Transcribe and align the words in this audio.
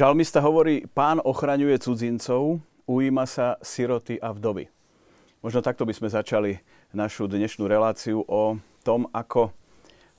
Žalmista 0.00 0.40
hovorí, 0.40 0.88
pán 0.88 1.20
ochraňuje 1.20 1.76
cudzincov, 1.76 2.56
ujíma 2.88 3.28
sa 3.28 3.60
siroty 3.60 4.16
a 4.16 4.32
vdovy. 4.32 4.72
Možno 5.44 5.60
takto 5.60 5.84
by 5.84 5.92
sme 5.92 6.08
začali 6.08 6.56
našu 6.96 7.28
dnešnú 7.28 7.68
reláciu 7.68 8.24
o 8.24 8.56
tom, 8.80 9.12
ako 9.12 9.52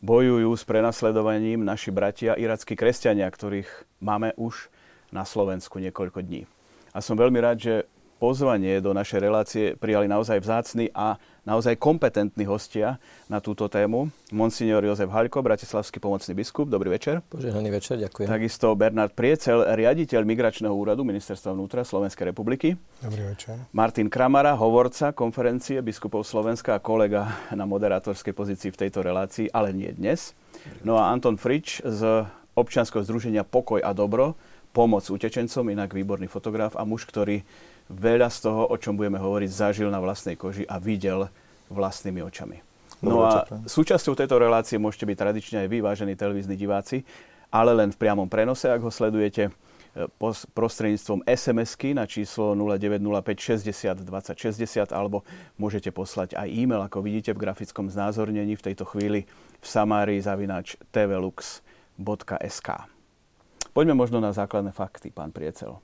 bojujú 0.06 0.54
s 0.54 0.62
prenasledovaním 0.70 1.66
naši 1.66 1.90
bratia 1.90 2.38
irackí 2.38 2.78
kresťania, 2.78 3.26
ktorých 3.26 3.66
máme 4.06 4.38
už 4.38 4.70
na 5.10 5.26
Slovensku 5.26 5.82
niekoľko 5.82 6.30
dní. 6.30 6.46
A 6.94 7.02
som 7.02 7.18
veľmi 7.18 7.42
rád, 7.42 7.58
že 7.58 7.74
pozvanie 8.22 8.78
do 8.86 8.94
našej 8.94 9.18
relácie 9.18 9.66
prijali 9.74 10.06
naozaj 10.06 10.46
vzácni 10.46 10.94
a 10.94 11.18
naozaj 11.42 11.82
kompetentní 11.82 12.46
hostia 12.46 13.02
na 13.26 13.42
túto 13.42 13.66
tému. 13.66 14.14
Monsignor 14.30 14.86
Jozef 14.86 15.10
Haľko, 15.10 15.42
bratislavský 15.42 15.98
pomocný 15.98 16.38
biskup, 16.38 16.70
dobrý 16.70 16.94
večer. 16.94 17.26
Požehnaný 17.34 17.74
večer, 17.74 17.98
ďakujem. 17.98 18.30
Takisto 18.30 18.78
Bernard 18.78 19.18
Priecel, 19.18 19.66
riaditeľ 19.66 20.22
Migračného 20.22 20.70
úradu 20.70 21.02
Ministerstva 21.02 21.58
vnútra 21.58 21.82
Slovenskej 21.82 22.30
republiky. 22.30 22.78
Dobrý 23.02 23.26
večer. 23.26 23.58
Martin 23.74 24.06
Kramara, 24.06 24.54
hovorca 24.54 25.18
konferencie 25.18 25.82
biskupov 25.82 26.22
Slovenska 26.22 26.78
a 26.78 26.84
kolega 26.84 27.50
na 27.50 27.66
moderátorskej 27.66 28.38
pozícii 28.38 28.70
v 28.70 28.86
tejto 28.86 29.02
relácii, 29.02 29.50
ale 29.50 29.74
nie 29.74 29.90
dnes. 29.98 30.38
No 30.86 31.02
a 31.02 31.10
Anton 31.10 31.42
Frič 31.42 31.82
z 31.82 32.30
občianského 32.54 33.02
združenia 33.02 33.42
Pokoj 33.42 33.82
a 33.82 33.98
dobro, 33.98 34.38
pomoc 34.72 35.04
utečencom, 35.10 35.74
inak 35.74 35.92
výborný 35.92 36.30
fotograf 36.30 36.78
a 36.80 36.86
muž, 36.88 37.04
ktorý 37.10 37.44
veľa 37.92 38.32
z 38.32 38.48
toho, 38.48 38.72
o 38.72 38.76
čom 38.80 38.96
budeme 38.96 39.20
hovoriť, 39.20 39.50
zažil 39.52 39.90
na 39.92 40.00
vlastnej 40.00 40.40
koži 40.40 40.64
a 40.66 40.80
videl 40.80 41.28
vlastnými 41.68 42.24
očami. 42.24 42.64
No 43.02 43.26
a 43.26 43.50
súčasťou 43.66 44.14
tejto 44.14 44.38
relácie 44.38 44.78
môžete 44.78 45.10
byť 45.10 45.18
tradične 45.18 45.58
aj 45.66 45.68
vy, 45.74 45.78
vážení 45.82 46.14
televízni 46.14 46.54
diváci, 46.54 47.02
ale 47.50 47.74
len 47.74 47.90
v 47.90 47.98
priamom 47.98 48.30
prenose, 48.30 48.70
ak 48.70 48.78
ho 48.86 48.94
sledujete 48.94 49.50
e, 49.50 49.52
prostredníctvom 50.54 51.26
SMS-ky 51.26 51.98
na 51.98 52.06
číslo 52.06 52.54
0905 52.54 53.66
60 53.66 54.06
20 54.06 54.38
60 54.38 54.94
alebo 54.94 55.26
môžete 55.58 55.90
poslať 55.90 56.38
aj 56.38 56.48
e-mail, 56.54 56.86
ako 56.86 57.02
vidíte 57.02 57.34
v 57.34 57.42
grafickom 57.42 57.90
znázornení 57.90 58.54
v 58.54 58.66
tejto 58.70 58.86
chvíli 58.86 59.26
v 59.58 59.66
samárii 59.66 60.22
zavinač 60.22 60.78
tvlux.sk. 60.94 62.70
Poďme 63.74 63.96
možno 63.98 64.22
na 64.22 64.30
základné 64.30 64.70
fakty, 64.78 65.10
pán 65.10 65.34
Priecel 65.34 65.82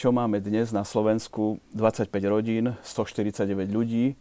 čo 0.00 0.16
máme 0.16 0.40
dnes 0.40 0.72
na 0.72 0.80
Slovensku, 0.80 1.60
25 1.76 2.08
rodín, 2.24 2.72
149 2.80 3.68
ľudí, 3.68 4.16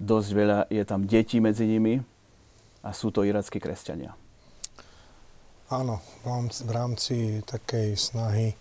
dosť 0.00 0.28
veľa 0.32 0.58
je 0.72 0.80
tam 0.88 1.04
detí 1.04 1.44
medzi 1.44 1.68
nimi 1.68 2.00
a 2.80 2.96
sú 2.96 3.12
to 3.12 3.28
irackí 3.28 3.60
kresťania. 3.60 4.16
Áno, 5.68 6.00
v 6.24 6.70
rámci 6.72 7.44
takej 7.44 8.00
snahy 8.00 8.48
e, 8.48 8.56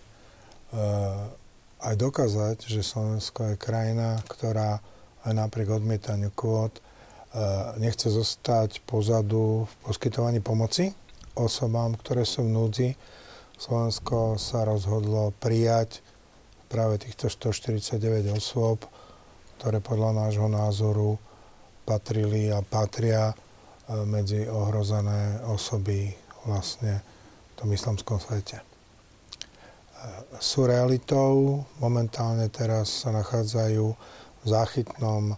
aj 1.79 1.95
dokázať, 1.95 2.67
že 2.67 2.83
Slovensko 2.83 3.55
je 3.55 3.55
krajina, 3.55 4.19
ktorá 4.27 4.83
aj 5.23 5.31
napriek 5.31 5.71
odmietaniu 5.71 6.35
kvót 6.35 6.75
e, 6.75 6.81
nechce 7.79 8.11
zostať 8.11 8.83
pozadu 8.83 9.63
v 9.63 9.73
poskytovaní 9.87 10.43
pomoci 10.43 10.91
osobám, 11.39 11.95
ktoré 11.95 12.27
sú 12.27 12.43
v 12.43 12.51
núdzi. 12.51 12.89
Slovensko 13.55 14.35
sa 14.35 14.67
rozhodlo 14.67 15.31
prijať 15.39 16.03
práve 16.69 17.01
týchto 17.01 17.27
149 17.27 18.29
osôb, 18.37 18.85
ktoré 19.57 19.81
podľa 19.81 20.29
nášho 20.29 20.45
názoru 20.45 21.17
patrili 21.83 22.53
a 22.53 22.61
patria 22.61 23.33
e, 23.33 23.35
medzi 24.05 24.45
ohrozené 24.45 25.41
osoby 25.49 26.13
vlastne 26.45 27.01
v 27.01 27.53
tom 27.57 27.69
islamskom 27.73 28.21
svete. 28.21 28.61
E, 28.61 28.63
sú 30.37 30.69
realitou, 30.69 31.65
momentálne 31.81 32.45
teraz 32.53 33.03
sa 33.03 33.09
nachádzajú 33.09 33.85
v 34.39 34.45
záchytnom 34.45 35.33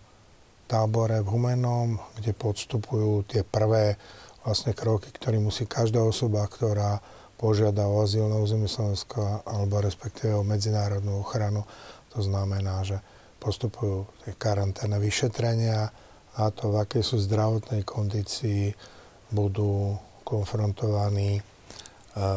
tábore 0.68 1.24
v 1.24 1.32
Humenom, 1.32 2.00
kde 2.20 2.36
podstupujú 2.36 3.24
tie 3.32 3.48
prvé 3.48 3.96
vlastne 4.44 4.76
kroky, 4.76 5.10
ktoré 5.16 5.40
musí 5.40 5.64
každá 5.64 6.04
osoba, 6.04 6.44
ktorá 6.46 7.00
požiada 7.42 7.90
o 7.90 8.06
azyl 8.06 8.30
na 8.30 8.38
území 8.38 8.70
Slovenska 8.70 9.42
alebo 9.50 9.82
respektíve 9.82 10.38
o 10.38 10.46
medzinárodnú 10.46 11.26
ochranu. 11.26 11.66
To 12.14 12.22
znamená, 12.22 12.86
že 12.86 13.02
postupujú 13.42 14.06
tie 14.22 14.38
karanténne 14.38 15.02
vyšetrenia 15.02 15.90
a 16.38 16.44
to, 16.54 16.70
v 16.70 16.86
akej 16.86 17.02
sú 17.02 17.18
zdravotnej 17.18 17.82
kondícii, 17.82 18.70
budú 19.34 19.98
konfrontovaní 20.22 21.40
e, 21.40 21.42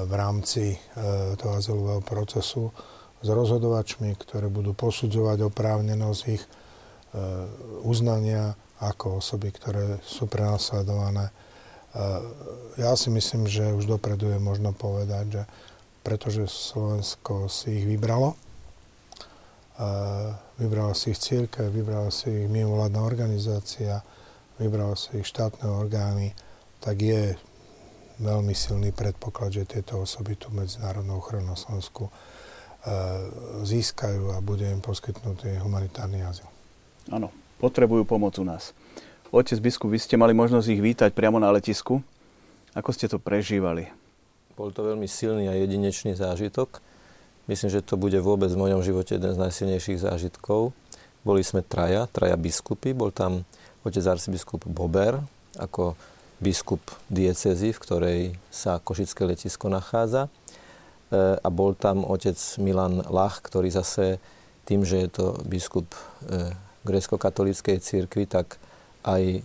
v 0.09 0.13
rámci 0.17 0.73
e, 0.73 0.79
toho 1.37 1.61
azylového 1.61 2.01
procesu 2.01 2.73
s 3.21 3.29
rozhodovačmi, 3.29 4.17
ktoré 4.17 4.49
budú 4.49 4.73
posudzovať 4.73 5.45
oprávnenosť 5.47 6.23
ich 6.33 6.43
e, 6.43 6.49
uznania 7.85 8.57
ako 8.81 9.23
osoby, 9.23 9.53
ktoré 9.55 10.01
sú 10.03 10.27
prenasledované 10.27 11.31
ja 12.75 12.93
si 12.99 13.09
myslím, 13.11 13.47
že 13.47 13.71
už 13.71 13.87
dopredu 13.87 14.31
je 14.35 14.41
možno 14.43 14.75
povedať, 14.75 15.25
že 15.31 15.43
pretože 16.05 16.45
Slovensko 16.51 17.49
si 17.49 17.81
ich 17.81 17.87
vybralo, 17.89 18.37
vybrala 20.61 20.93
si 20.93 21.15
ich 21.15 21.19
církev, 21.23 21.73
vybrala 21.73 22.13
si 22.13 22.29
ich 22.29 22.49
mimovládna 22.51 23.01
organizácia, 23.01 24.05
vybrala 24.61 24.99
si 24.99 25.23
ich 25.23 25.27
štátne 25.27 25.65
orgány, 25.65 26.37
tak 26.85 27.01
je 27.01 27.41
veľmi 28.21 28.55
silný 28.55 28.95
predpoklad, 28.95 29.51
že 29.51 29.65
tieto 29.67 30.05
osoby 30.05 30.39
tu 30.39 30.53
medzinárodnú 30.55 31.19
ochranu 31.19 31.55
na 31.55 31.59
Slovensku 31.59 32.13
získajú 33.65 34.37
a 34.37 34.45
bude 34.45 34.69
im 34.69 34.85
poskytnutý 34.85 35.57
humanitárny 35.57 36.21
azyl. 36.21 36.47
Áno, 37.09 37.33
potrebujú 37.57 38.05
pomoc 38.05 38.37
u 38.37 38.45
nás. 38.45 38.77
Otec 39.33 39.59
biskup, 39.63 39.89
vy 39.89 40.01
ste 40.03 40.21
mali 40.21 40.37
možnosť 40.37 40.69
ich 40.69 40.83
vítať 40.83 41.11
priamo 41.17 41.41
na 41.41 41.49
letisku. 41.49 42.05
Ako 42.75 42.91
ste 42.91 43.07
to 43.07 43.23
prežívali? 43.23 43.89
Bol 44.59 44.75
to 44.75 44.85
veľmi 44.85 45.07
silný 45.07 45.47
a 45.47 45.55
jedinečný 45.55 46.19
zážitok. 46.19 46.83
Myslím, 47.47 47.71
že 47.71 47.85
to 47.85 48.01
bude 48.01 48.17
vôbec 48.25 48.49
v 48.49 48.61
mojom 48.61 48.81
živote 48.81 49.17
jeden 49.17 49.33
z 49.33 49.41
najsilnejších 49.41 50.05
zážitkov. 50.05 50.73
Boli 51.25 51.41
sme 51.41 51.65
traja, 51.65 52.09
traja 52.09 52.37
biskupy. 52.37 52.93
Bol 52.93 53.13
tam 53.13 53.49
otec 53.85 54.05
arcibiskup 54.05 54.65
Bober 54.69 55.21
ako 55.61 55.95
biskup 56.43 56.83
diecezy, 57.09 57.71
v 57.71 57.83
ktorej 57.83 58.21
sa 58.51 58.83
Košické 58.83 59.25
letisko 59.25 59.71
nachádza. 59.71 60.27
E, 60.27 60.31
a 61.39 61.49
bol 61.53 61.79
tam 61.79 62.03
otec 62.03 62.37
Milan 62.59 63.01
Lach, 63.07 63.41
ktorý 63.45 63.71
zase 63.71 64.19
tým, 64.65 64.83
že 64.83 65.05
je 65.05 65.09
to 65.13 65.27
biskup 65.47 65.87
e, 66.27 66.53
grecko-katolíckej 66.85 67.81
církvy, 67.81 68.29
tak 68.29 68.61
aj 69.05 69.23
e, 69.39 69.41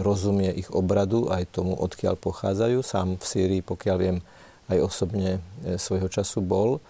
rozumie 0.00 0.50
ich 0.56 0.72
obradu, 0.72 1.28
aj 1.28 1.52
tomu, 1.52 1.76
odkiaľ 1.76 2.16
pochádzajú. 2.16 2.80
Sám 2.80 3.20
v 3.20 3.24
Sýrii, 3.24 3.62
pokiaľ 3.62 3.96
viem, 4.00 4.18
aj 4.72 4.78
osobne 4.80 5.38
e, 5.62 5.76
svojho 5.76 6.08
času 6.08 6.40
bol. 6.40 6.80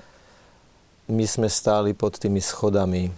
My 1.11 1.27
sme 1.29 1.51
stáli 1.51 1.93
pod 1.93 2.17
tými 2.17 2.39
schodami 2.41 3.11
e, 3.11 3.13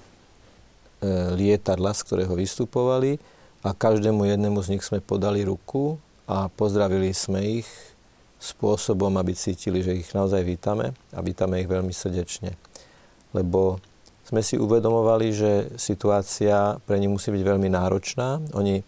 lietadla, 1.36 1.92
z 1.92 2.00
ktorého 2.02 2.34
vystupovali 2.34 3.20
a 3.62 3.70
každému 3.76 4.26
jednému 4.26 4.58
z 4.64 4.76
nich 4.76 4.82
sme 4.82 5.04
podali 5.04 5.44
ruku 5.44 6.00
a 6.26 6.50
pozdravili 6.50 7.12
sme 7.14 7.62
ich 7.62 7.68
spôsobom, 8.40 9.14
aby 9.16 9.32
cítili, 9.32 9.80
že 9.80 9.96
ich 9.96 10.10
naozaj 10.12 10.42
vítame 10.44 10.92
a 11.12 11.18
vítame 11.22 11.62
ich 11.62 11.70
veľmi 11.70 11.92
srdečne. 11.92 12.52
Lebo 13.32 13.80
sme 14.26 14.42
si 14.42 14.58
uvedomovali, 14.58 15.30
že 15.30 15.52
situácia 15.78 16.82
pre 16.82 16.98
nich 16.98 17.10
musí 17.10 17.30
byť 17.30 17.42
veľmi 17.46 17.70
náročná. 17.70 18.42
Oni 18.58 18.82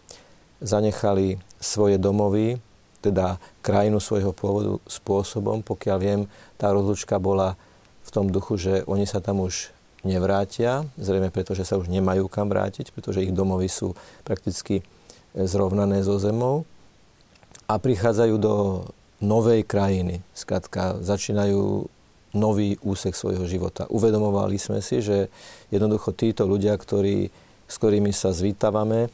zanechali 0.58 1.38
svoje 1.62 1.94
domovy, 1.94 2.58
teda 2.98 3.38
krajinu 3.62 4.02
svojho 4.02 4.34
pôvodu 4.34 4.82
spôsobom, 4.90 5.62
pokiaľ 5.62 5.98
viem, 6.02 6.20
tá 6.58 6.74
rozlučka 6.74 7.22
bola 7.22 7.54
v 8.02 8.10
tom 8.10 8.26
duchu, 8.26 8.58
že 8.58 8.74
oni 8.90 9.06
sa 9.06 9.22
tam 9.22 9.38
už 9.46 9.70
nevrátia, 10.02 10.82
zrejme 10.98 11.30
preto, 11.30 11.54
že 11.54 11.62
sa 11.62 11.78
už 11.78 11.86
nemajú 11.86 12.26
kam 12.26 12.50
vrátiť, 12.50 12.90
pretože 12.90 13.22
ich 13.22 13.34
domovy 13.34 13.70
sú 13.70 13.94
prakticky 14.26 14.82
zrovnané 15.34 16.02
so 16.02 16.18
zemou 16.18 16.66
a 17.70 17.78
prichádzajú 17.78 18.34
do 18.42 18.54
novej 19.22 19.62
krajiny. 19.62 20.22
Skrátka, 20.34 20.98
začínajú 20.98 21.86
nový 22.36 22.76
úsek 22.84 23.16
svojho 23.16 23.48
života. 23.48 23.88
Uvedomovali 23.88 24.60
sme 24.60 24.84
si, 24.84 25.00
že 25.00 25.32
jednoducho 25.72 26.12
títo 26.12 26.44
ľudia, 26.44 26.76
ktorí, 26.76 27.32
s 27.64 27.74
ktorými 27.80 28.12
sa 28.12 28.36
zvítavame, 28.36 29.08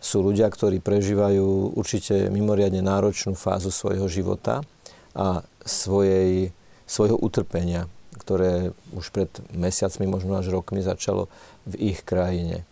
sú 0.00 0.24
ľudia, 0.24 0.48
ktorí 0.48 0.80
prežívajú 0.80 1.76
určite 1.76 2.32
mimoriadne 2.32 2.80
náročnú 2.80 3.36
fázu 3.36 3.68
svojho 3.68 4.08
života 4.08 4.64
a 5.12 5.44
svojej, 5.60 6.56
svojho 6.88 7.20
utrpenia, 7.20 7.84
ktoré 8.16 8.72
už 8.96 9.12
pred 9.12 9.28
mesiacmi, 9.52 10.08
možno 10.08 10.40
až 10.40 10.48
rokmi 10.56 10.80
začalo 10.80 11.28
v 11.68 11.92
ich 11.92 12.00
krajine. 12.00 12.64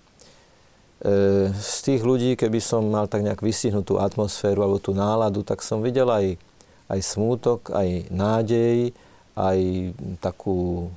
E, 1.04 1.52
z 1.52 1.76
tých 1.84 2.02
ľudí, 2.02 2.32
keby 2.34 2.64
som 2.64 2.88
mal 2.88 3.06
tak 3.12 3.22
nejak 3.22 3.44
vystihnúť 3.44 3.84
tú 3.84 3.94
atmosféru 4.00 4.64
alebo 4.64 4.80
tú 4.80 4.96
náladu, 4.96 5.44
tak 5.44 5.60
som 5.60 5.84
videl 5.84 6.08
aj, 6.08 6.40
aj 6.88 7.00
smútok, 7.04 7.76
aj 7.76 8.08
nádej, 8.08 8.96
aj 9.38 9.58
takú, 10.18 10.90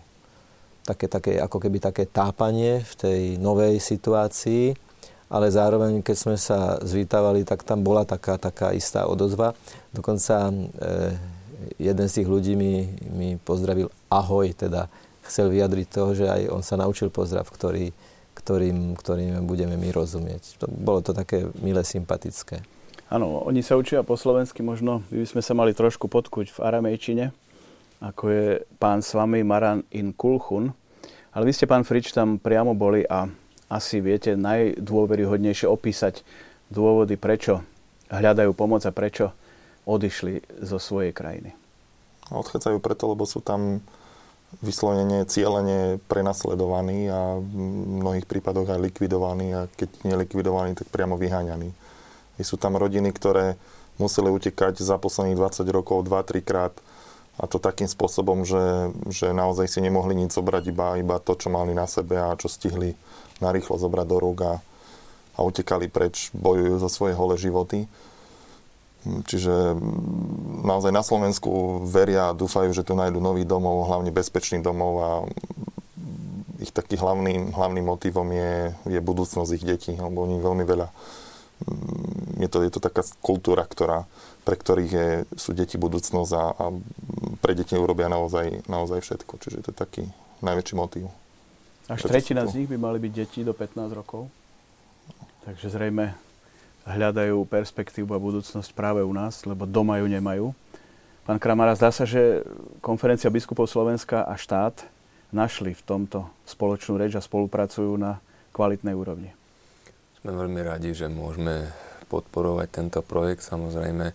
také, 0.82 1.06
také, 1.06 1.32
ako 1.38 1.62
keby 1.62 1.78
také 1.78 2.10
tápanie 2.10 2.82
v 2.82 2.94
tej 2.98 3.22
novej 3.38 3.78
situácii, 3.78 4.74
ale 5.32 5.48
zároveň, 5.48 6.02
keď 6.02 6.18
sme 6.18 6.36
sa 6.36 6.82
zvítavali, 6.82 7.46
tak 7.46 7.64
tam 7.64 7.86
bola 7.86 8.04
taká, 8.04 8.36
taká 8.36 8.74
istá 8.76 9.08
odozva. 9.08 9.56
Dokonca 9.94 10.50
e, 10.50 10.54
jeden 11.80 12.08
z 12.10 12.16
tých 12.20 12.28
ľudí 12.28 12.58
mi, 12.58 12.90
mi 13.14 13.40
pozdravil 13.40 13.88
ahoj, 14.12 14.52
teda 14.52 14.92
chcel 15.30 15.54
vyjadriť 15.54 15.88
toho, 15.88 16.12
že 16.12 16.26
aj 16.28 16.42
on 16.52 16.66
sa 16.66 16.76
naučil 16.76 17.08
pozdrav, 17.14 17.48
ktorý, 17.48 17.96
ktorým, 18.36 18.98
ktorým 18.98 19.46
budeme 19.48 19.80
my 19.80 19.90
rozumieť. 19.96 20.60
To, 20.60 20.66
bolo 20.68 21.00
to 21.00 21.16
také 21.16 21.48
milé, 21.64 21.86
sympatické. 21.88 22.60
Áno, 23.08 23.44
oni 23.44 23.64
sa 23.64 23.80
učia 23.80 24.04
po 24.04 24.20
slovensky, 24.20 24.64
možno 24.64 25.04
by 25.12 25.28
sme 25.28 25.44
sa 25.44 25.56
mali 25.56 25.72
trošku 25.72 26.12
podkuť 26.12 26.52
v 26.56 26.60
aramejčine, 26.60 27.32
ako 28.02 28.24
je 28.34 28.48
pán 28.82 29.06
s 29.06 29.14
vami 29.14 29.46
Maran 29.46 29.86
in 29.94 30.12
Kulchun. 30.18 30.74
Ale 31.32 31.48
vy 31.48 31.54
ste, 31.54 31.70
pán 31.70 31.86
Frič, 31.86 32.12
tam 32.12 32.42
priamo 32.42 32.74
boli 32.74 33.06
a 33.08 33.30
asi 33.72 34.04
viete 34.04 34.36
najdôveryhodnejšie 34.36 35.70
opísať 35.70 36.26
dôvody, 36.68 37.16
prečo 37.16 37.64
hľadajú 38.12 38.52
pomoc 38.52 38.84
a 38.84 38.92
prečo 38.92 39.32
odišli 39.88 40.60
zo 40.60 40.76
svojej 40.82 41.16
krajiny. 41.16 41.56
Odchádzajú 42.28 42.84
preto, 42.84 43.08
lebo 43.08 43.24
sú 43.24 43.40
tam 43.40 43.80
vyslovene 44.60 45.24
cieľene 45.24 46.04
prenasledovaní 46.12 47.08
a 47.08 47.40
v 47.40 47.56
mnohých 48.04 48.28
prípadoch 48.28 48.68
aj 48.68 48.84
likvidovaní 48.92 49.56
a 49.56 49.72
keď 49.80 50.04
nelikvidovaní, 50.04 50.76
tak 50.76 50.92
priamo 50.92 51.16
vyháňaní. 51.16 51.72
Sú 52.42 52.58
tam 52.58 52.74
rodiny, 52.74 53.14
ktoré 53.14 53.56
museli 54.02 54.34
utekať 54.34 54.82
za 54.82 54.98
posledných 54.98 55.38
20 55.38 55.62
rokov 55.70 56.10
2-3 56.10 56.42
krát 56.42 56.74
a 57.42 57.50
to 57.50 57.58
takým 57.58 57.90
spôsobom, 57.90 58.46
že, 58.46 58.94
že 59.10 59.34
naozaj 59.34 59.66
si 59.66 59.82
nemohli 59.82 60.14
nič 60.14 60.38
zobrať, 60.38 60.64
iba, 60.70 60.94
iba 61.02 61.18
to, 61.18 61.34
čo 61.34 61.50
mali 61.50 61.74
na 61.74 61.90
sebe 61.90 62.22
a 62.22 62.38
čo 62.38 62.46
stihli 62.46 62.94
narýchlo 63.42 63.82
zobrať 63.82 64.06
do 64.06 64.18
rúk 64.22 64.40
a, 64.46 64.54
a 65.34 65.40
utekali 65.42 65.90
preč, 65.90 66.30
bojujú 66.38 66.78
za 66.78 66.90
svoje 66.94 67.18
holé 67.18 67.42
životy. 67.42 67.90
Čiže 69.02 69.74
naozaj 70.62 70.94
na 70.94 71.02
Slovensku 71.02 71.82
veria 71.90 72.30
a 72.30 72.38
dúfajú, 72.38 72.70
že 72.78 72.86
tu 72.86 72.94
nájdu 72.94 73.18
nový 73.18 73.42
domov, 73.42 73.90
hlavne 73.90 74.14
bezpečný 74.14 74.62
domov 74.62 74.94
a 75.02 75.10
ich 76.62 76.70
takým 76.70 77.02
hlavným, 77.02 77.42
hlavným 77.58 77.86
motivom 77.90 78.30
je, 78.30 78.70
je 78.86 79.00
budúcnosť 79.02 79.52
ich 79.58 79.66
detí, 79.66 79.98
lebo 79.98 80.30
oni 80.30 80.38
veľmi 80.38 80.62
veľa 80.62 80.94
je 82.42 82.48
to, 82.50 82.66
je 82.66 82.72
to 82.74 82.82
taká 82.82 83.06
kultúra, 83.22 83.66
ktorá, 83.66 84.10
pre 84.42 84.56
ktorých 84.58 84.92
je, 84.92 85.10
sú 85.38 85.54
deti 85.54 85.78
budúcnosť 85.78 86.32
a, 86.34 86.46
a 86.58 86.66
pre 87.42 87.54
deti 87.54 87.78
urobia 87.78 88.10
naozaj, 88.10 88.66
naozaj 88.66 89.06
všetko. 89.06 89.34
Čiže 89.38 89.58
to 89.66 89.70
je 89.74 89.78
taký 89.78 90.04
najväčší 90.42 90.76
motív. 90.76 91.10
Až 91.92 92.08
tretina 92.08 92.48
z 92.48 92.64
nich 92.64 92.70
by 92.70 92.78
mali 92.80 92.98
byť 92.98 93.14
deti 93.14 93.40
do 93.46 93.54
15 93.54 93.92
rokov. 93.94 94.32
Takže 95.46 95.74
zrejme 95.74 96.14
hľadajú 96.86 97.46
perspektívu 97.46 98.10
a 98.14 98.22
budúcnosť 98.22 98.70
práve 98.74 99.06
u 99.06 99.14
nás, 99.14 99.46
lebo 99.46 99.70
doma 99.70 100.02
ju 100.02 100.08
nemajú. 100.10 100.46
Pán 101.22 101.38
Kramara, 101.38 101.78
zdá 101.78 101.94
sa, 101.94 102.06
že 102.06 102.42
konferencia 102.82 103.30
biskupov 103.30 103.70
Slovenska 103.70 104.26
a 104.26 104.34
štát 104.34 104.90
našli 105.30 105.78
v 105.78 105.82
tomto 105.86 106.26
spoločnú 106.50 106.98
reč 106.98 107.14
a 107.14 107.22
spolupracujú 107.22 107.94
na 107.96 108.18
kvalitnej 108.52 108.98
úrovni. 108.98 109.30
Sme 110.22 110.34
veľmi 110.34 110.62
radi, 110.66 110.94
že 110.94 111.10
môžeme 111.10 111.70
podporovať 112.10 112.68
tento 112.70 113.00
projekt. 113.06 113.46
Samozrejme, 113.48 114.12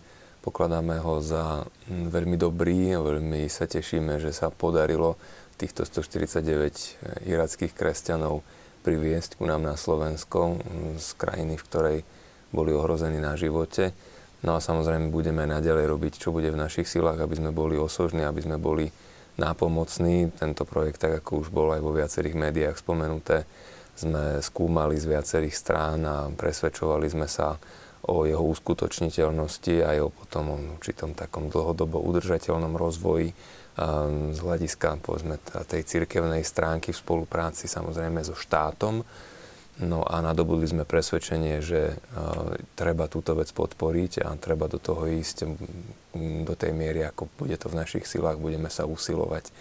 pokladáme 0.47 1.03
ho 1.03 1.19
za 1.19 1.67
mm, 1.91 2.15
veľmi 2.15 2.39
dobrý 2.39 2.95
a 2.95 3.03
veľmi 3.03 3.51
sa 3.51 3.67
tešíme, 3.67 4.23
že 4.23 4.31
sa 4.31 4.55
podarilo 4.55 5.19
týchto 5.59 5.83
149 5.83 6.47
eh, 6.47 7.35
irackých 7.35 7.75
kresťanov 7.75 8.47
priviesť 8.87 9.43
ku 9.43 9.51
nám 9.51 9.67
na 9.67 9.75
Slovensko 9.75 10.63
mm, 10.63 11.03
z 11.03 11.09
krajiny, 11.19 11.59
v 11.59 11.67
ktorej 11.67 11.99
boli 12.55 12.71
ohrození 12.71 13.19
na 13.19 13.35
živote. 13.35 13.91
No 14.47 14.55
a 14.55 14.63
samozrejme 14.63 15.11
budeme 15.11 15.43
naďalej 15.51 15.91
robiť, 15.91 16.13
čo 16.23 16.31
bude 16.31 16.55
v 16.55 16.61
našich 16.63 16.87
silách, 16.87 17.19
aby 17.19 17.35
sme 17.35 17.51
boli 17.51 17.75
osožní, 17.75 18.23
aby 18.23 18.47
sme 18.47 18.63
boli 18.63 18.87
nápomocní. 19.43 20.31
Tento 20.39 20.63
projekt, 20.63 21.03
tak 21.03 21.19
ako 21.19 21.43
už 21.43 21.49
bol 21.51 21.75
aj 21.75 21.83
vo 21.83 21.91
viacerých 21.91 22.39
médiách 22.39 22.79
spomenuté, 22.79 23.43
sme 23.97 24.39
skúmali 24.45 24.95
z 25.01 25.09
viacerých 25.09 25.57
strán 25.57 26.05
a 26.05 26.29
presvedčovali 26.31 27.09
sme 27.11 27.27
sa 27.27 27.57
o 28.07 28.25
jeho 28.25 28.43
uskutočniteľnosti 28.43 29.83
aj 29.83 29.97
o 30.03 30.09
potom 30.09 30.45
určitom 30.79 31.13
takom 31.13 31.51
dlhodobo 31.51 31.99
udržateľnom 32.03 32.79
rozvoji 32.79 33.35
z 34.33 34.39
hľadiska 34.41 35.05
povedzme, 35.05 35.37
tej 35.69 35.83
cirkevnej 35.85 36.41
stránky 36.41 36.97
v 36.97 37.03
spolupráci 37.03 37.69
samozrejme 37.69 38.25
so 38.25 38.33
štátom. 38.33 39.05
No 39.77 40.01
a 40.01 40.25
nadobudli 40.25 40.65
sme 40.65 40.89
presvedčenie, 40.89 41.61
že 41.61 41.93
uh, 41.93 42.57
treba 42.73 43.13
túto 43.13 43.37
vec 43.37 43.53
podporiť 43.53 44.25
a 44.25 44.33
treba 44.41 44.73
do 44.73 44.81
toho 44.81 45.05
ísť 45.05 45.45
do 46.49 46.55
tej 46.57 46.73
miery, 46.73 47.05
ako 47.05 47.29
bude 47.37 47.61
to 47.61 47.69
v 47.69 47.85
našich 47.85 48.09
silách, 48.09 48.41
budeme 48.41 48.73
sa 48.73 48.89
usilovať 48.89 49.53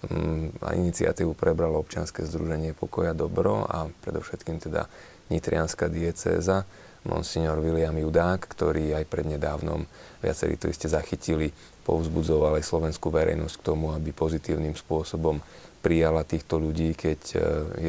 Mm, 0.00 0.56
a 0.64 0.72
iniciatívu 0.72 1.36
prebralo 1.36 1.76
občianske 1.84 2.24
združenie 2.24 2.72
Pokoja 2.72 3.12
Dobro 3.12 3.68
a 3.68 3.84
predovšetkým 4.00 4.56
teda 4.56 4.88
Nitrianská 5.28 5.92
diecéza, 5.92 6.64
monsignor 7.04 7.60
William 7.64 7.96
Judák, 7.96 8.44
ktorý 8.44 8.96
aj 8.96 9.08
prednedávnom 9.08 9.88
viacerí 10.20 10.60
ste 10.60 10.88
zachytili, 10.88 11.52
povzbudzoval 11.88 12.60
aj 12.60 12.68
slovenskú 12.68 13.08
verejnosť 13.08 13.54
k 13.56 13.66
tomu, 13.66 13.90
aby 13.96 14.12
pozitívnym 14.12 14.76
spôsobom 14.76 15.40
prijala 15.80 16.28
týchto 16.28 16.60
ľudí, 16.60 16.92
keď 16.92 17.20
e, 17.34 17.38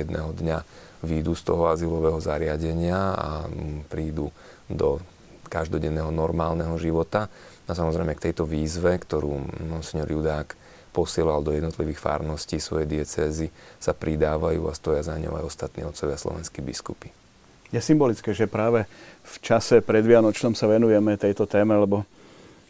jedného 0.03 0.31
dňa 0.31 0.57
výjdu 1.03 1.35
z 1.35 1.43
toho 1.43 1.67
azylového 1.67 2.23
zariadenia 2.23 2.97
a 3.13 3.29
mm, 3.45 3.91
prídu 3.91 4.31
do 4.71 5.03
každodenného 5.51 6.07
normálneho 6.07 6.71
života. 6.79 7.27
A 7.67 7.71
samozrejme 7.75 8.15
k 8.15 8.31
tejto 8.31 8.47
výzve, 8.47 8.95
ktorú 8.95 9.43
monsignor 9.67 10.07
Judák 10.07 10.55
posielal 10.95 11.43
do 11.43 11.51
jednotlivých 11.51 11.99
fárností 11.99 12.59
svoje 12.59 12.87
diecézy, 12.87 13.51
sa 13.79 13.91
pridávajú 13.91 14.71
a 14.71 14.73
stoja 14.75 15.03
za 15.03 15.15
ňou 15.19 15.39
aj 15.39 15.47
ostatní 15.47 15.83
otcovia 15.83 16.15
slovenskí 16.19 16.63
biskupy. 16.63 17.20
Je 17.71 17.79
symbolické, 17.79 18.35
že 18.35 18.51
práve 18.51 18.83
v 19.23 19.35
čase 19.39 19.79
predvianočnom 19.79 20.51
sa 20.51 20.67
venujeme 20.67 21.15
tejto 21.15 21.47
téme, 21.47 21.71
lebo 21.79 22.03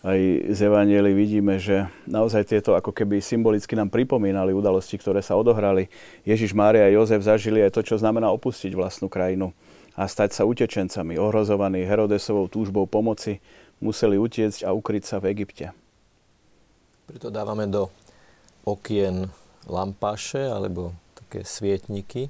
aj 0.06 0.18
z 0.54 0.60
Evanieli 0.66 1.14
vidíme, 1.14 1.58
že 1.58 1.90
naozaj 2.10 2.50
tieto 2.50 2.74
ako 2.78 2.94
keby 2.94 3.22
symbolicky 3.22 3.74
nám 3.78 3.90
pripomínali 3.90 4.54
udalosti, 4.54 4.98
ktoré 5.02 5.26
sa 5.26 5.38
odohrali. 5.38 5.90
Ježiš, 6.26 6.54
Mária 6.54 6.86
a 6.86 6.94
Jozef 6.94 7.22
zažili 7.22 7.62
aj 7.66 7.74
to, 7.78 7.82
čo 7.82 8.02
znamená 8.02 8.30
opustiť 8.34 8.74
vlastnú 8.78 9.10
krajinu 9.10 9.54
a 9.98 10.06
stať 10.06 10.38
sa 10.38 10.46
utečencami, 10.46 11.18
ohrozovaní 11.18 11.86
Herodesovou 11.86 12.50
túžbou 12.50 12.86
pomoci, 12.90 13.42
museli 13.82 14.22
utiecť 14.22 14.66
a 14.66 14.74
ukryť 14.74 15.04
sa 15.06 15.18
v 15.18 15.34
Egypte. 15.34 15.74
Preto 17.10 17.34
dávame 17.34 17.66
do 17.66 17.90
okien 18.66 19.30
lampáše 19.66 20.46
alebo 20.46 20.94
také 21.18 21.42
svietniky 21.42 22.30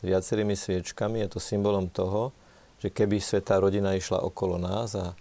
viacerými 0.00 0.56
sviečkami. 0.56 1.24
Je 1.24 1.28
to 1.30 1.40
symbolom 1.40 1.88
toho, 1.88 2.32
že 2.80 2.88
keby 2.88 3.20
svetá 3.20 3.60
rodina 3.60 3.92
išla 3.92 4.24
okolo 4.24 4.56
nás 4.56 4.96
a 4.96 5.12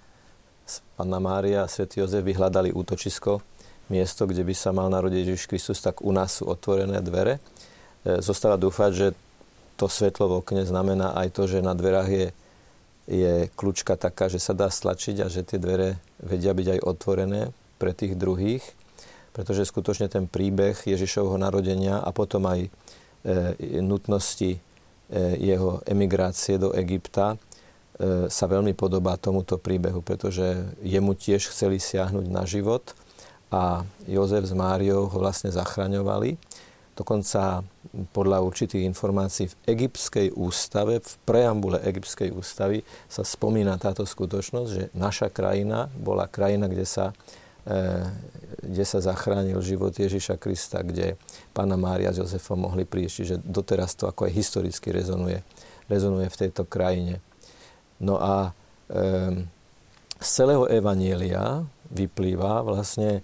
Panna 0.96 1.18
Mária 1.18 1.66
a 1.66 1.72
svätý 1.72 2.00
Jozef 2.00 2.22
vyhľadali 2.22 2.70
útočisko, 2.72 3.42
miesto, 3.90 4.30
kde 4.30 4.46
by 4.46 4.54
sa 4.54 4.70
mal 4.70 4.88
narodiť 4.94 5.34
Ježiš 5.34 5.50
Kristus, 5.50 5.82
tak 5.82 6.06
u 6.06 6.14
nás 6.14 6.40
sú 6.40 6.46
otvorené 6.46 7.02
dvere. 7.02 7.42
E, 8.06 8.22
zostáva 8.22 8.56
dúfať, 8.56 8.92
že 8.94 9.08
to 9.76 9.90
svetlo 9.90 10.30
v 10.30 10.38
okne 10.46 10.64
znamená 10.68 11.18
aj 11.18 11.34
to, 11.34 11.50
že 11.50 11.66
na 11.66 11.74
dverách 11.74 12.10
je, 12.12 12.28
je 13.10 13.34
kľúčka 13.58 13.98
taká, 13.98 14.30
že 14.30 14.38
sa 14.38 14.54
dá 14.54 14.70
stlačiť 14.70 15.26
a 15.26 15.28
že 15.28 15.42
tie 15.42 15.58
dvere 15.58 15.98
vedia 16.22 16.54
byť 16.54 16.68
aj 16.78 16.80
otvorené 16.86 17.50
pre 17.82 17.98
tých 17.98 18.14
druhých 18.14 18.62
pretože 19.40 19.72
skutočne 19.72 20.12
ten 20.12 20.28
príbeh 20.28 20.76
Ježišovho 20.84 21.40
narodenia 21.40 22.02
a 22.02 22.12
potom 22.12 22.44
aj 22.50 22.68
e, 22.68 22.70
nutnosti 23.80 24.60
jeho 25.18 25.82
emigrácie 25.90 26.62
do 26.62 26.70
Egypta 26.78 27.34
e, 27.34 27.38
sa 28.30 28.46
veľmi 28.46 28.78
podobá 28.78 29.18
tomuto 29.18 29.58
príbehu, 29.58 30.06
pretože 30.06 30.46
jemu 30.86 31.18
tiež 31.18 31.50
chceli 31.50 31.82
siahnuť 31.82 32.26
na 32.30 32.46
život 32.46 32.94
a 33.50 33.82
Jozef 34.06 34.46
s 34.46 34.54
Máriou 34.54 35.10
ho 35.10 35.18
vlastne 35.18 35.50
zachraňovali. 35.50 36.38
Dokonca 36.94 37.64
podľa 38.12 38.44
určitých 38.44 38.84
informácií 38.84 39.50
v 39.50 39.58
egyptskej 39.72 40.36
ústave, 40.36 41.00
v 41.00 41.14
preambule 41.24 41.80
egyptskej 41.80 42.30
ústavy 42.36 42.84
sa 43.08 43.24
spomína 43.24 43.80
táto 43.80 44.04
skutočnosť, 44.04 44.70
že 44.70 44.84
naša 44.94 45.32
krajina 45.32 45.88
bola 45.96 46.28
krajina, 46.28 46.68
kde 46.68 46.84
sa 46.86 47.16
E, 47.16 47.49
kde 48.66 48.84
sa 48.86 49.00
zachránil 49.00 49.62
život 49.62 49.94
Ježiša 49.94 50.42
Krista, 50.42 50.82
kde 50.82 51.22
pána 51.54 51.78
Mária 51.78 52.10
s 52.10 52.18
Jozefom 52.18 52.66
mohli 52.66 52.84
prísť. 52.84 53.14
Čiže 53.14 53.36
doteraz 53.46 53.94
to 53.94 54.10
ako 54.10 54.26
aj 54.26 54.34
historicky 54.34 54.90
rezonuje, 54.90 55.46
rezonuje 55.86 56.28
v 56.34 56.40
tejto 56.40 56.66
krajine. 56.66 57.22
No 58.02 58.18
a 58.18 58.52
e, 58.90 59.46
z 60.18 60.28
celého 60.28 60.66
Evanielia 60.66 61.64
vyplýva 61.94 62.66
vlastne 62.66 63.22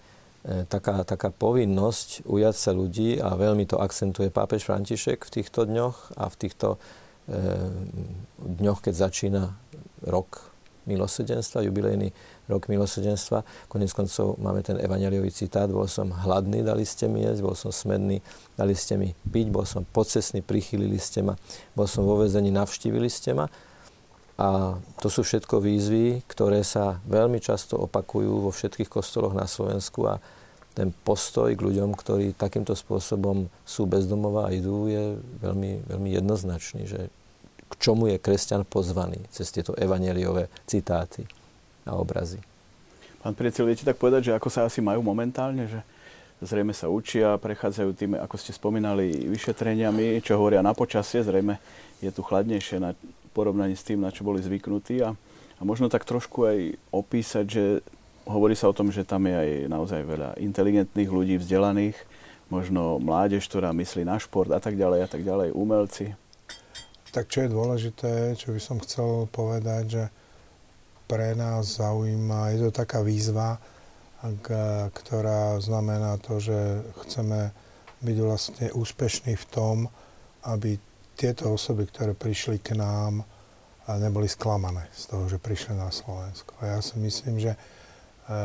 taká, 0.69 1.01
taká 1.01 1.33
povinnosť 1.33 2.25
ujať 2.29 2.55
sa 2.55 2.71
ľudí 2.71 3.17
a 3.17 3.33
veľmi 3.33 3.65
to 3.65 3.81
akcentuje 3.81 4.29
pápež 4.29 4.69
František 4.69 5.25
v 5.25 5.33
týchto 5.41 5.65
dňoch 5.65 6.13
a 6.21 6.29
v 6.29 6.35
týchto 6.37 6.77
e, 6.77 6.77
dňoch, 8.37 8.79
keď 8.85 8.93
začína 8.93 9.43
rok 10.05 10.53
milosedenstva, 10.85 11.65
jubilejný 11.65 12.13
rok 12.45 12.69
milosedenstva. 12.69 13.41
Konec 13.67 13.91
koncov 13.91 14.37
máme 14.37 14.61
ten 14.61 14.77
evaneliový 14.77 15.33
citát, 15.33 15.69
bol 15.69 15.89
som 15.89 16.13
hladný, 16.13 16.61
dali 16.61 16.85
ste 16.85 17.09
mi 17.09 17.25
jesť, 17.25 17.41
bol 17.41 17.57
som 17.57 17.73
smedný, 17.73 18.21
dali 18.53 18.73
ste 18.77 18.95
mi 18.97 19.13
piť, 19.13 19.47
bol 19.49 19.65
som 19.65 19.81
pocesný, 19.85 20.45
prichylili 20.45 21.01
ste 21.01 21.25
ma, 21.25 21.33
bol 21.73 21.89
som 21.89 22.05
vo 22.05 22.21
vezení, 22.21 22.53
navštívili 22.53 23.09
ste 23.09 23.33
ma. 23.33 23.49
A 24.35 24.75
to 24.99 25.07
sú 25.07 25.23
všetko 25.23 25.63
výzvy, 25.63 26.27
ktoré 26.27 26.59
sa 26.67 26.99
veľmi 27.07 27.39
často 27.39 27.79
opakujú 27.87 28.43
vo 28.43 28.51
všetkých 28.51 28.91
kostoloch 28.91 29.31
na 29.31 29.47
Slovensku 29.47 30.11
a 30.11 30.19
ten 30.75 30.91
postoj 30.91 31.55
k 31.55 31.63
ľuďom, 31.63 31.95
ktorí 31.95 32.35
takýmto 32.35 32.75
spôsobom 32.75 33.47
sú 33.63 33.87
bezdomová 33.87 34.51
a 34.51 34.53
idú, 34.53 34.91
je 34.91 35.15
veľmi, 35.39 35.87
veľmi 35.87 36.09
jednoznačný, 36.19 36.83
že 36.83 37.07
k 37.65 37.73
čomu 37.79 38.11
je 38.11 38.19
kresťan 38.19 38.67
pozvaný 38.67 39.23
cez 39.31 39.55
tieto 39.55 39.71
evaneliové 39.79 40.51
citáty 40.67 41.23
a 41.85 41.93
obrazy. 41.95 42.41
Pán 43.21 43.33
priateľ, 43.33 43.63
viete 43.69 43.85
tak 43.85 43.97
povedať, 43.97 44.29
že 44.29 44.35
ako 44.37 44.49
sa 44.49 44.65
asi 44.69 44.81
majú 44.81 45.01
momentálne, 45.01 45.65
že 45.65 45.81
zrejme 46.43 46.75
sa 46.75 46.91
učia, 46.91 47.39
prechádzajú 47.39 47.89
tými, 47.95 48.15
ako 48.19 48.35
ste 48.37 48.51
spomínali, 48.51 49.25
vyšetreniami, 49.31 50.19
čo 50.21 50.37
hovoria 50.37 50.61
na 50.61 50.75
počasie, 50.75 51.23
zrejme 51.23 51.57
je 52.03 52.11
tu 52.11 52.21
chladnejšie 52.21 52.77
na 52.77 52.91
porovnaní 53.31 53.73
s 53.73 53.87
tým, 53.87 54.03
na 54.03 54.11
čo 54.11 54.27
boli 54.27 54.43
zvyknutí 54.43 55.01
a, 55.01 55.15
a 55.57 55.61
možno 55.63 55.87
tak 55.87 56.03
trošku 56.03 56.45
aj 56.45 56.57
opísať, 56.91 57.45
že 57.47 57.63
hovorí 58.27 58.53
sa 58.57 58.67
o 58.67 58.75
tom, 58.75 58.91
že 58.91 59.07
tam 59.07 59.25
je 59.25 59.35
aj 59.35 59.49
naozaj 59.69 60.01
veľa 60.03 60.29
inteligentných 60.41 61.09
ľudí, 61.09 61.35
vzdelaných, 61.39 61.97
možno 62.49 63.01
mládež, 63.01 63.47
ktorá 63.49 63.73
myslí 63.73 64.05
na 64.05 64.21
šport 64.21 64.51
a 64.53 64.61
tak 64.61 64.77
ďalej 64.77 64.99
a 65.05 65.07
tak 65.09 65.21
ďalej, 65.25 65.55
umelci. 65.55 66.13
Tak 67.09 67.31
čo 67.31 67.47
je 67.47 67.53
dôležité, 67.53 68.11
čo 68.35 68.51
by 68.51 68.61
som 68.61 68.77
chcel 68.83 69.31
povedať, 69.31 69.83
že 69.87 70.03
pre 71.05 71.38
nás 71.38 71.77
zaujíma, 71.77 72.53
je 72.57 72.69
to 72.69 72.71
taká 72.74 73.01
výzva, 73.05 73.62
ktorá 74.89 75.62
znamená 75.62 76.17
to, 76.17 76.41
že 76.41 76.81
chceme 77.05 77.53
byť 78.01 78.17
vlastne 78.21 78.65
úspešní 78.74 79.33
v 79.38 79.45
tom, 79.50 79.75
aby 80.45 80.77
tieto 81.15 81.53
osoby, 81.53 81.85
ktoré 81.88 82.17
prišli 82.17 82.59
k 82.59 82.75
nám, 82.77 83.24
neboli 83.85 84.25
sklamané 84.25 84.89
z 84.97 85.13
toho, 85.13 85.29
že 85.29 85.38
prišli 85.38 85.77
na 85.77 85.93
Slovensko. 85.93 86.57
A 86.62 86.77
ja 86.77 86.79
si 86.81 86.97
myslím, 86.97 87.38
že 87.38 87.53
e, 87.53 87.57
e, 87.57 88.38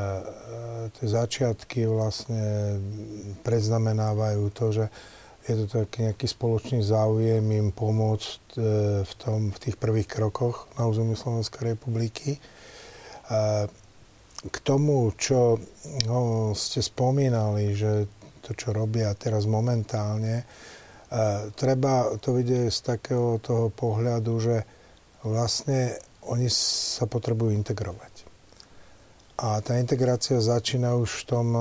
tie 0.93 1.07
začiatky 1.09 1.89
vlastne 1.89 2.77
predznamenávajú 3.41 4.45
to, 4.53 4.67
že 4.69 4.85
je 5.51 5.67
to 5.67 5.85
taký 5.85 6.07
nejaký 6.07 6.27
spoločný 6.31 6.81
záujem 6.87 7.43
im 7.43 7.75
pomôcť 7.75 8.43
e, 8.55 8.61
v, 9.03 9.13
tom, 9.19 9.51
v 9.51 9.59
tých 9.59 9.77
prvých 9.77 10.07
krokoch 10.07 10.71
na 10.79 10.87
území 10.87 11.19
Slovenskej 11.19 11.75
republiky. 11.75 12.39
K 14.41 14.57
tomu, 14.67 15.15
čo 15.15 15.63
no, 16.11 16.51
ste 16.59 16.83
spomínali, 16.83 17.79
že 17.79 18.11
to, 18.43 18.59
čo 18.59 18.75
robia 18.75 19.15
teraz 19.15 19.47
momentálne, 19.47 20.43
treba 21.55 22.11
to 22.19 22.35
vidieť 22.35 22.67
z 22.67 22.81
takého 22.83 23.39
toho 23.39 23.71
pohľadu, 23.71 24.33
že 24.43 24.57
vlastne 25.23 25.95
oni 26.27 26.49
sa 26.51 27.07
potrebujú 27.07 27.53
integrovať. 27.55 28.31
A 29.41 29.65
tá 29.65 29.81
integrácia 29.81 30.37
začína 30.37 31.01
už 31.01 31.25
v 31.25 31.29
tom 31.33 31.47
e, 31.57 31.61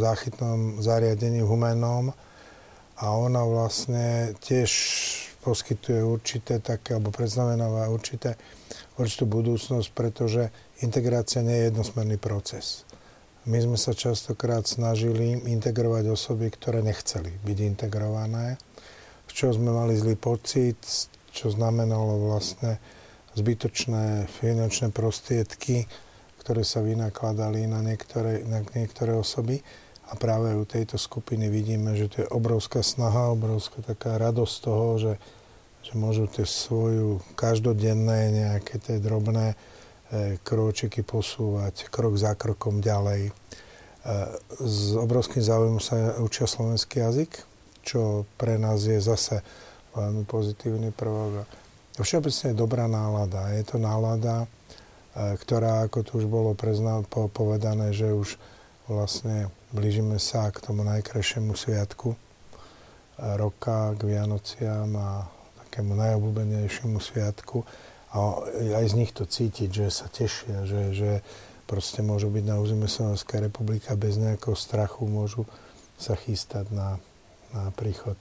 záchytnom 0.00 0.80
zariadení 0.80 1.44
humenom 1.44 2.08
a 3.00 3.14
ona 3.14 3.46
vlastne 3.46 4.36
tiež 4.42 4.70
poskytuje 5.40 6.04
určité 6.04 6.60
také, 6.60 6.98
alebo 6.98 7.14
predznamenáva 7.14 7.90
určité, 7.90 8.36
určitú 9.00 9.26
budúcnosť, 9.26 9.88
pretože 9.96 10.52
integrácia 10.84 11.40
nie 11.40 11.56
je 11.56 11.66
jednosmerný 11.72 12.20
proces. 12.20 12.84
My 13.48 13.58
sme 13.58 13.74
sa 13.74 13.90
častokrát 13.90 14.68
snažili 14.70 15.34
integrovať 15.34 16.14
osoby, 16.14 16.46
ktoré 16.54 16.78
nechceli 16.78 17.34
byť 17.42 17.58
integrované 17.58 18.54
čo 19.32 19.48
sme 19.48 19.72
mali 19.72 19.96
zlý 19.96 20.20
pocit, 20.20 20.76
čo 21.32 21.48
znamenalo 21.48 22.20
vlastne 22.28 22.76
zbytočné 23.32 24.28
finančné 24.28 24.92
prostriedky, 24.92 25.88
ktoré 26.44 26.60
sa 26.62 26.84
vynakladali 26.84 27.64
na 27.64 27.80
niektoré, 27.80 28.44
na 28.44 28.60
niektoré 28.76 29.16
osoby. 29.16 29.64
A 30.12 30.14
práve 30.20 30.52
u 30.52 30.68
tejto 30.68 31.00
skupiny 31.00 31.48
vidíme, 31.48 31.96
že 31.96 32.12
to 32.12 32.16
je 32.20 32.28
obrovská 32.28 32.84
snaha, 32.84 33.32
obrovská 33.32 33.80
taká 33.80 34.20
radosť 34.20 34.54
toho, 34.60 34.86
že, 35.00 35.14
že 35.88 35.92
môžu 35.96 36.28
tie 36.28 36.44
svoju 36.44 37.24
každodenné 37.32 38.28
nejaké 38.28 38.76
tie 38.76 39.00
drobné 39.00 39.56
e, 40.12 40.36
kročiky 40.44 41.00
posúvať 41.00 41.88
krok 41.88 42.20
za 42.20 42.36
krokom 42.36 42.84
ďalej. 42.84 43.32
E, 43.32 43.32
s 44.60 44.92
obrovským 45.00 45.40
záujmom 45.40 45.80
sa 45.80 46.20
učia 46.20 46.44
slovenský 46.44 47.00
jazyk, 47.00 47.32
čo 47.80 48.28
pre 48.36 48.60
nás 48.60 48.84
je 48.84 49.00
zase 49.00 49.40
veľmi 49.96 50.28
pozitívny 50.28 50.92
prvok. 50.92 51.48
Všeobecne 51.96 52.52
je 52.52 52.60
dobrá 52.60 52.84
nálada. 52.84 53.48
Je 53.56 53.64
to 53.64 53.80
nálada, 53.80 54.44
e, 54.44 55.40
ktorá, 55.40 55.88
ako 55.88 56.04
tu 56.04 56.20
už 56.20 56.28
bolo 56.28 56.52
prezna- 56.52 57.00
povedané, 57.32 57.96
že 57.96 58.12
už 58.12 58.36
vlastne 58.92 59.48
blížime 59.72 60.20
sa 60.20 60.52
k 60.52 60.60
tomu 60.60 60.84
najkrajšiemu 60.84 61.56
sviatku 61.56 62.12
e, 62.12 62.18
roka, 63.40 63.96
k 63.98 64.00
Vianociam 64.06 64.92
a 64.96 65.26
takému 65.66 65.96
najobľúbenejšiemu 65.96 67.00
sviatku. 67.00 67.64
A 68.12 68.44
aj 68.76 68.86
z 68.92 68.94
nich 68.94 69.12
to 69.16 69.24
cítiť, 69.24 69.72
že 69.72 69.86
sa 69.88 70.06
tešia, 70.06 70.68
že, 70.68 70.92
že 70.92 71.10
proste 71.64 72.04
môžu 72.04 72.28
byť 72.28 72.44
na 72.44 72.60
území 72.60 72.84
Slovenskej 72.84 73.48
republiky 73.48 73.88
a 73.88 73.96
bez 73.96 74.20
nejakého 74.20 74.52
strachu 74.52 75.08
môžu 75.08 75.48
sa 75.96 76.12
chystať 76.12 76.68
na 76.68 77.00
na 77.52 77.68
príchod 77.72 78.16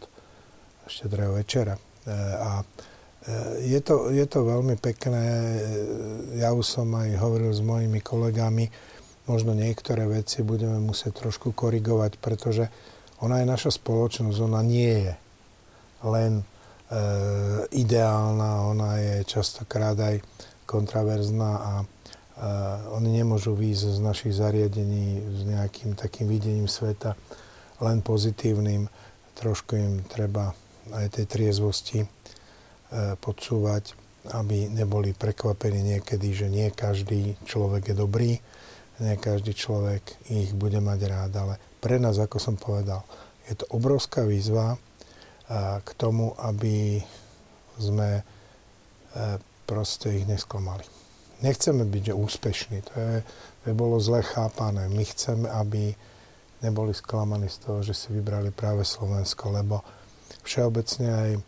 štedrého 0.86 1.32
večera. 1.40 1.80
E, 1.80 1.82
a 2.36 2.62
e, 2.62 2.66
je 3.72 3.80
to, 3.80 4.12
je 4.12 4.26
to 4.28 4.44
veľmi 4.44 4.76
pekné. 4.78 5.24
Ja 6.36 6.52
už 6.52 6.68
som 6.68 6.92
aj 6.92 7.16
hovoril 7.16 7.52
s 7.56 7.64
mojimi 7.64 8.04
kolegami, 8.04 8.68
možno 9.32 9.56
niektoré 9.56 10.04
veci 10.12 10.44
budeme 10.44 10.84
musieť 10.84 11.24
trošku 11.24 11.56
korigovať, 11.56 12.20
pretože 12.20 12.68
ona 13.24 13.40
je 13.40 13.48
naša 13.48 13.72
spoločnosť, 13.80 14.38
ona 14.44 14.60
nie 14.60 15.08
je 15.08 15.14
len 16.04 16.42
e, 16.42 16.44
ideálna, 17.72 18.68
ona 18.68 19.00
je 19.00 19.16
častokrát 19.24 19.96
aj 19.96 20.20
kontraverzná 20.68 21.52
a 21.56 21.74
e, 21.80 21.86
oni 22.92 23.24
nemôžu 23.24 23.56
výjsť 23.56 23.88
z 23.88 24.00
našich 24.04 24.34
zariadení 24.36 25.24
s 25.32 25.40
nejakým 25.48 25.96
takým 25.96 26.28
videním 26.28 26.68
sveta 26.68 27.16
len 27.80 28.04
pozitívnym. 28.04 28.92
Trošku 29.40 29.80
im 29.80 30.04
treba 30.12 30.52
aj 30.92 31.22
tej 31.22 31.26
triezvosti 31.30 32.04
e, 32.04 32.08
podsúvať, 33.16 33.96
aby 34.36 34.70
neboli 34.70 35.14
prekvapení 35.14 35.98
niekedy, 35.98 36.28
že 36.34 36.48
nie 36.50 36.68
každý 36.74 37.40
človek 37.46 37.94
je 37.94 37.96
dobrý, 37.96 38.32
nie 39.02 39.18
každý 39.18 39.58
človek 39.58 40.30
ich 40.30 40.54
bude 40.54 40.78
mať 40.78 41.00
rád, 41.10 41.32
ale 41.42 41.54
pre 41.82 41.98
nás, 41.98 42.22
ako 42.22 42.38
som 42.38 42.56
povedal, 42.56 43.02
je 43.50 43.58
to 43.58 43.66
obrovská 43.74 44.22
výzva 44.22 44.78
e, 44.78 44.78
k 45.82 45.90
tomu, 45.98 46.38
aby 46.38 47.02
sme 47.82 48.22
e, 48.22 48.24
proste 49.66 50.14
ich 50.14 50.30
nesklamali. 50.30 50.86
Nechceme 51.42 51.82
byť 51.90 52.14
že 52.14 52.14
úspešní, 52.14 52.78
to 52.86 52.94
je, 52.94 53.18
to 53.66 53.74
bolo 53.74 53.98
zle 53.98 54.22
chápané. 54.22 54.86
My 54.94 55.02
chceme, 55.02 55.50
aby 55.50 55.98
neboli 56.62 56.94
sklamaní 56.94 57.50
z 57.50 57.58
toho, 57.66 57.82
že 57.82 57.98
si 57.98 58.14
vybrali 58.14 58.54
práve 58.54 58.86
Slovensko, 58.86 59.50
lebo 59.50 59.82
všeobecne 60.46 61.10
aj 61.10 61.32
e, 61.34 61.42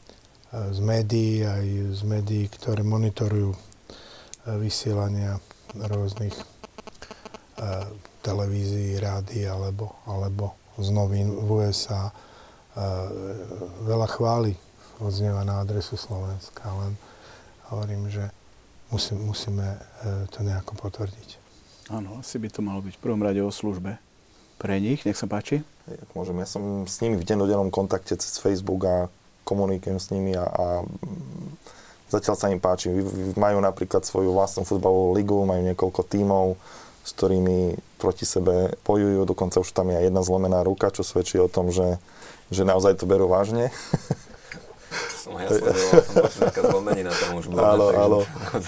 z 0.74 0.80
médií, 0.82 1.46
aj 1.46 1.66
z 1.94 2.02
médií, 2.10 2.50
ktoré 2.50 2.82
monitorujú 2.82 3.54
vysielania 4.44 5.40
rôznych 5.72 6.36
e, 7.58 7.86
televízií, 8.24 8.98
rády 8.98 9.46
alebo, 9.46 9.98
alebo 10.08 10.56
z 10.80 10.90
novín 10.90 11.30
v 11.30 11.50
USA. 11.62 12.10
Veľa 13.86 14.10
chvály 14.10 14.58
odznieva 14.98 15.46
na 15.46 15.62
adresu 15.62 15.94
Slovenska, 15.94 16.66
len 16.82 16.98
hovorím, 17.70 18.10
že 18.10 18.34
musí, 18.90 19.14
musíme 19.14 19.78
to 20.34 20.42
nejako 20.42 20.74
potvrdiť. 20.82 21.38
Áno, 21.94 22.18
asi 22.18 22.42
by 22.42 22.50
to 22.50 22.66
malo 22.66 22.82
byť 22.82 22.98
v 22.98 23.04
prvom 23.06 23.22
rade 23.22 23.38
o 23.46 23.54
službe 23.54 24.02
pre 24.58 24.80
nich. 24.80 25.04
Nech 25.04 25.20
sa 25.20 25.28
páči. 25.28 25.62
Jak 25.84 26.10
môžem, 26.16 26.40
ja 26.40 26.48
som 26.48 26.88
s 26.88 27.04
nimi 27.04 27.20
v 27.20 27.28
dennodennom 27.28 27.68
kontakte 27.68 28.16
cez 28.16 28.40
Facebook 28.40 28.88
a 28.88 29.12
komunikujem 29.44 30.00
s 30.00 30.08
nimi 30.16 30.32
a, 30.40 30.48
a 30.48 30.66
zatiaľ 32.08 32.36
sa 32.40 32.48
im 32.48 32.64
páči. 32.64 32.88
Majú 33.36 33.60
napríklad 33.60 34.08
svoju 34.08 34.32
vlastnú 34.32 34.64
futbalovú 34.64 35.12
ligu, 35.20 35.36
majú 35.44 35.62
niekoľko 35.68 36.02
tímov, 36.08 36.56
s 37.04 37.12
ktorými 37.12 37.76
proti 38.00 38.24
sebe 38.24 38.76
bojujú, 38.88 39.28
dokonca 39.28 39.60
už 39.60 39.70
tam 39.76 39.92
je 39.92 40.00
aj 40.00 40.06
jedna 40.08 40.22
zlomená 40.24 40.60
ruka, 40.64 40.92
čo 40.92 41.04
svedčí 41.04 41.36
o 41.40 41.52
tom, 41.52 41.70
že, 41.70 42.00
že 42.48 42.64
naozaj 42.64 43.00
to 43.00 43.06
berú 43.06 43.28
vážne. 43.28 43.70
Som 44.94 45.40
ja 45.42 45.50
sledoval, 45.50 46.04
som 46.06 46.16
počul 46.22 46.42
taká 46.52 46.62
zlomenina 46.70 47.10
tam 47.10 47.42
už 47.42 47.50
bola, 47.50 47.74
áno, 47.74 47.88
áno. 47.98 48.20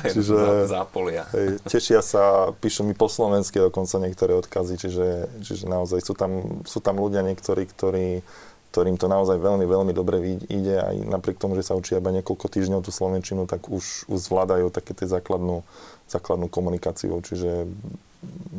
čiže 0.09 0.65
zápolia. 0.65 1.29
Hej, 1.35 1.61
tešia 1.69 2.01
sa, 2.01 2.49
píšu 2.57 2.81
mi 2.81 2.97
po 2.97 3.05
slovensky 3.05 3.61
dokonca 3.61 4.01
niektoré 4.01 4.33
odkazy, 4.33 4.79
čiže, 4.79 5.29
čiže 5.45 5.69
naozaj 5.69 6.01
sú 6.01 6.17
tam, 6.17 6.63
sú 6.65 6.81
tam 6.81 6.97
ľudia 6.97 7.21
niektorí, 7.21 7.69
ktorí, 7.69 8.25
ktorým 8.73 8.97
to 8.97 9.05
naozaj 9.05 9.37
veľmi, 9.37 9.69
veľmi 9.69 9.93
dobre 9.93 10.41
ide 10.49 10.81
aj 10.81 10.95
napriek 11.05 11.37
tomu, 11.37 11.53
že 11.59 11.67
sa 11.67 11.77
učia 11.77 12.01
iba 12.01 12.09
niekoľko 12.09 12.47
týždňov 12.49 12.81
tú 12.81 12.89
slovenčinu, 12.89 13.45
tak 13.45 13.69
už, 13.69 14.09
už 14.09 14.19
zvládajú 14.25 14.73
také 14.73 14.97
tie 14.97 15.05
základnú, 15.05 15.61
základnú 16.09 16.49
komunikáciu, 16.49 17.21
čiže 17.21 17.69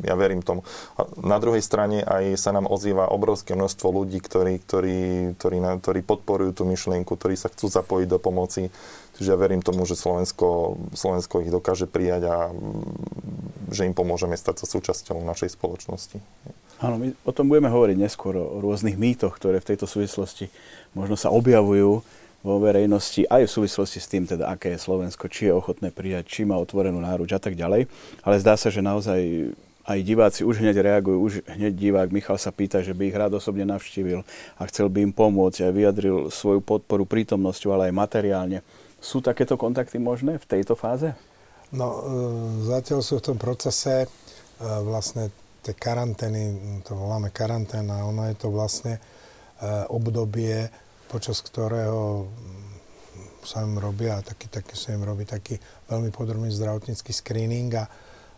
ja 0.05 0.15
verím 0.15 0.45
tomu. 0.45 0.63
A 0.97 1.09
na 1.21 1.41
druhej 1.41 1.63
strane 1.65 2.05
aj 2.05 2.37
sa 2.39 2.51
nám 2.53 2.69
ozýva 2.69 3.11
obrovské 3.11 3.57
množstvo 3.57 3.87
ľudí, 3.91 4.21
ktorí, 4.21 4.61
ktorí, 4.63 4.99
ktorí, 5.41 5.59
ktorí 5.83 6.01
podporujú 6.05 6.63
tú 6.63 6.63
myšlienku, 6.69 7.09
ktorí 7.09 7.35
sa 7.35 7.51
chcú 7.51 7.67
zapojiť 7.71 8.09
do 8.11 8.19
pomoci. 8.21 8.69
Čiže 9.17 9.33
ja 9.33 9.39
verím 9.41 9.65
tomu, 9.65 9.89
že 9.89 9.97
Slovensko, 9.97 10.77
Slovensko 10.93 11.41
ich 11.41 11.49
dokáže 11.49 11.89
prijať 11.89 12.29
a 12.29 12.37
mm, 12.53 13.73
že 13.73 13.89
im 13.89 13.97
pomôžeme 13.97 14.37
stať 14.37 14.63
sa 14.63 14.67
súčasťou 14.69 15.25
našej 15.25 15.57
spoločnosti. 15.57 16.21
Áno, 16.77 17.01
my 17.01 17.17
o 17.25 17.33
tom 17.33 17.49
budeme 17.49 17.73
hovoriť 17.73 17.97
neskôr, 17.97 18.37
o 18.37 18.61
rôznych 18.61 19.01
mýtoch, 19.01 19.41
ktoré 19.41 19.65
v 19.65 19.73
tejto 19.73 19.89
súvislosti 19.89 20.53
možno 20.93 21.17
sa 21.17 21.33
objavujú 21.33 22.05
vo 22.45 22.63
verejnosti, 22.63 23.27
aj 23.27 23.47
v 23.47 23.55
súvislosti 23.55 23.99
s 23.99 24.11
tým, 24.11 24.25
teda, 24.27 24.51
aké 24.51 24.75
je 24.75 24.83
Slovensko, 24.83 25.27
či 25.27 25.51
je 25.51 25.57
ochotné 25.57 25.91
prijať, 25.91 26.27
či 26.31 26.41
má 26.47 26.55
otvorenú 26.59 27.03
náruč 27.03 27.35
a 27.35 27.41
tak 27.43 27.59
ďalej. 27.59 27.91
Ale 28.23 28.37
zdá 28.39 28.55
sa, 28.55 28.71
že 28.71 28.85
naozaj 28.85 29.51
aj 29.87 29.99
diváci 30.03 30.43
už 30.43 30.59
hneď 30.59 30.83
reagujú, 30.83 31.19
už 31.23 31.33
hneď 31.47 31.73
divák 31.79 32.11
Michal 32.11 32.39
sa 32.43 32.51
pýta, 32.51 32.83
že 32.83 32.91
by 32.91 33.07
ich 33.07 33.15
rád 33.15 33.39
osobne 33.39 33.63
navštívil 33.63 34.27
a 34.59 34.63
chcel 34.67 34.91
by 34.91 35.07
im 35.07 35.15
pomôcť 35.15 35.63
a 35.63 35.71
vyjadril 35.71 36.27
svoju 36.35 36.59
podporu 36.59 37.07
prítomnosťou, 37.07 37.71
ale 37.71 37.91
aj 37.91 37.95
materiálne. 37.95 38.59
Sú 38.99 39.23
takéto 39.23 39.55
kontakty 39.55 40.03
možné 40.03 40.43
v 40.43 40.49
tejto 40.51 40.75
fáze? 40.75 41.15
No, 41.71 41.87
e, 41.87 42.67
zatiaľ 42.67 43.01
sú 43.03 43.23
v 43.23 43.27
tom 43.31 43.39
procese 43.39 44.07
e, 44.07 44.09
vlastne 44.83 45.31
tie 45.63 45.75
karantény, 45.75 46.55
to 46.83 46.99
voláme 46.99 47.31
karanténa, 47.31 48.07
ono 48.07 48.27
je 48.27 48.37
to 48.39 48.51
vlastne 48.51 48.99
e, 48.99 49.01
obdobie, 49.87 50.67
počas 51.07 51.41
ktorého 51.43 52.27
sa 53.47 53.63
im 53.63 53.79
robia, 53.79 54.19
taký, 54.27 54.51
taký 54.51 54.75
sa 54.75 54.91
im 54.91 55.07
robí 55.07 55.23
taký 55.23 55.55
veľmi 55.87 56.11
podrobný 56.11 56.51
zdravotnícky 56.51 57.15
screening 57.15 57.71
a 57.79 57.87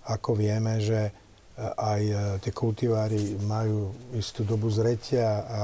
ako 0.09 0.37
vieme, 0.37 0.77
že 0.81 1.29
aj 1.59 2.03
e, 2.05 2.15
tie 2.39 2.53
kultivári 2.55 3.35
majú 3.43 3.91
istú 4.15 4.47
dobu 4.47 4.71
zretia 4.71 5.43
a 5.43 5.63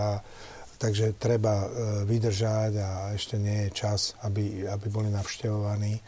takže 0.75 1.15
treba 1.15 1.65
e, 1.65 1.69
vydržať 2.03 2.73
a 2.83 2.91
ešte 3.15 3.39
nie 3.39 3.69
je 3.69 3.71
čas, 3.71 4.19
aby, 4.27 4.67
aby 4.67 4.87
boli 4.91 5.09
navštevovaní. 5.15 5.95
E, 5.95 6.03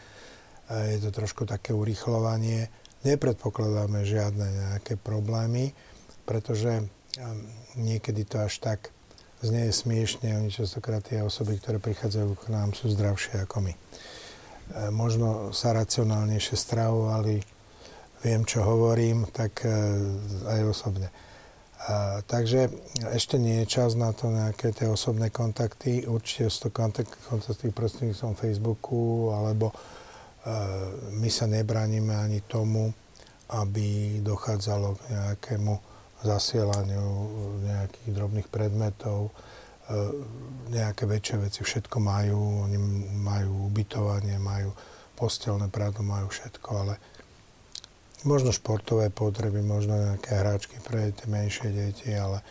je 0.91 0.99
to 1.07 1.09
trošku 1.15 1.47
také 1.47 1.71
urýchlovanie. 1.71 2.67
Nepredpokladáme 3.07 4.03
žiadne 4.03 4.75
nejaké 4.75 4.99
problémy, 4.99 5.71
pretože 6.27 6.83
niekedy 7.79 8.27
to 8.27 8.43
až 8.43 8.59
tak 8.59 8.91
znie 9.41 9.69
smiešne. 9.69 10.33
Oni 10.37 10.49
častokrát 10.49 11.05
tie 11.05 11.21
osoby, 11.21 11.61
ktoré 11.61 11.77
prichádzajú 11.77 12.31
k 12.37 12.45
nám, 12.49 12.73
sú 12.73 12.89
zdravšie 12.89 13.45
ako 13.45 13.69
my. 13.69 13.73
Možno 14.91 15.55
sa 15.55 15.71
racionálnejšie 15.71 16.55
stravovali, 16.59 17.39
viem, 18.25 18.43
čo 18.43 18.65
hovorím, 18.65 19.29
tak 19.31 19.63
e, 19.63 19.71
aj 20.43 20.61
osobne. 20.67 21.07
A, 21.87 22.19
takže 22.25 22.67
ešte 23.13 23.37
nie 23.39 23.63
je 23.63 23.79
čas 23.79 23.95
na 23.95 24.11
to 24.11 24.27
nejaké 24.27 24.73
tie 24.75 24.89
osobné 24.89 25.29
kontakty. 25.31 26.03
Určite 26.03 26.51
sú 26.51 26.67
to 26.67 26.69
kontakt, 26.73 27.13
prostredníctvom 27.71 28.35
Facebooku, 28.35 29.31
alebo 29.31 29.71
e, 29.71 29.75
my 31.15 31.29
sa 31.31 31.47
nebránime 31.47 32.11
ani 32.11 32.43
tomu, 32.43 32.91
aby 33.47 34.19
dochádzalo 34.19 34.99
k 34.99 35.01
nejakému 35.15 35.73
zasielaniu 36.25 37.05
nejakých 37.61 38.11
drobných 38.13 38.47
predmetov, 38.49 39.29
e, 39.29 39.31
nejaké 40.73 41.05
väčšie 41.05 41.35
veci, 41.43 41.59
všetko 41.61 41.97
majú, 42.01 42.65
oni 42.65 42.77
majú 43.21 43.69
ubytovanie, 43.69 44.37
majú 44.41 44.73
postelné 45.13 45.69
prádlo, 45.69 46.05
majú 46.05 46.29
všetko, 46.29 46.69
ale 46.73 46.93
Možno 48.25 48.49
športové 48.49 49.13
potreby, 49.13 49.61
možno 49.61 49.93
nejaké 49.93 50.41
hráčky 50.41 50.81
pre 50.81 51.13
tie 51.13 51.29
menšie 51.29 51.69
deti, 51.69 52.09
ale 52.17 52.41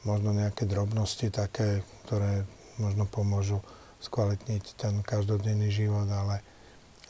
možno 0.00 0.32
nejaké 0.32 0.64
drobnosti 0.64 1.28
také, 1.28 1.84
ktoré 2.08 2.48
možno 2.80 3.04
pomôžu 3.04 3.60
skvalitniť 4.00 4.64
ten 4.80 5.04
každodenný 5.04 5.68
život, 5.68 6.08
ale 6.08 6.40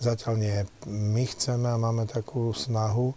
zatiaľ 0.02 0.34
nie. 0.42 0.58
My 0.90 1.22
chceme 1.22 1.70
a 1.70 1.78
máme 1.78 2.10
takú 2.10 2.50
snahu, 2.50 3.14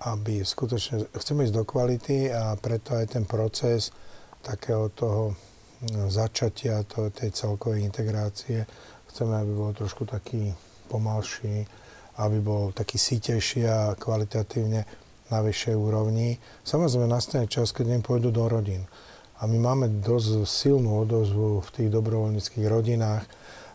aby 0.00 0.40
skutočne, 0.40 1.12
chceme 1.12 1.44
ísť 1.44 1.54
do 1.60 1.64
kvality 1.68 2.32
a 2.32 2.56
preto 2.56 2.96
aj 2.96 3.18
ten 3.18 3.24
proces 3.28 3.92
takého 4.40 4.88
toho 4.92 5.36
začatia 6.08 6.84
to, 6.84 7.08
tej 7.12 7.32
celkovej 7.32 7.84
integrácie 7.84 8.64
chceme, 9.10 9.34
aby 9.34 9.52
bol 9.52 9.70
trošku 9.74 10.06
taký 10.06 10.54
pomalší, 10.86 11.66
aby 12.22 12.38
bol 12.38 12.70
taký 12.70 12.96
sítejší 13.00 13.66
a 13.66 13.98
kvalitatívne 13.98 14.86
na 15.30 15.38
vyššej 15.42 15.74
úrovni. 15.74 16.38
Samozrejme 16.62 17.06
nastane 17.10 17.46
čas, 17.50 17.74
keď 17.74 17.98
im 17.98 18.02
pôjdu 18.02 18.30
do 18.30 18.46
rodín. 18.46 18.86
A 19.40 19.48
my 19.48 19.56
máme 19.56 19.86
dosť 20.04 20.44
silnú 20.44 21.00
odozvu 21.00 21.64
v 21.64 21.68
tých 21.72 21.88
dobrovoľníckých 21.88 22.66
rodinách. 22.68 23.24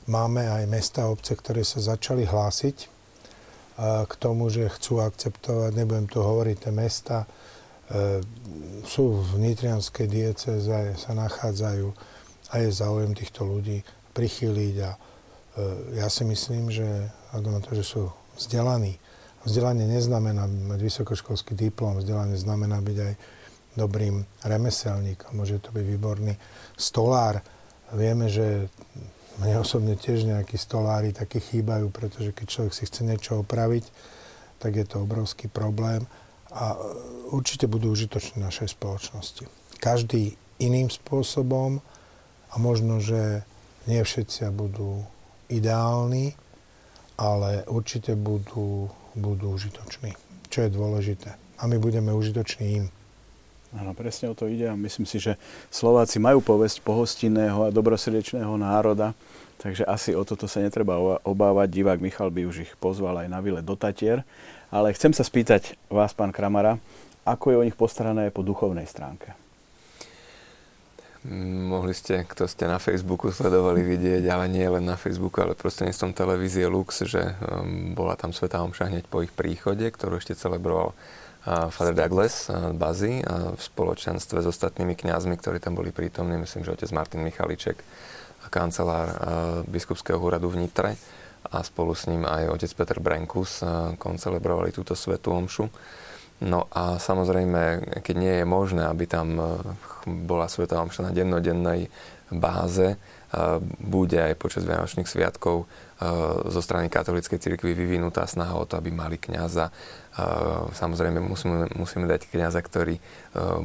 Máme 0.05 0.45
aj 0.45 0.69
mesta 0.69 1.09
obce, 1.09 1.33
ktoré 1.33 1.65
sa 1.65 1.81
začali 1.81 2.21
hlásiť 2.27 2.94
k 3.83 4.13
tomu, 4.15 4.47
že 4.47 4.71
chcú 4.71 5.03
akceptovať, 5.03 5.75
nebudem 5.75 6.07
tu 6.07 6.23
hovoriť, 6.23 6.55
tie 6.63 6.71
mesta 6.71 7.17
e, 7.23 7.27
sú 8.87 9.19
v 9.19 9.43
Nitrianskej 9.43 10.07
dieceze, 10.07 10.95
sa 10.95 11.11
nachádzajú 11.11 11.87
a 12.51 12.53
je 12.63 12.69
záujem 12.71 13.11
týchto 13.11 13.43
ľudí 13.43 13.83
prichýliť 14.15 14.75
a 14.79 14.91
e, 14.95 14.99
ja 15.99 16.07
si 16.07 16.23
myslím, 16.23 16.71
že 16.71 16.87
na 17.35 17.59
to, 17.59 17.75
že 17.75 17.83
sú 17.83 18.07
vzdelaný. 18.39 18.95
Vzdelanie 19.43 19.91
neznamená 19.91 20.47
mať 20.47 20.79
vysokoškolský 20.79 21.51
diplom, 21.53 21.99
vzdelanie 21.99 22.39
znamená 22.39 22.79
byť 22.79 22.97
aj 22.97 23.13
dobrým 23.75 24.23
remeselníkom, 24.47 25.35
môže 25.35 25.59
to 25.59 25.75
byť 25.75 25.83
výborný 25.83 26.33
stolár. 26.79 27.43
Vieme, 27.91 28.31
že 28.31 28.71
mne 29.41 29.59
osobne 29.59 29.99
tiež 29.99 30.23
nejakí 30.27 30.55
stolári 30.55 31.11
takí 31.11 31.43
chýbajú, 31.43 31.91
pretože 31.91 32.31
keď 32.31 32.45
človek 32.47 32.73
si 32.73 32.83
chce 32.87 33.01
niečo 33.03 33.43
opraviť, 33.43 33.85
tak 34.59 34.79
je 34.79 34.85
to 34.87 35.03
obrovský 35.03 35.51
problém 35.51 36.07
a 36.55 36.79
určite 37.35 37.67
budú 37.67 37.91
užitoční 37.91 38.39
našej 38.39 38.79
spoločnosti. 38.79 39.45
Každý 39.83 40.39
iným 40.63 40.87
spôsobom 40.87 41.83
a 42.51 42.55
možno, 42.55 43.03
že 43.03 43.43
nie 43.91 43.99
všetci 43.99 44.47
budú 44.55 45.03
ideálni, 45.51 46.33
ale 47.19 47.67
určite 47.67 48.15
budú, 48.15 48.87
budú 49.15 49.55
užitoční, 49.55 50.15
čo 50.47 50.65
je 50.65 50.69
dôležité. 50.71 51.35
A 51.59 51.67
my 51.67 51.79
budeme 51.79 52.11
užitoční 52.11 52.65
im. 52.83 52.85
Áno, 53.75 53.91
presne 53.91 54.31
o 54.31 54.35
to 54.37 54.47
ide 54.47 54.71
a 54.71 54.79
myslím 54.79 55.03
si, 55.03 55.19
že 55.19 55.35
Slováci 55.67 56.15
majú 56.15 56.39
povesť 56.39 56.79
pohostinného 56.79 57.67
a 57.67 57.73
dobrosrdečného 57.75 58.55
národa, 58.55 59.11
takže 59.59 59.83
asi 59.83 60.15
o 60.15 60.23
toto 60.23 60.47
sa 60.47 60.63
netreba 60.63 60.95
obávať. 61.27 61.67
Divák 61.75 61.99
Michal 61.99 62.31
by 62.31 62.47
už 62.47 62.55
ich 62.63 62.71
pozval 62.79 63.19
aj 63.19 63.27
na 63.27 63.43
vile 63.43 63.59
do 63.59 63.75
Tatier. 63.75 64.23
Ale 64.71 64.95
chcem 64.95 65.11
sa 65.11 65.27
spýtať 65.27 65.75
vás, 65.91 66.15
pán 66.15 66.31
Kramara, 66.31 66.79
ako 67.27 67.51
je 67.51 67.59
o 67.59 67.65
nich 67.67 67.75
postarané 67.75 68.31
po 68.31 68.47
duchovnej 68.47 68.87
stránke? 68.87 69.35
Mohli 71.65 71.97
ste, 71.97 72.21
kto 72.21 72.45
ste 72.45 72.69
na 72.69 72.77
Facebooku 72.77 73.33
sledovali 73.33 73.81
vidieť, 73.81 74.29
ale 74.29 74.45
nie 74.45 74.67
len 74.69 74.85
na 74.85 74.93
Facebooku, 74.93 75.41
ale 75.41 75.57
prostredníctvom 75.57 76.13
televízie 76.13 76.69
Lux, 76.69 77.01
že 77.01 77.33
um, 77.41 77.97
bola 77.97 78.13
tam 78.13 78.29
Svetá 78.29 78.61
Omša 78.61 78.93
hneď 78.93 79.09
po 79.09 79.25
ich 79.25 79.33
príchode, 79.33 79.89
ktorú 79.89 80.21
ešte 80.21 80.37
celebroval 80.37 80.93
Father 81.45 81.93
Douglas 81.93 82.49
Bazy 82.73 83.21
uh, 83.21 83.53
v 83.53 83.61
spoločenstve 83.61 84.41
s 84.41 84.47
ostatnými 84.49 84.97
kňazmi, 84.97 85.37
ktorí 85.37 85.61
tam 85.61 85.77
boli 85.77 85.93
prítomní, 85.93 86.41
myslím, 86.41 86.65
že 86.65 86.73
otec 86.73 86.89
Martin 86.89 87.21
Michaliček, 87.21 87.77
kancelár 88.49 89.09
biskupského 89.65 90.21
úradu 90.21 90.53
v 90.53 90.65
Nitre 90.65 90.93
a 91.49 91.65
spolu 91.65 91.97
s 91.97 92.05
ním 92.05 92.29
aj 92.29 92.53
otec 92.53 92.71
Peter 92.77 92.99
Brenkus 93.01 93.65
koncelebrovali 93.97 94.69
túto 94.69 94.93
Svetú 94.93 95.33
Omšu. 95.33 95.65
No 96.45 96.69
a 96.69 97.01
samozrejme, 97.01 97.95
keď 98.05 98.15
nie 98.15 98.33
je 98.37 98.45
možné, 98.45 98.85
aby 98.85 99.09
tam 99.09 99.33
bola 100.05 100.45
Svetová 100.45 100.85
omša 100.85 101.09
na 101.09 101.11
dennodennej 101.15 101.89
báze, 102.29 103.01
bude 103.83 104.15
aj 104.15 104.39
počas 104.39 104.63
Vianočných 104.63 105.09
sviatkov 105.09 105.67
zo 106.47 106.61
strany 106.63 106.91
katolíckej 106.91 107.39
cirkvi 107.39 107.75
vyvinutá 107.75 108.27
snaha 108.27 108.55
o 108.55 108.67
to, 108.67 108.75
aby 108.79 108.91
mali 108.91 109.15
kňaza. 109.19 109.71
Samozrejme 110.75 111.19
musíme, 111.19 111.67
musíme 111.75 112.07
dať 112.07 112.31
kňaza, 112.31 112.59
ktorý 112.63 112.95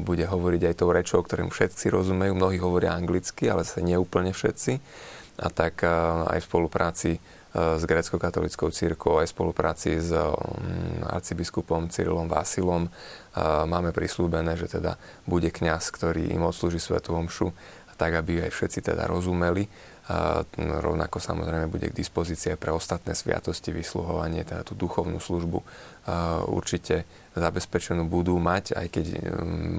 bude 0.03 0.27
hovoriť 0.27 0.63
aj 0.71 0.75
tou 0.75 0.91
rečou, 0.91 1.23
ktorým 1.23 1.51
všetci 1.51 1.91
rozumejú. 1.91 2.35
Mnohí 2.35 2.59
hovoria 2.63 2.95
anglicky, 2.95 3.51
ale 3.51 3.67
sa 3.67 3.83
neúplne 3.83 4.35
všetci. 4.35 4.73
A 5.41 5.49
tak 5.51 5.83
aj 6.27 6.39
v 6.39 6.49
spolupráci 6.51 7.11
s 7.51 7.83
grecko-katolickou 7.83 8.71
církou, 8.71 9.19
aj 9.19 9.27
v 9.27 9.35
spolupráci 9.35 9.99
s 9.99 10.15
arcibiskupom 11.03 11.91
Cyrilom 11.91 12.31
Vasilom 12.31 12.87
máme 13.67 13.91
prislúbené, 13.91 14.55
že 14.55 14.71
teda 14.71 14.95
bude 15.27 15.51
kňaz, 15.51 15.91
ktorý 15.91 16.31
im 16.31 16.47
odslúži 16.47 16.79
Svetú 16.79 17.19
Omšu 17.19 17.51
tak 18.01 18.17
aby 18.17 18.49
aj 18.49 18.57
všetci 18.57 18.81
teda 18.81 19.05
rozumeli. 19.05 19.69
A 20.11 20.43
rovnako 20.59 21.23
samozrejme 21.23 21.71
bude 21.71 21.93
k 21.93 21.95
dispozícii 21.95 22.59
pre 22.59 22.75
ostatné 22.75 23.15
sviatosti, 23.15 23.71
vysluhovanie, 23.71 24.43
teda 24.43 24.67
tú 24.67 24.75
duchovnú 24.75 25.23
službu 25.23 25.63
určite 26.51 27.07
zabezpečenú 27.39 28.11
budú 28.11 28.35
mať, 28.43 28.75
aj 28.75 28.87
keď 28.91 29.07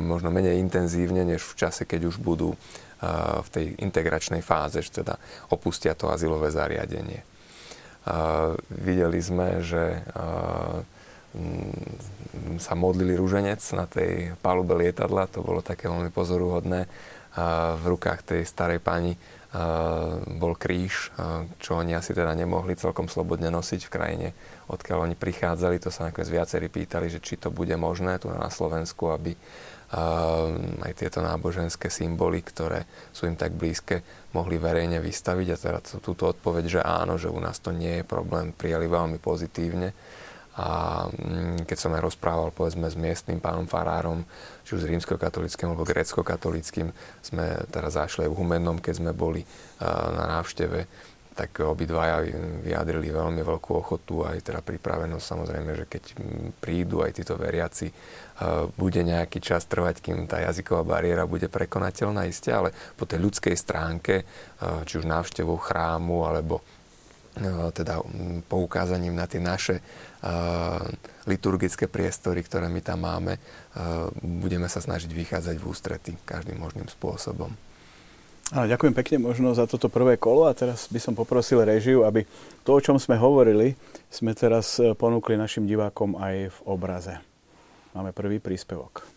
možno 0.07 0.31
menej 0.31 0.55
intenzívne, 0.63 1.27
než 1.27 1.43
v 1.43 1.57
čase, 1.59 1.83
keď 1.83 2.07
už 2.07 2.23
budú 2.23 2.55
v 3.43 3.49
tej 3.51 3.75
integračnej 3.83 4.39
fáze, 4.39 4.79
že 4.79 5.03
teda 5.03 5.19
opustia 5.51 5.99
to 5.99 6.07
azylové 6.07 6.47
zariadenie. 6.47 7.27
Videli 8.71 9.19
sme, 9.19 9.59
že 9.59 9.99
sa 12.55 12.73
modlili 12.79 13.19
rúženec 13.19 13.59
na 13.75 13.83
tej 13.83 14.31
palube 14.39 14.79
lietadla, 14.79 15.27
to 15.27 15.43
bolo 15.43 15.59
také 15.59 15.91
veľmi 15.91 16.13
pozoruhodné 16.13 16.87
v 17.77 17.83
rukách 17.85 18.27
tej 18.27 18.41
starej 18.43 18.83
pani 18.83 19.15
bol 20.39 20.55
kríž, 20.55 21.11
čo 21.59 21.75
oni 21.75 21.91
asi 21.91 22.15
teda 22.15 22.31
nemohli 22.31 22.71
celkom 22.79 23.11
slobodne 23.11 23.51
nosiť 23.51 23.81
v 23.83 23.93
krajine, 23.93 24.27
odkiaľ 24.71 25.11
oni 25.11 25.15
prichádzali. 25.19 25.75
To 25.83 25.91
sa 25.91 26.07
nakoniec 26.07 26.31
viacerí 26.31 26.71
pýtali, 26.71 27.11
že 27.11 27.19
či 27.19 27.35
to 27.35 27.51
bude 27.51 27.75
možné 27.75 28.15
tu 28.15 28.31
na 28.31 28.47
Slovensku, 28.47 29.11
aby 29.11 29.35
aj 30.87 30.91
tieto 30.95 31.19
náboženské 31.19 31.91
symboly, 31.91 32.39
ktoré 32.47 32.87
sú 33.11 33.27
im 33.27 33.35
tak 33.35 33.51
blízke, 33.51 33.99
mohli 34.31 34.55
verejne 34.55 35.03
vystaviť. 35.03 35.47
A 35.51 35.59
teda 35.59 35.79
túto 35.99 36.31
odpoveď, 36.31 36.79
že 36.79 36.79
áno, 36.79 37.19
že 37.19 37.27
u 37.27 37.35
nás 37.43 37.59
to 37.59 37.75
nie 37.75 37.99
je 37.99 38.07
problém, 38.07 38.55
prijali 38.55 38.87
veľmi 38.87 39.19
pozitívne. 39.19 39.91
A 40.59 41.07
mm, 41.07 41.63
keď 41.63 41.77
som 41.79 41.95
aj 41.95 42.03
rozprával 42.03 42.51
povedzme 42.51 42.91
s 42.91 42.99
miestnym 42.99 43.39
pánom 43.39 43.63
farárom, 43.63 44.27
či 44.67 44.75
už 44.75 44.83
rímskokatolickým 44.83 45.71
alebo 45.71 45.87
grecko-katolickým, 45.87 46.91
sme 47.23 47.45
teraz 47.71 47.95
zašli 47.95 48.27
v 48.27 48.35
Humennom, 48.35 48.83
keď 48.83 48.93
sme 48.99 49.11
boli 49.15 49.47
na 49.79 50.39
návšteve, 50.39 51.07
tak 51.31 51.63
obidvaja 51.63 52.27
vyjadrili 52.59 53.07
veľmi 53.07 53.39
veľkú 53.39 53.71
ochotu 53.71 54.27
aj 54.27 54.51
teda 54.51 54.59
pripravenosť. 54.59 55.23
Samozrejme, 55.23 55.71
že 55.79 55.85
keď 55.87 56.03
prídu 56.59 56.99
aj 56.99 57.23
títo 57.23 57.39
veriaci, 57.39 57.87
bude 58.75 59.01
nejaký 59.07 59.39
čas 59.39 59.63
trvať, 59.63 60.03
kým 60.03 60.27
tá 60.27 60.43
jazyková 60.43 60.83
bariéra 60.83 61.23
bude 61.23 61.47
prekonateľná 61.47 62.27
isté, 62.27 62.51
ale 62.51 62.75
po 62.99 63.07
tej 63.07 63.23
ľudskej 63.23 63.55
stránke, 63.55 64.27
či 64.83 64.93
už 64.99 65.07
návštevou 65.07 65.55
chrámu 65.55 66.27
alebo 66.27 66.59
teda 67.71 68.03
poukázaním 68.51 69.15
na 69.15 69.23
tie 69.23 69.39
naše 69.39 69.79
liturgické 71.25 71.89
priestory, 71.89 72.45
ktoré 72.45 72.69
my 72.69 72.81
tam 72.81 73.05
máme, 73.05 73.41
budeme 74.21 74.69
sa 74.69 74.77
snažiť 74.77 75.09
vychádzať 75.09 75.55
v 75.57 75.65
ústrety 75.65 76.11
každým 76.21 76.61
možným 76.61 76.85
spôsobom. 76.85 77.49
Áno, 78.51 78.67
ďakujem 78.67 78.91
pekne 78.91 79.17
možno 79.31 79.55
za 79.55 79.63
toto 79.63 79.87
prvé 79.87 80.19
kolo 80.19 80.43
a 80.43 80.51
teraz 80.51 80.91
by 80.91 80.99
som 80.99 81.15
poprosil 81.15 81.63
režiu, 81.63 82.03
aby 82.03 82.27
to, 82.67 82.75
o 82.75 82.83
čom 82.83 82.99
sme 82.99 83.15
hovorili, 83.15 83.79
sme 84.11 84.35
teraz 84.35 84.75
e, 84.75 84.91
ponúkli 84.91 85.39
našim 85.39 85.63
divákom 85.63 86.19
aj 86.19 86.51
v 86.51 86.57
obraze. 86.67 87.15
Máme 87.95 88.11
prvý 88.11 88.43
príspevok. 88.43 89.07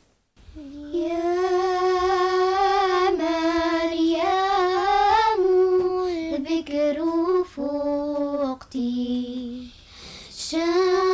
想 10.47 11.14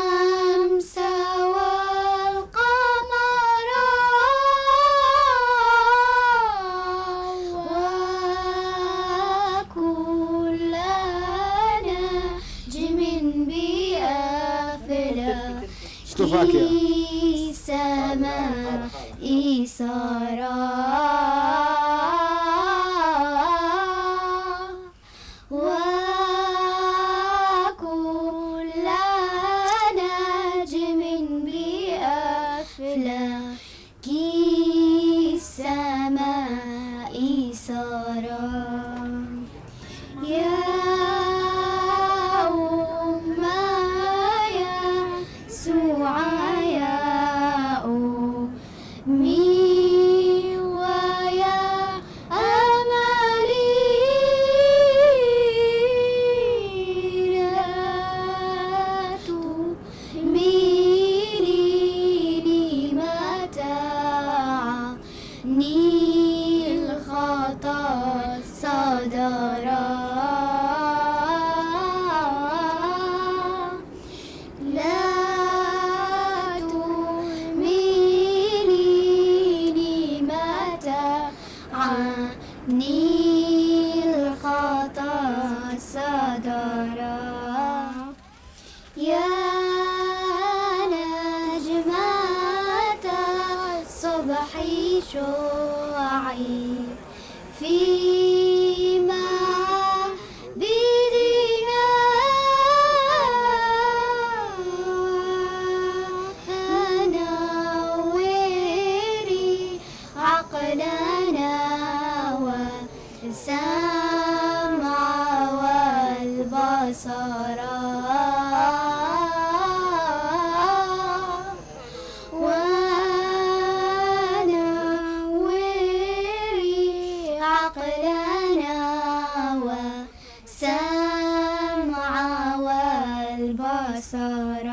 البصر 133.50 134.66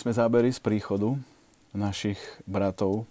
sme 0.00 0.16
zábery 0.16 0.48
z 0.48 0.64
príchodu 0.64 1.12
našich 1.76 2.16
bratov, 2.48 3.04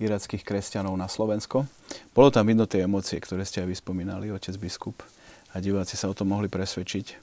irackých 0.00 0.40
kresťanov 0.40 0.96
na 0.96 1.04
Slovensko. 1.04 1.68
Bolo 2.16 2.32
tam 2.32 2.48
vidno 2.48 2.64
tie 2.64 2.88
emócie, 2.88 3.20
ktoré 3.20 3.44
ste 3.44 3.60
aj 3.60 3.68
vyspomínali, 3.76 4.32
otec 4.32 4.56
biskup. 4.56 5.04
A 5.52 5.60
diváci 5.60 6.00
sa 6.00 6.08
o 6.08 6.16
tom 6.16 6.32
mohli 6.32 6.48
presvedčiť 6.48 7.20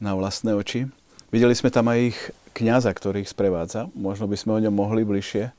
na 0.00 0.16
vlastné 0.16 0.56
oči. 0.56 0.88
Videli 1.28 1.52
sme 1.52 1.68
tam 1.68 1.92
aj 1.92 1.98
ich 2.00 2.18
kňaza, 2.56 2.96
ktorý 2.96 3.28
ich 3.28 3.30
sprevádza. 3.30 3.92
Možno 3.92 4.24
by 4.24 4.36
sme 4.40 4.56
o 4.56 4.62
ňom 4.64 4.72
mohli 4.72 5.04
bližšie 5.04 5.52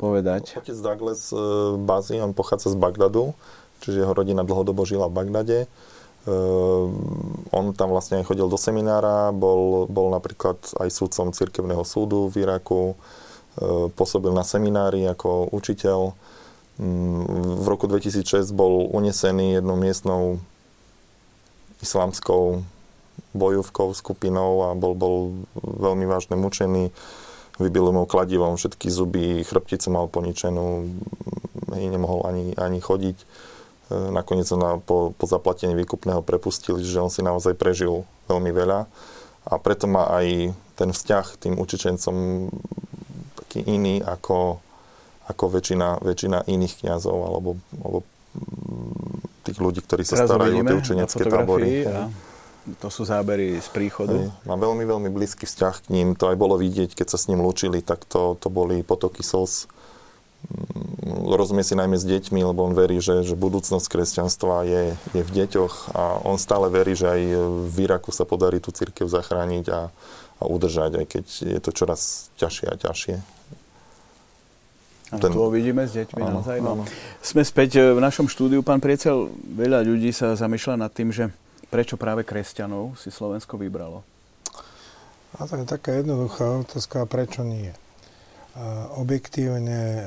povedať. 0.00 0.56
Otec 0.56 0.80
Douglas 0.80 1.28
e, 1.28 1.36
Bazi, 1.76 2.24
on 2.24 2.32
pochádza 2.32 2.72
z 2.72 2.80
Bagdadu, 2.80 3.36
čiže 3.84 4.00
jeho 4.00 4.16
rodina 4.16 4.48
dlhodobo 4.48 4.88
žila 4.88 5.12
v 5.12 5.16
Bagdade. 5.20 5.58
Uh, 6.28 6.92
on 7.56 7.72
tam 7.72 7.88
vlastne 7.88 8.20
aj 8.20 8.28
chodil 8.28 8.44
do 8.52 8.60
seminára, 8.60 9.32
bol, 9.32 9.88
bol 9.88 10.12
napríklad 10.12 10.60
aj 10.76 10.88
súdcom 10.92 11.32
cirkevného 11.32 11.80
súdu 11.88 12.28
v 12.28 12.44
Iraku, 12.44 12.92
uh, 12.92 13.88
pôsobil 13.96 14.28
na 14.36 14.44
seminári 14.44 15.08
ako 15.08 15.48
učiteľ. 15.56 16.12
Um, 16.76 17.24
v 17.64 17.66
roku 17.70 17.88
2006 17.88 18.52
bol 18.52 18.92
unesený 18.92 19.56
jednou 19.56 19.80
miestnou 19.80 20.22
islamskou 21.80 22.60
bojovkou 23.32 23.96
skupinou 23.96 24.68
a 24.68 24.76
bol, 24.76 24.92
bol 24.92 25.16
veľmi 25.56 26.04
vážne 26.04 26.36
mučený. 26.36 26.92
Vybili 27.56 27.90
mu 27.90 28.04
kladivom 28.04 28.60
všetky 28.60 28.92
zuby, 28.92 29.48
chrbticu 29.48 29.88
mal 29.90 30.12
poničenú, 30.12 30.92
nemohol 31.72 32.28
ani, 32.28 32.52
ani 32.54 32.78
chodiť 32.84 33.16
nakoniec 33.88 34.48
ho 34.52 34.58
na, 34.60 34.70
po, 34.76 35.16
po 35.16 35.24
zaplatení 35.24 35.72
výkupného 35.72 36.20
prepustili, 36.20 36.84
že 36.84 37.00
on 37.00 37.08
si 37.08 37.24
naozaj 37.24 37.56
prežil 37.56 38.04
veľmi 38.28 38.52
veľa 38.52 38.84
a 39.48 39.52
preto 39.56 39.88
má 39.88 40.12
aj 40.12 40.52
ten 40.76 40.90
vzťah 40.92 41.26
tým 41.40 41.54
učičencom 41.56 42.16
taký 43.40 43.64
iný 43.64 44.04
ako, 44.04 44.60
ako 45.32 45.44
väčšina, 45.56 46.04
väčšina 46.04 46.44
iných 46.44 46.84
kňazov 46.84 47.16
alebo, 47.16 47.50
alebo 47.80 48.04
tých 49.48 49.58
ľudí, 49.58 49.80
ktorí 49.80 50.04
sa 50.04 50.20
Teraz 50.20 50.28
starajú 50.28 50.54
o 50.60 50.64
tie 50.68 50.76
učenecké 50.76 51.22
tábory. 51.24 51.68
A 51.88 52.12
to 52.76 52.92
sú 52.92 53.08
zábery 53.08 53.56
z 53.56 53.68
príchodu. 53.72 54.12
Hej, 54.12 54.28
má 54.44 54.60
veľmi, 54.60 54.84
veľmi 54.84 55.08
blízky 55.08 55.48
vzťah 55.48 55.88
k 55.88 55.96
ním. 55.96 56.12
To 56.20 56.28
aj 56.28 56.36
bolo 56.36 56.60
vidieť, 56.60 56.92
keď 56.92 57.16
sa 57.16 57.18
s 57.18 57.32
ním 57.32 57.40
lúčili, 57.40 57.80
tak 57.80 58.04
to, 58.04 58.36
to 58.36 58.52
boli 58.52 58.84
potoky 58.84 59.24
slz 59.24 59.77
rozumie 61.28 61.64
si 61.66 61.76
najmä 61.76 61.96
s 61.98 62.06
deťmi, 62.08 62.40
lebo 62.40 62.64
on 62.64 62.72
verí, 62.72 63.02
že, 63.02 63.26
že 63.26 63.36
budúcnosť 63.36 63.86
kresťanstva 63.86 64.64
je, 64.64 64.82
je 65.12 65.22
v 65.22 65.30
deťoch 65.30 65.92
a 65.92 66.24
on 66.24 66.40
stále 66.40 66.72
verí, 66.72 66.96
že 66.96 67.08
aj 67.08 67.20
v 67.68 67.76
Iraku 67.84 68.10
sa 68.14 68.24
podarí 68.24 68.62
tú 68.62 68.72
církev 68.72 69.04
zachrániť 69.08 69.66
a, 69.70 69.92
a 70.40 70.42
udržať, 70.46 71.04
aj 71.04 71.06
keď 71.06 71.24
je 71.26 71.60
to 71.60 71.70
čoraz 71.74 72.32
ťažšie 72.40 72.66
a 72.70 72.74
ťažšie. 72.76 73.16
Ten... 75.08 75.32
Tu 75.32 75.40
ho 75.40 75.48
vidíme 75.48 75.88
s 75.88 75.96
deťmi 75.96 76.20
áno, 76.20 76.44
naozaj. 76.44 76.60
No. 76.60 76.84
Sme 77.24 77.40
späť 77.40 77.80
e, 77.80 77.96
v 77.96 78.00
našom 78.04 78.28
štúdiu. 78.28 78.60
Pán 78.60 78.76
Priecel, 78.76 79.32
veľa 79.40 79.80
ľudí 79.80 80.12
sa 80.12 80.36
zamýšľa 80.36 80.84
nad 80.84 80.92
tým, 80.92 81.08
že 81.08 81.32
prečo 81.72 81.96
práve 81.96 82.28
kresťanov 82.28 82.92
si 83.00 83.08
Slovensko 83.08 83.56
vybralo? 83.56 84.04
A 85.40 85.48
to 85.48 85.56
je 85.56 85.64
taká 85.64 85.96
jednoduchá 85.96 86.60
otázka, 86.60 87.08
prečo 87.08 87.40
nie. 87.40 87.72
Objektívne 88.98 89.80
e, 89.94 90.02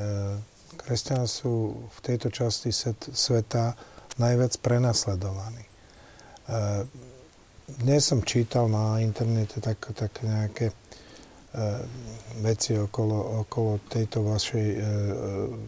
kresťania 0.75 1.23
sú 1.23 1.87
v 1.87 1.99
tejto 2.03 2.27
časti 2.27 2.75
sveta 3.15 3.79
najviac 4.19 4.59
prenasledovaní. 4.59 5.63
E, 5.63 5.69
dnes 7.79 8.03
som 8.03 8.19
čítal 8.27 8.67
na 8.67 8.99
internete 8.99 9.63
tak, 9.63 9.79
tak 9.95 10.11
nejaké 10.19 10.67
e, 10.67 10.75
veci 12.43 12.75
okolo, 12.75 13.47
okolo 13.47 13.87
tejto 13.87 14.19
vašej, 14.27 14.67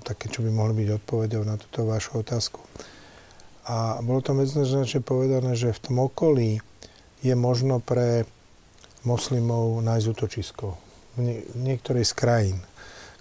také, 0.03 0.27
čo 0.27 0.43
by 0.43 0.51
mohli 0.51 0.83
byť 0.83 0.89
odpovedou 0.99 1.47
na 1.47 1.55
túto 1.55 1.87
vašu 1.87 2.19
otázku. 2.19 2.59
A 3.63 4.03
bolo 4.03 4.19
tam 4.19 4.43
jednoznačne 4.43 4.99
povedané, 4.99 5.55
že 5.55 5.71
v 5.71 5.83
tom 5.87 6.03
okolí 6.03 6.59
je 7.23 7.35
možno 7.39 7.79
pre 7.79 8.27
moslimov 9.07 9.79
nájsť 9.79 10.07
útočisko. 10.11 10.67
V 11.15 11.19
niektorej 11.55 12.03
z 12.03 12.13
krajín 12.17 12.59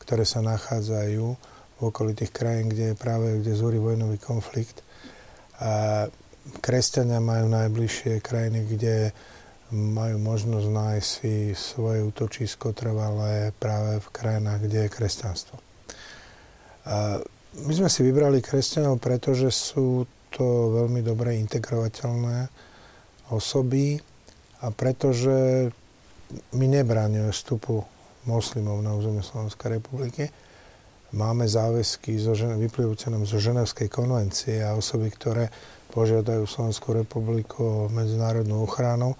ktoré 0.02 0.26
sa 0.26 0.42
nachádzajú 0.42 1.26
v 1.78 1.80
okolí 1.80 2.18
tých 2.18 2.34
krajín, 2.34 2.70
kde 2.70 2.92
je 2.92 2.96
práve 2.98 3.38
kde 3.38 3.54
zúri 3.54 3.78
vojnový 3.78 4.18
konflikt. 4.18 4.82
A 5.62 6.06
kresťania 6.58 7.22
majú 7.22 7.46
najbližšie 7.46 8.18
krajiny, 8.18 8.66
kde 8.66 9.14
majú 9.72 10.20
možnosť 10.20 10.68
nájsť 10.68 11.08
si 11.08 11.34
svoje 11.56 12.04
útočisko 12.04 12.76
trvalé 12.76 13.56
práve 13.56 14.04
v 14.04 14.08
krajinách, 14.12 14.68
kde 14.68 14.78
je 14.84 14.94
kresťanstvo. 14.94 15.56
A 16.84 17.22
my 17.62 17.72
sme 17.72 17.88
si 17.88 18.00
vybrali 18.04 18.44
kresťanov, 18.44 19.00
pretože 19.00 19.48
sú 19.48 20.04
to 20.32 20.76
veľmi 20.82 21.00
dobre 21.04 21.36
integrovateľné 21.40 22.48
osoby 23.32 24.00
a 24.60 24.66
pretože 24.72 25.68
my 26.56 26.66
nebránime 26.68 27.28
vstupu 27.32 27.84
moslimov 28.28 28.78
na 28.82 28.94
území 28.94 29.22
Slovenskej 29.22 29.78
republiky. 29.78 30.30
Máme 31.12 31.44
záväzky 31.44 32.16
zo, 32.16 32.32
vyplývajúce 32.32 33.12
nám 33.12 33.28
zo 33.28 33.36
Ženevskej 33.36 33.92
konvencie 33.92 34.64
a 34.64 34.72
osoby, 34.72 35.12
ktoré 35.12 35.52
požiadajú 35.92 36.48
Slovenskú 36.48 36.96
republiku 36.96 37.60
o 37.60 37.92
medzinárodnú 37.92 38.64
ochranu, 38.64 39.12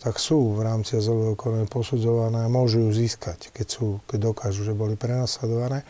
tak 0.00 0.16
sú 0.16 0.56
v 0.56 0.64
rámci 0.64 0.96
azylového 0.96 1.36
konania 1.36 1.68
posudzované 1.68 2.44
a 2.44 2.52
môžu 2.52 2.88
ju 2.88 2.90
získať, 2.96 3.52
keď, 3.52 3.66
sú, 3.68 3.86
keď 4.08 4.32
dokážu, 4.32 4.64
že 4.64 4.72
boli 4.72 4.96
prenasledované. 4.96 5.84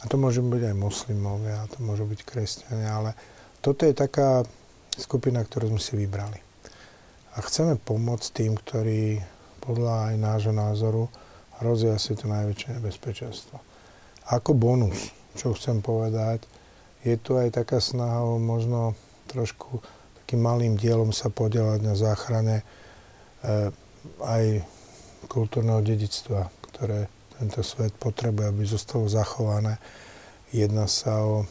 A 0.00 0.04
to 0.08 0.16
môžu 0.16 0.40
byť 0.40 0.72
aj 0.72 0.76
moslimovia, 0.76 1.64
a 1.64 1.68
to 1.68 1.84
môžu 1.84 2.08
byť 2.08 2.20
kresťania, 2.24 2.88
ale 2.88 3.10
toto 3.60 3.84
je 3.84 3.92
taká 3.92 4.46
skupina, 4.96 5.44
ktorú 5.44 5.74
sme 5.74 5.80
si 5.80 5.92
vybrali. 5.96 6.38
A 7.36 7.44
chceme 7.44 7.76
pomôcť 7.76 8.28
tým, 8.32 8.56
ktorí 8.56 9.20
podľa 9.60 10.12
aj 10.12 10.14
nášho 10.16 10.54
názoru 10.54 11.12
hrozí 11.60 11.90
asi 11.90 12.14
to 12.14 12.30
najväčšie 12.30 12.78
nebezpečenstvo. 12.78 13.56
Ako 14.28 14.52
bonus, 14.52 15.10
čo 15.34 15.56
chcem 15.56 15.80
povedať, 15.80 16.44
je 17.06 17.14
tu 17.16 17.38
aj 17.38 17.54
taká 17.54 17.78
snaha 17.78 18.26
o 18.26 18.36
možno 18.36 18.98
trošku 19.30 19.80
takým 20.22 20.44
malým 20.44 20.74
dielom 20.76 21.14
sa 21.14 21.32
podielať 21.32 21.80
na 21.80 21.94
záchrane 21.96 22.60
e, 22.60 22.64
aj 24.20 24.44
kultúrneho 25.30 25.80
dedictva, 25.80 26.52
ktoré 26.68 27.08
tento 27.38 27.62
svet 27.62 27.94
potrebuje, 27.96 28.50
aby 28.50 28.62
zostalo 28.66 29.06
zachované. 29.06 29.78
Jedná 30.50 30.90
sa 30.90 31.22
o 31.22 31.46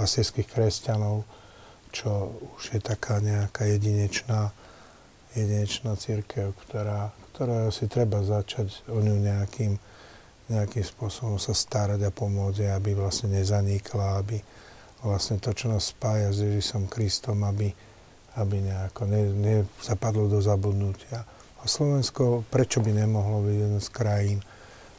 asijských 0.00 0.48
kresťanov, 0.48 1.28
čo 1.92 2.32
už 2.56 2.72
je 2.72 2.80
taká 2.80 3.20
nejaká 3.20 3.68
jedinečná, 3.68 4.48
jedinečná 5.36 5.92
církev, 6.00 6.56
ktorá, 6.66 7.12
ktorá 7.32 7.72
si 7.72 7.88
treba 7.88 8.20
začať 8.20 8.84
o 8.92 9.00
ňu 9.00 9.16
nejakým, 9.16 9.80
nejakým 10.52 10.84
spôsobom 10.84 11.40
sa 11.40 11.56
starať 11.56 12.04
a 12.04 12.12
pomôcť, 12.12 12.68
aby 12.68 12.92
vlastne 12.92 13.32
nezanikla, 13.32 14.20
aby 14.20 14.36
vlastne 15.00 15.40
to, 15.40 15.50
čo 15.56 15.72
nás 15.72 15.90
spája 15.96 16.30
s 16.30 16.44
Ježišom 16.44 16.92
Kristom, 16.92 17.42
aby, 17.48 17.72
aby 18.36 18.56
nejako 18.60 19.08
ne, 19.08 19.64
do 20.28 20.38
zabudnutia. 20.44 21.24
A 21.62 21.64
Slovensko, 21.64 22.44
prečo 22.52 22.84
by 22.84 22.92
nemohlo 22.92 23.48
byť 23.48 23.56
jeden 23.56 23.80
z 23.80 23.88
krajín, 23.88 24.38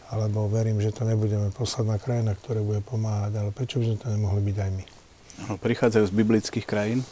alebo 0.10 0.50
verím, 0.50 0.82
že 0.82 0.93
to 0.93 1.06
nebudeme 1.06 1.54
posledná 1.54 2.02
krajina, 2.02 2.34
ktorá 2.34 2.65
bude 2.65 2.82
pomáhať, 2.82 3.39
ale 3.39 3.50
prečo 3.54 3.78
by 3.78 3.93
sme 3.93 3.98
to 4.02 4.08
nemohli 4.10 4.41
byť 4.41 4.58
aj 4.58 4.72
my? 4.74 4.86
Prichádzajú 5.62 6.06
z 6.10 6.13
biblických 6.13 6.65
krajín, 6.65 7.06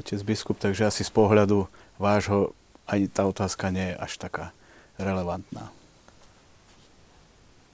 otec 0.00 0.20
biskup, 0.24 0.56
takže 0.56 0.88
asi 0.88 1.02
z 1.04 1.12
pohľadu 1.12 1.68
vášho 1.96 2.56
ani 2.86 3.06
tá 3.08 3.26
otázka 3.26 3.70
nie 3.70 3.94
je 3.94 3.96
až 3.96 4.12
taká 4.18 4.44
relevantná. 4.98 5.70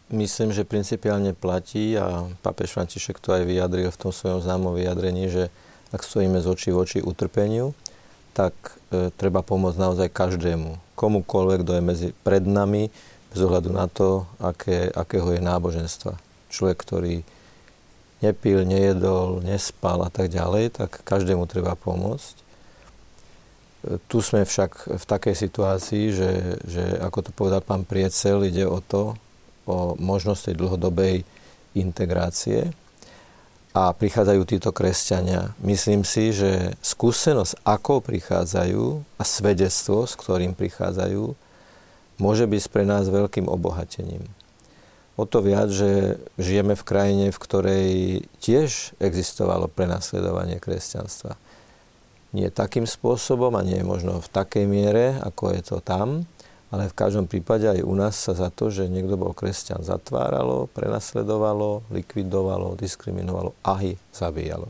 Myslím, 0.09 0.57
že 0.57 0.65
principiálne 0.65 1.37
platí 1.37 1.93
a 2.01 2.25
papež 2.41 2.73
František 2.73 3.21
to 3.21 3.37
aj 3.37 3.45
vyjadril 3.45 3.93
v 3.93 4.01
tom 4.01 4.09
svojom 4.09 4.41
známom 4.41 4.73
vyjadrení, 4.73 5.29
že 5.29 5.53
ak 5.93 6.01
stojíme 6.01 6.41
z 6.41 6.47
očí 6.49 6.69
v 6.73 6.81
oči 6.81 6.99
utrpeniu, 7.05 7.77
tak 8.33 8.57
e, 8.89 9.13
treba 9.13 9.45
pomôcť 9.45 9.77
naozaj 9.77 10.09
každému, 10.09 10.97
komukoľvek, 10.97 11.59
kto 11.61 11.73
je 11.77 11.83
medzi, 11.85 12.09
pred 12.25 12.41
nami, 12.41 12.89
bez 13.29 13.41
ohľadu 13.45 13.69
na 13.69 13.85
to, 13.85 14.25
aké, 14.41 14.89
akého 14.89 15.29
je 15.37 15.41
náboženstva. 15.45 16.17
Človek, 16.49 16.77
ktorý 16.81 17.15
nepil, 18.25 18.65
nejedol, 18.65 19.45
nespal 19.45 20.01
a 20.07 20.11
tak 20.11 20.33
ďalej, 20.33 20.73
tak 20.73 21.05
každému 21.05 21.45
treba 21.45 21.77
pomôcť. 21.77 22.48
Tu 23.89 24.19
sme 24.21 24.45
však 24.45 25.01
v 25.01 25.05
takej 25.09 25.35
situácii, 25.35 26.05
že, 26.13 26.31
že 26.69 26.85
ako 27.01 27.19
to 27.25 27.31
povedal 27.33 27.65
pán 27.65 27.89
Priecel, 27.89 28.45
ide 28.45 28.69
o 28.69 28.85
to, 28.85 29.17
o 29.65 29.97
možnosť 29.97 30.53
tej 30.53 30.55
dlhodobej 30.61 31.17
integrácie 31.73 32.73
a 33.73 33.93
prichádzajú 33.93 34.43
títo 34.49 34.71
kresťania. 34.73 35.57
Myslím 35.61 36.03
si, 36.05 36.33
že 36.33 36.77
skúsenosť, 36.81 37.65
ako 37.65 38.01
prichádzajú 38.05 38.85
a 39.21 39.23
svedectvo, 39.25 40.05
s 40.09 40.17
ktorým 40.17 40.53
prichádzajú, 40.57 41.37
môže 42.19 42.45
byť 42.45 42.65
pre 42.69 42.85
nás 42.85 43.07
veľkým 43.09 43.47
obohatením. 43.47 44.27
O 45.19 45.27
to 45.27 45.43
viac, 45.43 45.71
že 45.71 46.23
žijeme 46.39 46.79
v 46.79 46.87
krajine, 46.87 47.27
v 47.35 47.43
ktorej 47.43 47.91
tiež 48.39 48.95
existovalo 49.03 49.67
prenasledovanie 49.67 50.63
kresťanstva. 50.63 51.35
Nie 52.37 52.53
takým 52.53 52.85
spôsobom 52.85 53.57
a 53.57 53.65
nie 53.65 53.81
možno 53.81 54.21
v 54.21 54.29
takej 54.29 54.65
miere, 54.69 55.17
ako 55.25 55.57
je 55.57 55.63
to 55.65 55.77
tam, 55.81 56.29
ale 56.69 56.93
v 56.93 56.99
každom 56.99 57.25
prípade 57.25 57.65
aj 57.65 57.81
u 57.81 57.95
nás 57.97 58.13
sa 58.21 58.37
za 58.37 58.53
to, 58.53 58.69
že 58.69 58.93
niekto 58.93 59.17
bol 59.17 59.33
kresťan, 59.33 59.81
zatváralo, 59.81 60.69
prenasledovalo, 60.77 61.89
likvidovalo, 61.89 62.77
diskriminovalo 62.77 63.57
a 63.65 63.81
i 63.81 63.97
zabíjalo. 64.13 64.69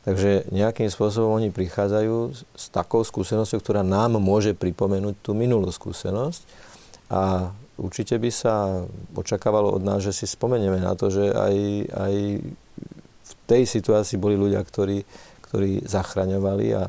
Takže 0.00 0.48
nejakým 0.48 0.88
spôsobom 0.88 1.36
oni 1.36 1.52
prichádzajú 1.52 2.16
s 2.56 2.64
takou 2.72 3.04
skúsenosťou, 3.04 3.60
ktorá 3.60 3.82
nám 3.84 4.16
môže 4.16 4.56
pripomenúť 4.56 5.18
tú 5.20 5.36
minulú 5.36 5.68
skúsenosť 5.68 6.40
a 7.12 7.52
určite 7.76 8.16
by 8.16 8.30
sa 8.32 8.86
očakávalo 9.12 9.76
od 9.76 9.82
nás, 9.84 10.00
že 10.00 10.14
si 10.14 10.24
spomenieme 10.24 10.80
na 10.80 10.96
to, 10.96 11.12
že 11.12 11.34
aj, 11.34 11.54
aj 11.92 12.14
v 13.20 13.32
tej 13.44 13.62
situácii 13.68 14.16
boli 14.16 14.40
ľudia, 14.40 14.64
ktorí, 14.64 15.04
ktorí 15.50 15.82
zachraňovali 15.82 16.66
a 16.78 16.86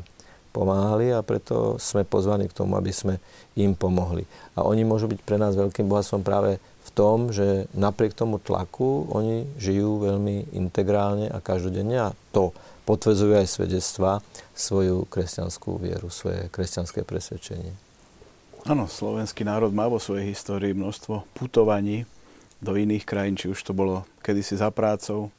pomáhali 0.54 1.10
a 1.10 1.26
preto 1.26 1.80
sme 1.82 2.06
pozvaní 2.06 2.46
k 2.46 2.56
tomu, 2.62 2.78
aby 2.78 2.92
sme 2.94 3.18
im 3.58 3.74
pomohli. 3.74 4.28
A 4.54 4.68
oni 4.68 4.86
môžu 4.86 5.10
byť 5.10 5.20
pre 5.24 5.40
nás 5.40 5.58
veľkým 5.58 5.88
bohatstvom 5.88 6.22
práve 6.22 6.62
v 6.62 6.90
tom, 6.94 7.32
že 7.34 7.66
napriek 7.74 8.14
tomu 8.14 8.38
tlaku 8.38 9.10
oni 9.10 9.48
žijú 9.58 10.04
veľmi 10.04 10.54
integrálne 10.54 11.32
a 11.32 11.40
každodenne 11.40 11.98
a 11.98 12.14
to 12.36 12.52
potvrdzujú 12.86 13.34
aj 13.38 13.48
svedectva 13.48 14.20
svoju 14.52 15.08
kresťanskú 15.08 15.80
vieru, 15.80 16.12
svoje 16.12 16.52
kresťanské 16.52 17.08
presvedčenie. 17.08 17.72
Áno, 18.68 18.86
slovenský 18.86 19.42
národ 19.42 19.74
má 19.74 19.90
vo 19.90 19.98
svojej 19.98 20.30
histórii 20.30 20.78
množstvo 20.78 21.26
putovaní 21.34 22.06
do 22.62 22.78
iných 22.78 23.10
krajín, 23.10 23.34
či 23.34 23.50
už 23.50 23.58
to 23.66 23.74
bolo 23.74 24.06
kedysi 24.22 24.54
za 24.54 24.70
prácou, 24.70 25.34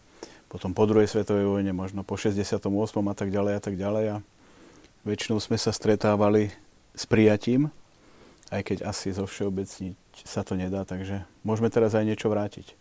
potom 0.52 0.76
po 0.76 0.84
druhej 0.84 1.08
svetovej 1.08 1.48
vojne, 1.48 1.72
možno 1.72 2.04
po 2.04 2.20
68. 2.20 2.60
a 3.08 3.14
tak 3.16 3.32
ďalej 3.32 3.52
a 3.56 3.62
tak 3.64 3.74
ďalej. 3.80 4.04
A 4.12 4.16
väčšinou 5.08 5.40
sme 5.40 5.56
sa 5.56 5.72
stretávali 5.72 6.52
s 6.92 7.08
prijatím, 7.08 7.72
aj 8.52 8.60
keď 8.60 8.78
asi 8.84 9.16
zo 9.16 9.24
všeobecniť 9.24 9.96
sa 10.28 10.44
to 10.44 10.52
nedá, 10.52 10.84
takže 10.84 11.24
môžeme 11.40 11.72
teraz 11.72 11.96
aj 11.96 12.04
niečo 12.04 12.28
vrátiť. 12.28 12.76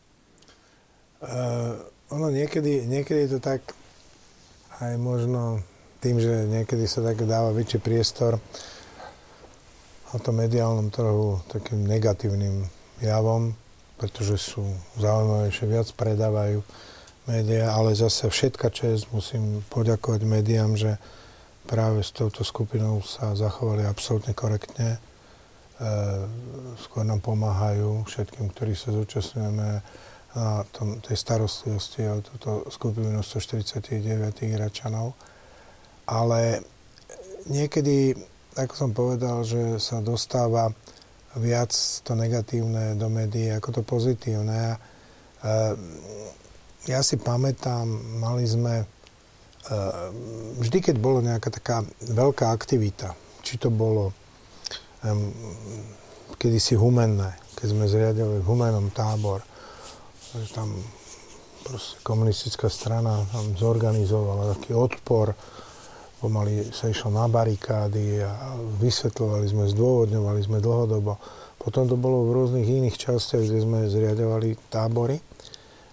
Uh, 1.23 1.79
ono 2.11 2.27
niekedy, 2.27 2.91
niekedy 2.91 3.23
je 3.23 3.31
to 3.31 3.39
tak, 3.39 3.63
aj 4.83 4.99
možno 4.99 5.63
tým, 6.03 6.19
že 6.19 6.51
niekedy 6.51 6.83
sa 6.91 6.99
tak 6.99 7.23
dáva 7.23 7.55
väčší 7.55 7.79
priestor 7.79 8.35
na 10.11 10.17
tom 10.19 10.43
mediálnom 10.43 10.91
trhu 10.91 11.39
takým 11.47 11.87
negatívnym 11.87 12.67
javom, 12.99 13.55
pretože 13.95 14.35
sú 14.43 14.65
zaujímavejšie, 14.99 15.71
viac 15.71 15.87
predávajú 15.95 16.59
médiá, 17.29 17.73
ale 17.73 17.93
zase 17.93 18.29
všetka 18.29 18.73
čest 18.73 19.09
musím 19.13 19.61
poďakovať 19.69 20.21
médiám, 20.25 20.73
že 20.77 20.97
práve 21.69 22.01
s 22.01 22.11
touto 22.13 22.41
skupinou 22.41 23.01
sa 23.05 23.37
zachovali 23.37 23.85
absolútne 23.85 24.33
korektne. 24.33 24.97
E, 24.97 24.99
skôr 26.81 27.05
nám 27.05 27.21
pomáhajú 27.21 28.05
všetkým, 28.09 28.49
ktorí 28.51 28.73
sa 28.73 28.93
zúčastňujeme 28.93 29.69
na 30.31 30.63
tom, 30.71 31.03
tej 31.03 31.17
starostlivosti 31.19 32.07
o 32.07 32.23
túto 32.23 32.65
skupinu 32.71 33.19
149 33.19 33.99
Iračanov. 34.47 35.13
Ale 36.07 36.63
niekedy, 37.51 38.15
ako 38.55 38.73
som 38.73 38.91
povedal, 38.95 39.43
že 39.43 39.77
sa 39.77 39.99
dostáva 39.99 40.71
viac 41.39 41.71
to 42.03 42.11
negatívne 42.11 42.99
do 42.99 43.07
médií 43.07 43.55
ako 43.55 43.79
to 43.79 43.81
pozitívne. 43.87 44.75
Ja 46.89 47.05
si 47.05 47.17
pamätám, 47.21 47.85
mali 48.17 48.45
sme 48.49 48.85
vždy, 50.57 50.81
keď 50.81 50.95
bolo 50.97 51.21
nejaká 51.21 51.53
taká 51.53 51.85
veľká 52.09 52.49
aktivita, 52.49 53.13
či 53.45 53.61
to 53.61 53.69
bolo 53.69 54.09
kedysi 56.41 56.73
humenné, 56.73 57.37
keď 57.53 57.67
sme 57.69 57.85
zriadili 57.85 58.41
v 58.41 58.47
humenom 58.49 58.89
tábor, 58.89 59.45
že 60.33 60.49
tam 60.57 60.73
komunistická 62.01 62.65
strana 62.73 63.21
tam 63.29 63.53
zorganizovala 63.53 64.57
taký 64.57 64.73
odpor, 64.73 65.37
pomaly 66.17 66.73
sa 66.73 66.89
išlo 66.89 67.13
na 67.13 67.29
barikády 67.29 68.25
a 68.25 68.57
vysvetľovali 68.81 69.45
sme, 69.45 69.69
zdôvodňovali 69.69 70.41
sme 70.41 70.57
dlhodobo. 70.57 71.21
Potom 71.61 71.85
to 71.85 71.93
bolo 71.93 72.25
v 72.25 72.33
rôznych 72.41 72.65
iných 72.65 72.97
častiach, 72.97 73.45
kde 73.45 73.59
sme 73.61 73.79
zriadovali 73.85 74.57
tábory. 74.73 75.21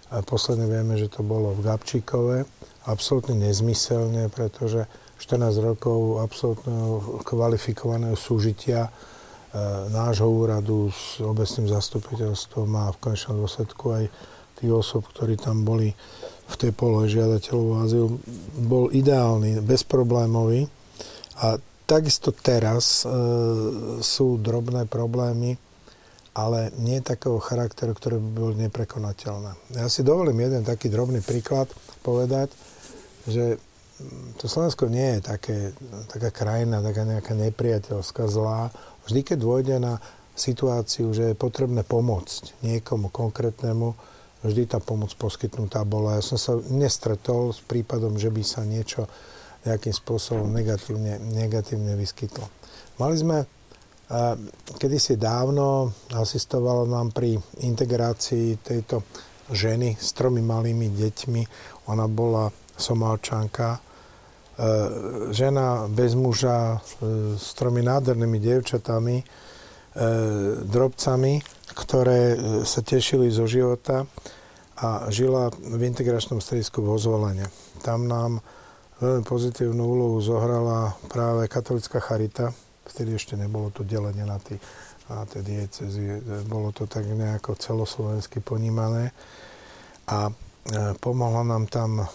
A 0.09 0.25
posledne 0.25 0.65
vieme, 0.65 0.97
že 0.97 1.11
to 1.11 1.21
bolo 1.21 1.53
v 1.53 1.69
Gabčíkove. 1.69 2.47
Absolútne 2.89 3.37
nezmyselne, 3.37 4.33
pretože 4.33 4.89
14 5.21 5.59
rokov 5.61 6.23
absolútneho 6.23 7.21
kvalifikovaného 7.27 8.15
súžitia 8.15 8.87
e, 8.87 8.91
nášho 9.93 10.25
úradu 10.25 10.89
s 10.89 11.21
obecným 11.21 11.69
zastupiteľstvom 11.69 12.69
a 12.73 12.89
v 12.95 12.97
konečnom 13.03 13.43
dôsledku 13.43 13.85
aj 13.93 14.03
tých 14.57 14.71
osob, 14.73 15.05
ktorí 15.11 15.37
tam 15.37 15.61
boli 15.61 15.93
v 16.49 16.55
tej 16.57 16.71
polohe 16.73 17.05
žiadateľov 17.05 17.65
o 17.67 17.79
azyl, 17.85 18.05
bol 18.65 18.89
ideálny, 18.89 19.61
bezproblémový. 19.61 20.65
A 21.45 21.61
takisto 21.85 22.33
teraz 22.33 23.05
e, 23.05 23.13
sú 24.01 24.41
drobné 24.41 24.89
problémy, 24.89 25.68
ale 26.39 26.71
nie 26.79 27.03
takého 27.03 27.35
charakteru, 27.43 27.91
ktoré 27.91 28.15
by 28.15 28.29
boli 28.31 28.55
neprekonateľné. 28.67 29.75
Ja 29.75 29.91
si 29.91 30.07
dovolím 30.07 30.39
jeden 30.39 30.63
taký 30.63 30.87
drobný 30.87 31.19
príklad 31.19 31.67
povedať, 31.99 32.55
že 33.27 33.59
to 34.39 34.47
Slovensko 34.47 34.87
nie 34.87 35.19
je 35.19 35.21
také, 35.27 35.57
taká 36.07 36.31
krajina, 36.31 36.79
taká 36.79 37.03
nejaká 37.03 37.35
nepriateľská 37.35 38.31
zlá. 38.31 38.71
Vždy, 39.03 39.19
keď 39.27 39.37
dôjde 39.37 39.75
na 39.83 39.99
situáciu, 40.39 41.11
že 41.11 41.35
je 41.35 41.35
potrebné 41.35 41.83
pomôcť 41.83 42.63
niekomu 42.63 43.11
konkrétnemu, 43.11 43.91
vždy 44.39 44.71
tá 44.71 44.79
pomoc 44.79 45.11
poskytnutá 45.19 45.83
bola. 45.83 46.15
Ja 46.15 46.23
som 46.23 46.39
sa 46.39 46.55
nestretol 46.71 47.51
s 47.51 47.59
prípadom, 47.59 48.15
že 48.15 48.31
by 48.31 48.43
sa 48.47 48.63
niečo 48.63 49.11
nejakým 49.67 49.91
spôsobom 49.91 50.47
negatívne, 50.47 51.19
negatívne 51.35 51.99
vyskytlo. 51.99 52.47
Mali 52.95 53.19
sme 53.19 53.43
kedysi 54.81 55.21
dávno 55.21 55.93
asistovalo 56.17 56.89
nám 56.89 57.13
pri 57.13 57.37
integrácii 57.61 58.57
tejto 58.57 59.05
ženy 59.53 59.97
s 59.97 60.13
tromi 60.17 60.41
malými 60.41 60.89
deťmi. 60.89 61.41
Ona 61.93 62.05
bola 62.09 62.49
somálčanka, 62.73 63.77
e, 63.77 63.79
žena 65.29 65.85
bez 65.89 66.17
muža 66.17 66.77
e, 66.77 67.37
s 67.37 67.53
tromi 67.53 67.85
nádhernými 67.85 68.41
dievčatami, 68.41 69.17
e, 69.21 69.25
drobcami, 70.65 71.33
ktoré 71.77 72.21
sa 72.65 72.81
tešili 72.81 73.29
zo 73.29 73.45
života 73.45 74.09
a 74.79 75.11
žila 75.13 75.53
v 75.53 75.81
integračnom 75.85 76.41
stredisku 76.41 76.81
v 76.81 76.97
Ozvolene. 76.97 77.45
Tam 77.85 78.09
nám 78.09 78.41
veľmi 78.99 79.23
pozitívnu 79.23 79.79
úlohu 79.79 80.17
zohrala 80.19 80.97
práve 81.07 81.45
katolická 81.45 82.01
charita, 82.01 82.51
vtedy 82.89 83.15
ešte 83.15 83.37
nebolo 83.37 83.69
to 83.69 83.85
delenie 83.85 84.25
na, 84.25 84.41
tý, 84.41 84.57
na 85.07 85.23
tie 85.29 85.45
diecezy, 85.45 86.19
bolo 86.49 86.73
to 86.73 86.89
tak 86.89 87.05
nejako 87.05 87.55
celoslovensky 87.55 88.41
ponímané. 88.41 89.13
A 90.09 90.29
e, 90.29 90.33
pomohla 90.97 91.45
nám 91.45 91.69
tam 91.69 92.01
e, 92.01 92.05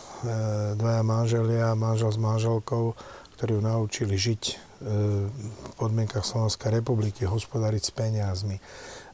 dvaja 0.74 1.02
manželia, 1.06 1.78
manžel 1.78 2.10
s 2.10 2.18
manželkou, 2.18 2.98
ktorí 3.38 3.58
ju 3.58 3.62
naučili 3.62 4.14
žiť 4.14 4.42
v 4.84 5.70
podmienkach 5.80 6.28
Slovenskej 6.28 6.68
republiky, 6.68 7.24
hospodariť 7.24 7.82
s 7.88 7.92
peniazmi 7.96 8.60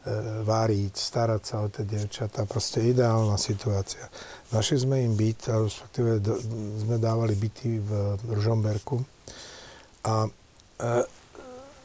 E, 0.00 0.16
váriť, 0.48 0.96
starať 0.96 1.42
sa 1.44 1.60
o 1.60 1.68
tie 1.68 1.84
dievčatá. 1.84 2.48
Proste 2.48 2.80
ideálna 2.80 3.36
situácia. 3.36 4.08
Našli 4.48 4.88
sme 4.88 5.04
im 5.04 5.12
byt, 5.12 5.52
a 5.52 5.60
respektíve 5.60 6.24
sme 6.80 6.96
dávali 6.96 7.36
byty 7.36 7.84
v 7.84 7.90
Ružomberku 8.32 8.96
a 10.08 10.24
e, 10.24 10.28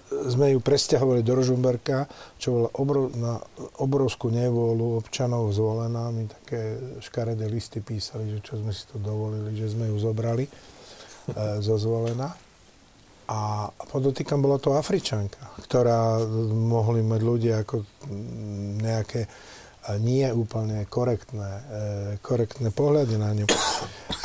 sme 0.05 0.53
ju 0.53 0.59
presťahovali 0.61 1.25
do 1.25 1.33
Ružomberka, 1.33 2.05
čo 2.37 2.47
bola 2.53 2.69
obrov, 2.77 3.05
na 3.17 3.41
obrovskú 3.81 4.29
nevôľu 4.29 5.01
občanov 5.01 5.49
zvolená. 5.49 6.13
My 6.13 6.29
také 6.29 6.77
škaredé 7.01 7.49
listy 7.49 7.81
písali, 7.81 8.37
že 8.37 8.39
čo 8.45 8.61
sme 8.61 8.69
si 8.69 8.85
to 8.85 9.01
dovolili, 9.01 9.57
že 9.57 9.73
sme 9.73 9.89
ju 9.89 9.97
zobrali 9.97 10.45
e, 10.45 10.51
zo 11.61 11.75
zvolená. 11.81 12.29
A 13.25 13.65
podotýkam, 13.89 14.37
bola 14.37 14.61
to 14.61 14.77
Afričanka, 14.77 15.41
ktorá 15.65 16.21
mohli 16.53 17.01
mať 17.01 17.21
ľudia 17.25 17.55
ako 17.65 17.81
nejaké 18.85 19.25
nie 20.01 20.25
úplne 20.33 20.85
korektné, 20.89 21.49
e, 21.49 21.61
korektné 22.21 22.69
pohľady 22.73 23.15
na 23.21 23.33
ňu. 23.33 23.45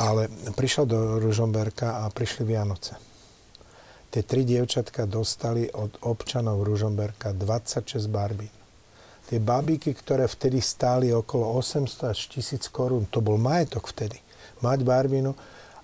Ale 0.01 0.29
prišla 0.57 0.85
do 0.89 0.99
Ružomberka 1.21 2.05
a 2.05 2.09
prišli 2.09 2.49
Vianoce. 2.49 3.10
Tie 4.11 4.23
tri 4.27 4.43
dievčatka 4.43 5.07
dostali 5.07 5.71
od 5.71 6.03
občanov 6.03 6.67
Ružomberka 6.67 7.31
26 7.33 8.11
barbín. 8.11 8.51
Tie 9.31 9.39
babíky, 9.39 9.95
ktoré 9.95 10.27
vtedy 10.27 10.59
stáli 10.59 11.15
okolo 11.15 11.55
800 11.63 12.11
až 12.11 12.19
1000 12.35 12.67
korún, 12.75 13.07
to 13.07 13.23
bol 13.23 13.39
majetok 13.39 13.87
vtedy. 13.87 14.19
Mať 14.59 14.83
barbínu. 14.83 15.33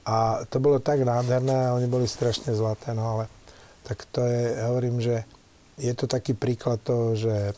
A 0.06 0.42
to 0.50 0.58
bolo 0.58 0.82
tak 0.82 1.06
nádherné 1.06 1.70
a 1.70 1.74
oni 1.78 1.86
boli 1.86 2.10
strašne 2.10 2.50
zlaté, 2.54 2.94
no 2.94 3.06
ale 3.06 3.24
tak 3.86 4.02
to 4.10 4.22
je, 4.26 4.58
hovorím, 4.66 4.98
že 4.98 5.22
je 5.78 5.92
to 5.94 6.10
taký 6.10 6.34
príklad 6.34 6.82
toho, 6.82 7.14
že 7.14 7.54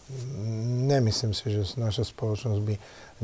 nemyslím 0.84 1.32
si, 1.32 1.48
že 1.48 1.80
naša 1.80 2.04
spoločnosť 2.08 2.60
by 2.60 2.74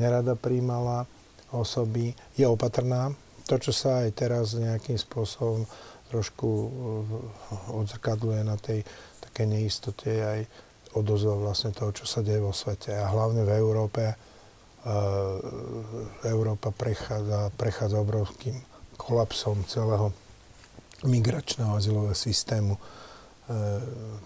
nerada 0.01 0.33
príjmala 0.33 1.05
osoby, 1.53 2.17
je 2.39 2.47
opatrná. 2.49 3.13
To, 3.45 3.61
čo 3.61 3.77
sa 3.77 4.09
aj 4.09 4.11
teraz 4.17 4.57
nejakým 4.57 4.97
spôsobom 4.97 5.69
trošku 6.15 6.47
eh, 6.47 6.71
odzrkadluje 7.75 8.41
na 8.47 8.55
tej 8.55 8.87
také 9.19 9.51
neistote 9.51 10.11
aj 10.15 10.41
odozva 10.95 11.35
vlastne 11.35 11.75
toho, 11.75 11.91
čo 11.91 12.07
sa 12.07 12.23
deje 12.23 12.39
vo 12.39 12.55
svete. 12.55 12.95
A 12.95 13.11
hlavne 13.11 13.43
v 13.43 13.51
Európe 13.59 14.15
uh, 14.15 14.15
Európa 16.23 16.71
prechádza, 16.71 17.51
prechádza 17.59 17.99
obrovským 17.99 18.55
kolapsom 18.95 19.67
celého 19.67 20.15
migračného 21.03 21.75
azylového 21.75 22.15
systému, 22.15 22.79
uh, 22.79 22.85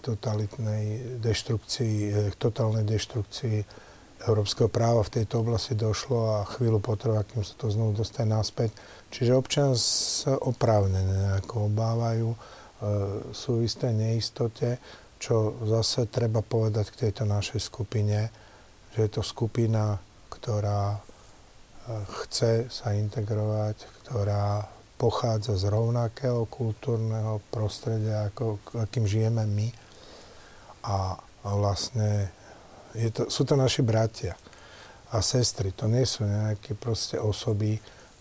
totalitnej 0.05 1.17
deštrukcii, 1.17 2.37
totálnej 2.37 2.85
deštrukcii 2.85 3.89
európskeho 4.29 4.67
práva 4.67 5.01
v 5.07 5.13
tejto 5.21 5.41
oblasti 5.41 5.73
došlo 5.79 6.43
a 6.43 6.47
chvíľu 6.53 6.83
potrvá, 6.83 7.23
kým 7.23 7.41
sa 7.41 7.55
to 7.55 7.71
znovu 7.71 7.95
dostane 7.95 8.35
naspäť. 8.35 8.75
Čiže 9.09 9.33
občan 9.33 9.73
sa 9.73 10.37
oprávne 10.37 11.01
nejako 11.01 11.69
obávajú, 11.69 12.29
e, 12.29 12.37
sú 13.33 13.59
v 13.59 13.65
isté 13.65 13.89
neistote, 13.89 14.77
čo 15.17 15.57
zase 15.65 16.07
treba 16.07 16.45
povedať 16.45 16.93
k 16.93 16.99
tejto 17.09 17.25
našej 17.25 17.59
skupine, 17.59 18.29
že 18.93 19.09
je 19.09 19.09
to 19.09 19.23
skupina, 19.25 19.97
ktorá 20.29 20.95
e, 20.95 20.99
chce 22.23 22.69
sa 22.69 22.93
integrovať, 22.93 23.77
ktorá 24.05 24.69
pochádza 24.99 25.55
z 25.55 25.71
rovnakého 25.71 26.43
kultúrneho 26.51 27.39
prostredia, 27.49 28.29
ako, 28.29 28.59
akým 28.77 29.07
žijeme 29.07 29.47
my. 29.47 29.67
A, 30.85 31.15
a 31.17 31.49
vlastne 31.55 32.29
je 32.93 33.09
to, 33.09 33.31
sú 33.31 33.47
to 33.47 33.55
naši 33.55 33.79
bratia 33.79 34.35
a 35.09 35.23
sestry. 35.23 35.71
To 35.79 35.87
nie 35.87 36.03
sú 36.03 36.27
nejaké 36.27 36.75
proste 36.75 37.15
osoby, 37.15 37.79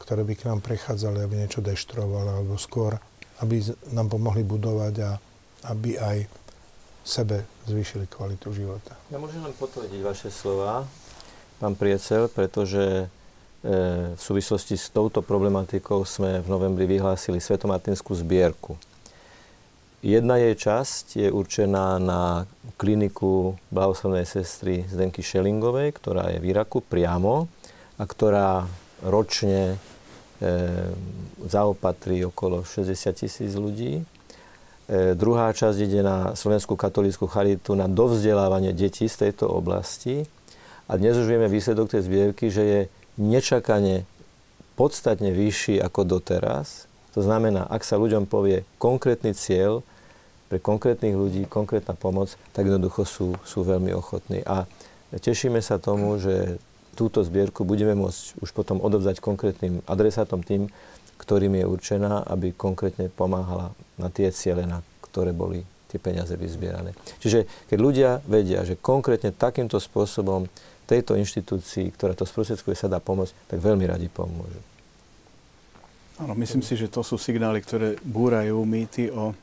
ktoré 0.09 0.25
by 0.25 0.35
k 0.41 0.49
nám 0.49 0.65
prechádzali, 0.65 1.21
aby 1.21 1.45
niečo 1.45 1.61
deštrovali, 1.61 2.41
alebo 2.41 2.57
skôr, 2.57 2.97
aby 3.45 3.61
nám 3.93 4.09
pomohli 4.09 4.41
budovať 4.41 4.95
a 5.05 5.21
aby 5.69 6.01
aj 6.01 6.25
sebe 7.05 7.45
zvýšili 7.69 8.09
kvalitu 8.09 8.49
života. 8.57 8.97
Ja 9.13 9.21
môžem 9.21 9.45
len 9.45 9.53
potvrdiť 9.53 10.01
vaše 10.01 10.33
slova, 10.33 10.89
pán 11.61 11.77
Priecel, 11.77 12.33
pretože 12.33 13.05
e, 13.05 14.17
v 14.17 14.21
súvislosti 14.21 14.81
s 14.81 14.89
touto 14.89 15.21
problematikou 15.21 16.09
sme 16.09 16.41
v 16.41 16.49
novembri 16.49 16.89
vyhlásili 16.89 17.37
Svetomartinskú 17.37 18.17
zbierku. 18.17 18.81
Jedna 20.01 20.41
jej 20.41 20.57
časť 20.57 21.21
je 21.21 21.29
určená 21.29 22.01
na 22.01 22.49
kliniku 22.81 23.61
blahoslavnej 23.69 24.25
sestry 24.25 24.89
Zdenky 24.89 25.21
Šelingovej, 25.21 25.93
ktorá 26.01 26.33
je 26.33 26.41
v 26.41 26.49
Iraku 26.49 26.81
priamo 26.81 27.45
a 28.01 28.09
ktorá 28.09 28.65
ročne 29.05 29.77
zaopatrí 31.49 32.23
okolo 32.27 32.63
60 32.63 32.95
tisíc 33.15 33.53
ľudí. 33.59 34.03
E, 34.89 35.13
druhá 35.19 35.51
časť 35.51 35.79
ide 35.83 36.01
na 36.01 36.33
Slovenskú 36.39 36.79
katolícku 36.79 37.27
charitu 37.27 37.75
na 37.75 37.91
dovzdelávanie 37.91 38.73
detí 38.73 39.11
z 39.11 39.29
tejto 39.29 39.51
oblasti. 39.51 40.25
A 40.89 40.97
dnes 40.97 41.19
už 41.19 41.29
vieme 41.29 41.51
výsledok 41.51 41.93
tej 41.93 42.07
zbierky, 42.09 42.49
že 42.49 42.63
je 42.65 42.81
nečakane 43.21 44.09
podstatne 44.79 45.35
vyšší 45.35 45.83
ako 45.83 46.07
doteraz. 46.07 46.87
To 47.13 47.21
znamená, 47.21 47.67
ak 47.67 47.83
sa 47.83 47.99
ľuďom 47.99 48.31
povie 48.31 48.63
konkrétny 48.79 49.35
cieľ 49.35 49.83
pre 50.49 50.63
konkrétnych 50.63 51.13
ľudí, 51.13 51.45
konkrétna 51.45 51.93
pomoc, 51.93 52.39
tak 52.57 52.71
jednoducho 52.71 53.05
sú, 53.05 53.29
sú 53.45 53.67
veľmi 53.67 53.93
ochotní. 53.93 54.41
A 54.49 54.65
tešíme 55.13 55.61
sa 55.61 55.77
tomu, 55.77 56.17
že 56.17 56.57
túto 56.99 57.23
zbierku 57.23 57.63
budeme 57.63 57.95
môcť 57.95 58.43
už 58.43 58.51
potom 58.51 58.83
odovzdať 58.83 59.23
konkrétnym 59.23 59.87
adresátom 59.87 60.43
tým, 60.43 60.67
ktorým 61.23 61.55
je 61.55 61.65
určená, 61.71 62.27
aby 62.27 62.51
konkrétne 62.51 63.07
pomáhala 63.07 63.71
na 63.95 64.11
tie 64.11 64.35
ciele, 64.35 64.67
na 64.67 64.83
ktoré 65.07 65.31
boli 65.31 65.63
tie 65.87 66.03
peniaze 66.03 66.35
vyzbierané. 66.35 66.99
Čiže 67.23 67.47
keď 67.71 67.79
ľudia 67.79 68.11
vedia, 68.27 68.67
že 68.67 68.75
konkrétne 68.75 69.31
takýmto 69.31 69.79
spôsobom 69.79 70.51
tejto 70.91 71.15
inštitúcii, 71.15 71.95
ktorá 71.95 72.19
to 72.19 72.27
sprostredkuje, 72.27 72.75
sa 72.75 72.91
dá 72.91 72.99
pomôcť, 72.99 73.33
tak 73.47 73.59
veľmi 73.63 73.87
radi 73.87 74.11
pomôžu. 74.11 74.59
Áno, 76.19 76.35
myslím 76.35 76.67
si, 76.67 76.75
že 76.75 76.91
to 76.91 77.07
sú 77.07 77.15
signály, 77.15 77.63
ktoré 77.63 77.95
búrajú 78.03 78.67
mýty 78.67 79.07
o 79.15 79.39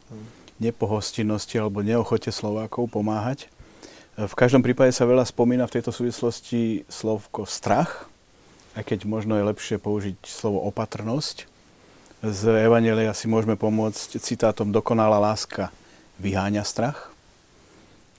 nepohostinnosti 0.60 1.56
alebo 1.56 1.80
neochote 1.80 2.36
Slovákov 2.36 2.92
pomáhať. 2.92 3.48
V 4.16 4.32
každom 4.32 4.64
prípade 4.64 4.96
sa 4.96 5.04
veľa 5.04 5.28
spomína 5.28 5.68
v 5.68 5.76
tejto 5.76 5.92
súvislosti 5.92 6.88
slovko 6.88 7.44
strach, 7.44 8.08
aj 8.80 8.88
keď 8.88 9.00
možno 9.04 9.36
je 9.36 9.44
lepšie 9.44 9.76
použiť 9.76 10.16
slovo 10.24 10.64
opatrnosť. 10.72 11.44
Z 12.24 12.42
Evangelia 12.64 13.12
si 13.12 13.28
môžeme 13.28 13.60
pomôcť 13.60 14.16
citátom 14.24 14.72
Dokonalá 14.72 15.20
láska 15.20 15.68
vyháňa 16.24 16.64
strach. 16.64 17.12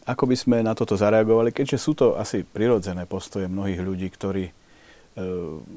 Ako 0.05 0.29
by 0.29 0.37
sme 0.37 0.57
na 0.61 0.77
toto 0.77 1.01
zareagovali, 1.01 1.49
keďže 1.49 1.81
sú 1.81 1.97
to 1.97 2.13
asi 2.21 2.45
prirodzené 2.45 3.09
postoje 3.09 3.49
mnohých 3.49 3.81
ľudí, 3.81 4.13
ktorí 4.13 4.45
e, 4.47 4.53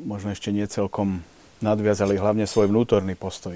možno 0.04 0.36
ešte 0.36 0.52
nie 0.52 0.68
celkom 0.68 1.24
nadviazali 1.64 2.20
hlavne 2.20 2.44
svoj 2.44 2.68
vnútorný 2.68 3.16
postoj 3.16 3.56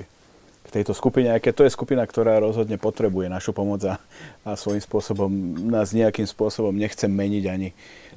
tejto 0.74 0.97
skupine, 0.97 1.30
aj 1.30 1.45
keď 1.45 1.53
to 1.53 1.63
je 1.69 1.76
skupina, 1.78 2.01
ktorá 2.01 2.41
rozhodne 2.41 2.82
potrebuje 2.82 3.30
našu 3.30 3.53
pomoc 3.53 3.86
a, 3.86 4.01
a 4.41 4.57
svojím 4.57 4.82
spôsobom 4.82 5.30
nás 5.69 5.93
nejakým 5.93 6.26
spôsobom 6.26 6.74
nechce 6.74 7.05
meniť 7.05 7.43
ani 7.45 7.69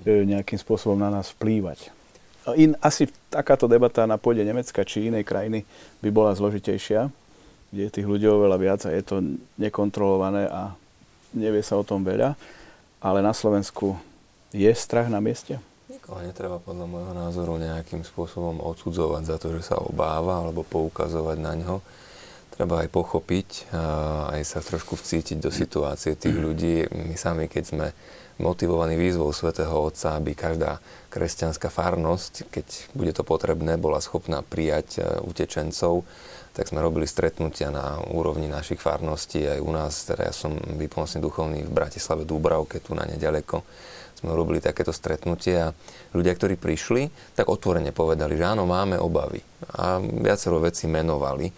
e, 0.09 0.25
nejakým 0.25 0.57
spôsobom 0.57 0.97
na 0.97 1.13
nás 1.13 1.37
vplývať. 1.37 1.93
In, 2.57 2.79
asi 2.81 3.11
takáto 3.29 3.69
debata 3.69 4.07
na 4.09 4.17
pôde 4.17 4.41
Nemecka 4.41 4.87
či 4.87 5.11
inej 5.11 5.27
krajiny 5.27 5.67
by 6.01 6.09
bola 6.15 6.33
zložitejšia, 6.33 7.11
kde 7.75 7.83
je 7.91 7.95
tých 7.95 8.07
ľudí 8.07 8.25
oveľa 8.25 8.57
viac 8.57 8.81
a 8.87 8.95
je 8.95 9.03
to 9.03 9.21
nekontrolované 9.59 10.49
a 10.49 10.73
nevie 11.35 11.61
sa 11.61 11.77
o 11.77 11.85
tom 11.85 12.07
veľa. 12.07 12.39
Ale 13.03 13.21
na 13.21 13.35
Slovensku 13.35 13.99
je 14.55 14.71
strach 14.73 15.11
na 15.11 15.19
mieste? 15.19 15.59
Nikoho 15.91 16.23
netreba 16.23 16.63
podľa 16.63 16.87
môjho 16.87 17.13
názoru 17.13 17.59
nejakým 17.59 18.07
spôsobom 18.07 18.63
odsudzovať 18.63 19.23
za 19.27 19.37
to, 19.43 19.51
že 19.53 19.67
sa 19.67 19.83
obáva 19.83 20.41
alebo 20.41 20.63
poukazovať 20.63 21.39
na 21.43 21.53
ňo 21.59 21.77
treba 22.57 22.81
aj 22.81 22.89
pochopiť, 22.89 23.71
aj 24.33 24.41
sa 24.49 24.65
trošku 24.65 24.97
vcítiť 24.97 25.37
do 25.37 25.53
situácie 25.53 26.17
tých 26.17 26.33
ľudí. 26.33 26.89
My 26.89 27.13
sami, 27.13 27.53
keď 27.53 27.65
sme 27.69 27.87
motivovaní 28.41 28.97
výzvou 28.97 29.33
svätého 29.33 29.73
Otca, 29.73 30.17
aby 30.17 30.33
každá 30.33 30.81
kresťanská 31.13 31.69
farnosť, 31.69 32.49
keď 32.49 32.67
bude 32.93 33.13
to 33.13 33.25
potrebné, 33.25 33.81
bola 33.81 34.01
schopná 34.01 34.45
prijať 34.45 35.01
e, 35.01 35.25
utečencov, 35.25 36.05
tak 36.53 36.69
sme 36.69 36.85
robili 36.85 37.09
stretnutia 37.09 37.73
na 37.73 38.01
úrovni 38.13 38.49
našich 38.49 38.81
farností 38.81 39.45
aj 39.45 39.61
u 39.61 39.73
nás. 39.73 40.05
Teda 40.05 40.29
ja 40.29 40.35
som 40.37 40.57
výpomocný 40.57 41.21
duchovný 41.21 41.61
v 41.65 41.73
Bratislave 41.73 42.29
Dúbravke, 42.29 42.81
tu 42.81 42.93
na 42.97 43.09
nedaleko 43.09 43.65
sme 44.17 44.33
robili 44.33 44.65
takéto 44.65 44.97
stretnutie 44.97 45.61
a 45.61 45.77
ľudia, 46.17 46.33
ktorí 46.33 46.57
prišli, 46.57 47.37
tak 47.37 47.53
otvorene 47.53 47.93
povedali, 47.93 48.41
že 48.41 48.49
áno, 48.49 48.65
máme 48.65 48.97
obavy. 48.97 49.45
A 49.77 50.01
viacero 50.01 50.57
veci 50.57 50.89
menovali 50.89 51.53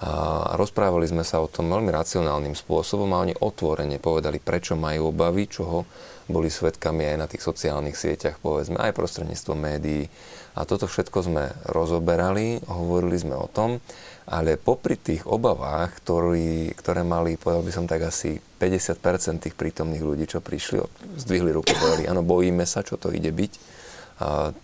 a 0.00 0.56
rozprávali 0.56 1.04
sme 1.04 1.20
sa 1.20 1.44
o 1.44 1.48
tom 1.52 1.68
veľmi 1.68 1.92
racionálnym 1.92 2.56
spôsobom 2.56 3.12
a 3.12 3.20
oni 3.20 3.36
otvorene 3.36 4.00
povedali, 4.00 4.40
prečo 4.40 4.72
majú 4.72 5.12
obavy, 5.12 5.44
čoho 5.44 5.84
boli 6.24 6.48
svetkami 6.48 7.04
aj 7.04 7.16
na 7.20 7.26
tých 7.28 7.44
sociálnych 7.44 7.98
sieťach, 7.98 8.40
povedzme, 8.40 8.80
aj 8.80 8.96
prostredníctvom 8.96 9.58
médií. 9.60 10.08
A 10.56 10.64
toto 10.64 10.88
všetko 10.88 11.18
sme 11.28 11.44
rozoberali, 11.68 12.64
hovorili 12.64 13.20
sme 13.20 13.36
o 13.36 13.44
tom, 13.44 13.76
ale 14.24 14.56
popri 14.56 14.96
tých 14.96 15.28
obavách, 15.28 16.00
ktorý, 16.00 16.72
ktoré 16.80 17.04
mali, 17.04 17.36
povedal 17.36 17.60
by 17.60 17.72
som 17.74 17.84
tak 17.84 18.06
asi 18.08 18.40
50% 18.40 19.44
tých 19.44 19.58
prítomných 19.58 20.00
ľudí, 20.00 20.24
čo 20.24 20.40
prišli, 20.40 20.80
zdvihli 21.20 21.52
ruku, 21.52 21.76
povedali, 21.76 22.08
áno, 22.08 22.24
bojíme 22.24 22.64
sa, 22.64 22.80
čo 22.80 22.96
to 22.96 23.12
ide 23.12 23.28
byť, 23.28 23.52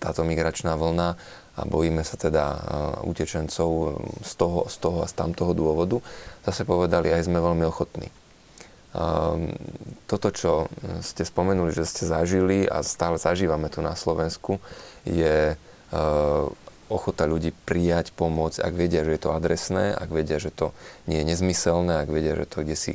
táto 0.01 0.20
migračná 0.24 0.76
vlna, 0.76 1.16
a 1.57 1.65
bojíme 1.65 2.05
sa 2.05 2.21
teda 2.21 2.45
e, 2.53 2.59
utečencov 3.09 3.71
z 4.21 4.33
toho, 4.37 4.69
z 4.69 4.77
toho 4.77 4.99
a 5.03 5.11
z 5.11 5.15
tamtoho 5.17 5.57
dôvodu, 5.57 6.05
zase 6.45 6.69
povedali, 6.69 7.09
aj 7.09 7.27
sme 7.27 7.41
veľmi 7.41 7.65
ochotní. 7.65 8.13
Ehm, 8.93 9.57
toto, 10.05 10.29
čo 10.33 10.69
ste 11.01 11.25
spomenuli, 11.25 11.73
že 11.73 11.89
ste 11.89 12.05
zažili 12.05 12.69
a 12.69 12.85
stále 12.85 13.17
zažívame 13.17 13.73
tu 13.73 13.81
na 13.81 13.97
Slovensku, 13.97 14.61
je 15.09 15.53
e, 15.53 15.57
ochota 16.87 17.27
ľudí 17.27 17.51
prijať 17.67 18.15
pomoc, 18.15 18.61
ak 18.63 18.71
vedia, 18.77 19.03
že 19.03 19.19
je 19.19 19.23
to 19.27 19.35
adresné, 19.35 19.91
ak 19.91 20.13
vedia, 20.13 20.39
že 20.39 20.55
to 20.55 20.71
nie 21.11 21.19
je 21.25 21.35
nezmyselné, 21.35 21.99
ak 21.99 22.09
vedia, 22.13 22.39
že 22.39 22.47
to 22.47 22.63
kde 22.63 22.79
si 22.79 22.95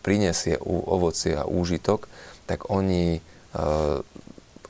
prinesie 0.00 0.56
ovocie 0.64 1.36
a 1.36 1.44
úžitok, 1.44 2.08
tak 2.48 2.72
oni 2.72 3.20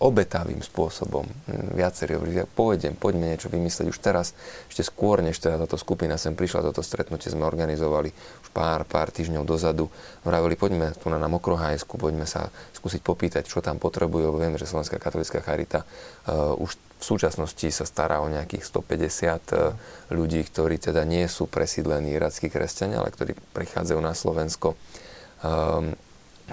obetavým 0.00 0.60
spôsobom. 0.60 1.24
Viacerí 1.72 2.16
hovorili, 2.16 2.44
ja 2.44 2.46
pôjdem, 2.46 2.92
poďme 2.92 3.32
niečo 3.32 3.48
vymyslieť 3.48 3.86
už 3.88 3.98
teraz, 3.98 4.36
ešte 4.68 4.84
skôr, 4.84 5.24
než 5.24 5.40
teda 5.40 5.56
táto 5.64 5.80
skupina 5.80 6.20
sem 6.20 6.36
prišla, 6.36 6.68
toto 6.68 6.84
stretnutie 6.84 7.32
sme 7.32 7.48
organizovali 7.48 8.12
už 8.44 8.48
pár, 8.52 8.84
pár 8.84 9.08
týždňov 9.08 9.48
dozadu. 9.48 9.88
Vravili, 10.20 10.56
poďme 10.56 10.92
tu 10.96 11.08
na, 11.08 11.16
na 11.16 11.28
Mokrohajsku, 11.32 11.96
poďme 11.96 12.28
sa 12.28 12.52
skúsiť 12.76 13.00
popýtať, 13.00 13.48
čo 13.48 13.64
tam 13.64 13.80
potrebujú, 13.80 14.28
lebo 14.28 14.38
vieme, 14.40 14.60
že 14.60 14.68
Slovenská 14.68 15.00
katolická 15.00 15.40
charita 15.40 15.82
uh, 15.82 16.52
už 16.60 16.76
v 16.96 17.04
súčasnosti 17.04 17.68
sa 17.68 17.84
stará 17.84 18.24
o 18.24 18.28
nejakých 18.28 18.64
150 18.72 19.52
uh, 19.52 19.76
ľudí, 20.12 20.40
ktorí 20.44 20.80
teda 20.80 21.04
nie 21.04 21.24
sú 21.28 21.48
presídlení 21.48 22.16
irackí 22.16 22.48
kresťania, 22.48 23.00
ale 23.00 23.12
ktorí 23.12 23.36
prichádzajú 23.52 24.00
na 24.00 24.12
Slovensko. 24.16 24.76
Um, 25.44 25.92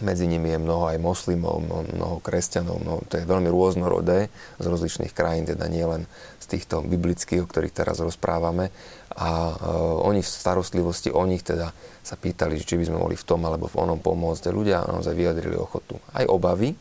medzi 0.02 0.26
nimi 0.26 0.50
je 0.50 0.58
mnoho 0.58 0.89
aj 0.89 0.98
moslimov, 0.98 1.62
mnoho 1.68 2.18
kresťanov, 2.26 2.82
mnoho, 2.82 3.06
to 3.06 3.22
je 3.22 3.30
veľmi 3.30 3.46
rôznorodé 3.46 4.34
z 4.58 4.66
rozličných 4.66 5.14
krajín, 5.14 5.46
teda 5.46 5.70
nie 5.70 5.86
len 5.86 6.10
z 6.41 6.46
týchto 6.58 6.82
biblických, 6.82 7.46
o 7.46 7.50
ktorých 7.50 7.78
teraz 7.78 8.02
rozprávame. 8.02 8.74
A 9.14 9.54
uh, 9.54 10.10
oni 10.10 10.26
v 10.26 10.34
starostlivosti 10.34 11.14
o 11.14 11.22
nich 11.30 11.46
teda 11.46 11.70
sa 12.02 12.16
pýtali, 12.18 12.58
či 12.58 12.82
by 12.82 12.89
sme 12.89 12.98
mohli 12.98 13.14
v 13.14 13.28
tom 13.28 13.46
alebo 13.46 13.70
v 13.70 13.78
onom 13.86 14.02
pomôcť. 14.02 14.50
Ľudia 14.50 14.89
naozaj 14.89 15.14
vyjadrili 15.14 15.54
ochotu. 15.54 16.02
Aj 16.18 16.26
obavy, 16.26 16.74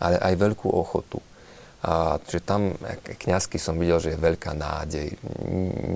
ale 0.00 0.16
aj 0.16 0.34
veľkú 0.40 0.72
ochotu. 0.72 1.20
A, 1.78 2.18
že 2.26 2.42
tam 2.42 2.74
kňazky 3.06 3.54
som 3.54 3.78
videl, 3.78 4.02
že 4.02 4.10
je 4.10 4.18
veľká 4.18 4.50
nádej. 4.50 5.14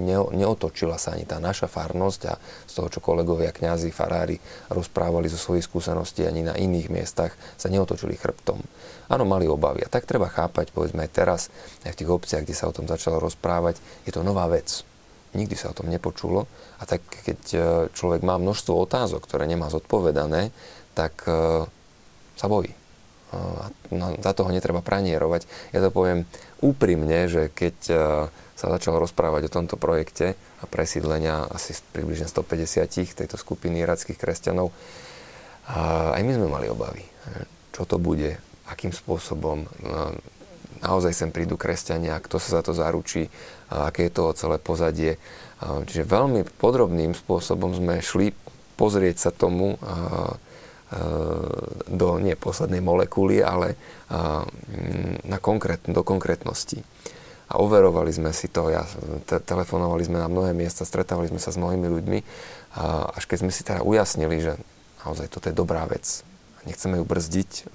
Ne, 0.06 0.18
neotočila 0.30 0.94
sa 0.94 1.18
ani 1.18 1.26
tá 1.26 1.42
naša 1.42 1.66
farnosť 1.66 2.20
a 2.30 2.38
z 2.70 2.72
toho, 2.78 2.86
čo 2.86 3.02
kolegovia 3.02 3.50
kňazi, 3.50 3.90
farári 3.90 4.38
rozprávali 4.70 5.26
zo 5.26 5.42
svojich 5.42 5.66
skúseností 5.66 6.22
ani 6.22 6.46
na 6.46 6.54
iných 6.54 6.86
miestach, 6.86 7.34
sa 7.58 7.66
neotočili 7.66 8.14
chrbtom. 8.14 8.62
Áno, 9.10 9.26
mali 9.26 9.50
obavy. 9.50 9.82
A 9.82 9.90
tak 9.90 10.06
treba 10.06 10.30
chápať, 10.30 10.70
povedzme 10.70 11.02
aj 11.02 11.10
teraz, 11.10 11.40
aj 11.82 11.98
v 11.98 11.98
tých 11.98 12.10
obciach, 12.14 12.42
kde 12.46 12.54
sa 12.54 12.70
o 12.70 12.76
tom 12.76 12.86
začalo 12.86 13.18
rozprávať, 13.18 13.82
je 14.06 14.14
to 14.14 14.22
nová 14.22 14.46
vec. 14.46 14.86
Nikdy 15.34 15.58
sa 15.58 15.74
o 15.74 15.76
tom 15.76 15.90
nepočulo. 15.90 16.46
A 16.78 16.86
tak 16.86 17.02
keď 17.26 17.40
e, 17.50 17.58
človek 17.90 18.22
má 18.22 18.38
množstvo 18.38 18.76
otázok, 18.86 19.26
ktoré 19.26 19.50
nemá 19.50 19.66
zodpovedané, 19.66 20.54
tak 20.94 21.24
e, 21.26 21.66
sa 22.38 22.46
bojí 22.46 22.70
no, 23.90 24.06
za 24.20 24.32
toho 24.36 24.52
netreba 24.52 24.84
pranierovať. 24.84 25.48
Ja 25.72 25.80
to 25.80 25.90
poviem 25.90 26.28
úprimne, 26.60 27.26
že 27.26 27.48
keď 27.48 27.76
e, 27.88 27.94
sa 28.54 28.66
začal 28.70 29.00
rozprávať 29.00 29.48
o 29.48 29.54
tomto 29.54 29.76
projekte 29.80 30.38
a 30.62 30.64
presídlenia 30.70 31.50
asi 31.50 31.74
približne 31.90 32.30
150 32.30 33.18
tejto 33.18 33.34
skupiny 33.34 33.82
irackých 33.82 34.20
kresťanov, 34.20 34.70
aj 36.12 36.20
my 36.26 36.32
sme 36.34 36.46
mali 36.50 36.66
obavy, 36.66 37.06
čo 37.70 37.86
to 37.86 37.98
bude, 37.98 38.34
akým 38.66 38.90
spôsobom 38.90 39.62
no, 39.82 40.14
naozaj 40.82 41.14
sem 41.14 41.30
prídu 41.30 41.54
kresťania, 41.54 42.18
kto 42.18 42.42
sa 42.42 42.60
za 42.60 42.62
to 42.66 42.74
zaručí, 42.74 43.30
aké 43.70 44.10
je 44.10 44.12
to 44.12 44.34
celé 44.34 44.58
pozadie. 44.58 45.16
Čiže 45.62 46.02
veľmi 46.10 46.42
podrobným 46.58 47.14
spôsobom 47.14 47.70
sme 47.70 48.02
šli 48.02 48.34
pozrieť 48.74 49.16
sa 49.16 49.30
tomu, 49.30 49.78
do 51.88 52.08
nie 52.20 52.36
poslednej 52.36 52.84
molekuly, 52.84 53.40
ale 53.40 53.72
eh, 53.72 54.42
na 55.24 55.38
konkrét, 55.40 55.80
do 55.88 56.04
konkrétnosti. 56.04 56.84
A 57.52 57.60
overovali 57.60 58.08
sme 58.12 58.32
si 58.32 58.48
to, 58.48 58.72
ja, 58.72 58.84
te, 59.28 59.36
telefonovali 59.36 60.08
sme 60.08 60.20
na 60.20 60.28
mnohé 60.28 60.56
miesta, 60.56 60.88
stretávali 60.88 61.28
sme 61.28 61.40
sa 61.40 61.52
s 61.52 61.60
mnohými 61.60 61.84
ľuďmi, 61.84 62.18
až 63.12 63.28
keď 63.28 63.38
sme 63.44 63.52
si 63.52 63.60
teda 63.60 63.84
ujasnili, 63.84 64.40
že 64.40 64.56
naozaj 65.04 65.28
toto 65.28 65.52
je 65.52 65.60
dobrá 65.60 65.84
vec, 65.84 66.24
nechceme 66.64 66.96
ju 66.96 67.04
brzdiť 67.04 67.68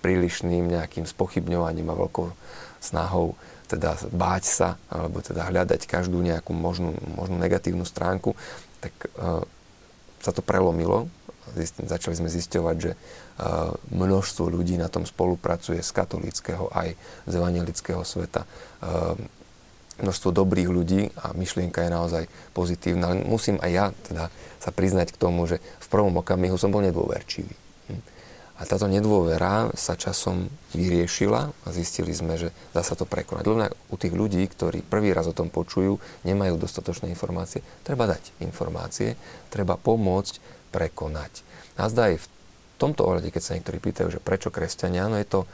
prílišným 0.00 0.72
nejakým 0.72 1.04
spochybňovaním 1.04 1.92
a 1.92 2.00
veľkou 2.00 2.32
snahou 2.80 3.36
teda 3.68 3.96
báť 4.08 4.44
sa, 4.44 4.68
alebo 4.88 5.24
teda 5.24 5.48
hľadať 5.48 5.84
každú 5.84 6.20
nejakú 6.20 6.56
možnú, 6.56 6.96
možnú 7.16 7.36
negatívnu 7.40 7.84
stránku, 7.88 8.32
tak 8.80 8.92
uh, 9.16 9.44
sa 10.20 10.30
to 10.32 10.44
prelomilo 10.44 11.08
začali 11.84 12.14
sme 12.16 12.28
zisťovať, 12.32 12.76
že 12.80 12.92
množstvo 13.92 14.48
ľudí 14.48 14.80
na 14.80 14.88
tom 14.88 15.04
spolupracuje 15.04 15.82
z 15.84 15.90
katolického 15.92 16.70
aj 16.72 16.96
z 17.28 17.32
evangelického 17.36 18.00
sveta. 18.02 18.48
Množstvo 19.94 20.34
dobrých 20.34 20.70
ľudí 20.74 21.06
a 21.22 21.30
myšlienka 21.38 21.86
je 21.86 21.90
naozaj 21.94 22.24
pozitívna. 22.50 23.14
Musím 23.14 23.62
aj 23.62 23.70
ja 23.70 23.86
teda 24.10 24.24
sa 24.58 24.70
priznať 24.74 25.14
k 25.14 25.20
tomu, 25.20 25.46
že 25.46 25.62
v 25.62 25.86
prvom 25.86 26.18
okamihu 26.18 26.58
som 26.58 26.74
bol 26.74 26.82
nedôverčivý. 26.82 27.54
A 28.54 28.70
táto 28.70 28.86
nedôvera 28.86 29.66
sa 29.74 29.98
časom 29.98 30.46
vyriešila 30.78 31.50
a 31.50 31.68
zistili 31.74 32.14
sme, 32.14 32.38
že 32.38 32.54
dá 32.70 32.86
sa 32.86 32.94
to 32.94 33.02
prekonať. 33.02 33.44
Len 33.50 33.66
u 33.90 33.98
tých 33.98 34.14
ľudí, 34.14 34.46
ktorí 34.46 34.86
prvý 34.86 35.10
raz 35.10 35.26
o 35.26 35.34
tom 35.34 35.50
počujú, 35.50 35.98
nemajú 36.22 36.54
dostatočné 36.54 37.10
informácie, 37.10 37.66
treba 37.82 38.06
dať 38.06 38.30
informácie, 38.46 39.18
treba 39.50 39.74
pomôcť 39.74 40.53
prekonať. 40.74 41.46
Nazda 41.78 42.10
aj 42.10 42.18
v 42.18 42.26
tomto 42.74 43.06
ohľade, 43.06 43.30
keď 43.30 43.42
sa 43.42 43.54
niektorí 43.54 43.78
pýtajú, 43.78 44.10
že 44.10 44.18
prečo 44.18 44.50
kresťania, 44.50 45.06
no 45.06 45.14
je 45.22 45.28
to 45.30 45.40
e, 45.42 45.48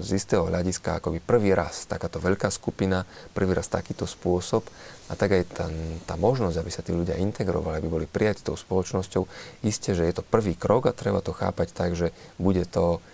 z 0.00 0.08
istého 0.16 0.48
hľadiska 0.48 0.98
akoby 0.98 1.20
prvý 1.20 1.52
raz 1.52 1.84
takáto 1.84 2.16
veľká 2.16 2.48
skupina, 2.48 3.04
prvý 3.36 3.52
raz 3.52 3.68
takýto 3.68 4.08
spôsob 4.08 4.64
a 5.06 5.14
tak 5.14 5.36
aj 5.36 5.42
tá, 5.52 5.66
tá 6.08 6.14
možnosť, 6.16 6.56
aby 6.56 6.70
sa 6.72 6.80
tí 6.80 6.96
ľudia 6.96 7.20
integrovali, 7.20 7.76
aby 7.76 7.88
boli 7.92 8.06
prijatí 8.08 8.40
tou 8.42 8.56
spoločnosťou, 8.56 9.28
isté, 9.68 9.92
že 9.92 10.08
je 10.08 10.14
to 10.16 10.24
prvý 10.24 10.56
krok 10.56 10.88
a 10.88 10.96
treba 10.96 11.20
to 11.20 11.36
chápať 11.36 11.76
tak, 11.76 11.92
že 11.92 12.16
bude 12.40 12.64
to 12.64 13.04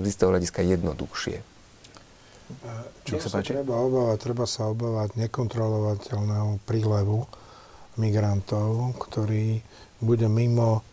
z 0.00 0.06
istého 0.06 0.30
hľadiska 0.30 0.62
jednoduchšie. 0.62 1.42
Čo 3.02 3.18
sa, 3.18 3.28
sa 3.28 3.38
treba 3.42 3.74
obávať? 3.74 4.16
Treba 4.22 4.46
sa 4.46 4.70
obávať 4.70 5.18
nekontrolovateľného 5.18 6.62
prílevu 6.62 7.26
migrantov, 7.98 8.94
ktorí 9.02 9.66
bude 10.00 10.28
mimo 10.28 10.80
eh, 10.80 10.84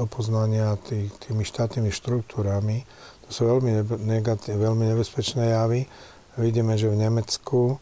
opoznania 0.00 0.76
tých, 0.80 1.12
tými 1.28 1.44
štátnymi 1.44 1.90
štruktúrami. 1.92 2.84
To 3.26 3.28
sú 3.30 3.42
veľmi, 3.48 3.84
negatí, 4.04 4.52
veľmi 4.52 4.92
nebezpečné 4.92 5.52
javy. 5.52 5.88
Vidíme, 6.40 6.80
že 6.80 6.88
v 6.88 6.96
Nemecku 6.96 7.76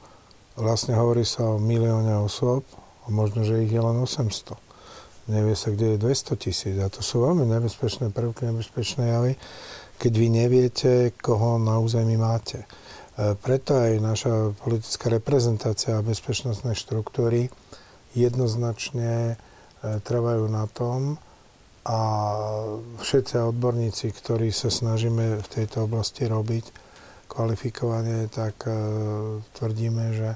vlastne 0.59 0.98
hovorí 0.98 1.22
sa 1.22 1.55
o 1.55 1.62
milióne 1.62 2.18
osôb 2.18 2.66
a 3.07 3.07
možno, 3.09 3.46
že 3.46 3.62
ich 3.62 3.70
je 3.70 3.80
len 3.80 3.96
800. 3.96 4.59
Nevie 5.30 5.55
sa, 5.55 5.70
kde 5.70 5.94
je 5.94 6.03
200 6.03 6.42
tisíc. 6.42 6.76
A 6.82 6.90
to 6.90 7.07
sú 7.07 7.22
veľmi 7.22 7.46
nebezpečné 7.46 8.11
prvky, 8.11 8.51
nebezpečné 8.51 9.14
javy, 9.14 9.32
keď 10.03 10.12
vy 10.18 10.26
neviete, 10.26 10.92
koho 11.22 11.62
na 11.62 11.78
území 11.78 12.18
máte. 12.18 12.66
Eh, 13.20 13.36
preto 13.36 13.76
aj 13.76 13.92
naša 14.01 14.32
politická 14.59 15.12
reprezentácia 15.12 15.94
a 15.94 16.03
bezpečnostné 16.03 16.72
štruktúry 16.72 17.53
jednoznačne 18.16 19.38
trvajú 19.81 20.45
na 20.49 20.68
tom 20.68 21.16
a 21.89 21.99
všetci 23.01 23.41
odborníci, 23.41 24.12
ktorí 24.12 24.53
sa 24.53 24.68
snažíme 24.68 25.41
v 25.41 25.49
tejto 25.49 25.89
oblasti 25.89 26.28
robiť 26.28 26.64
kvalifikovanie, 27.31 28.28
tak 28.28 28.68
e, 28.68 28.72
tvrdíme, 29.57 30.05
že 30.12 30.28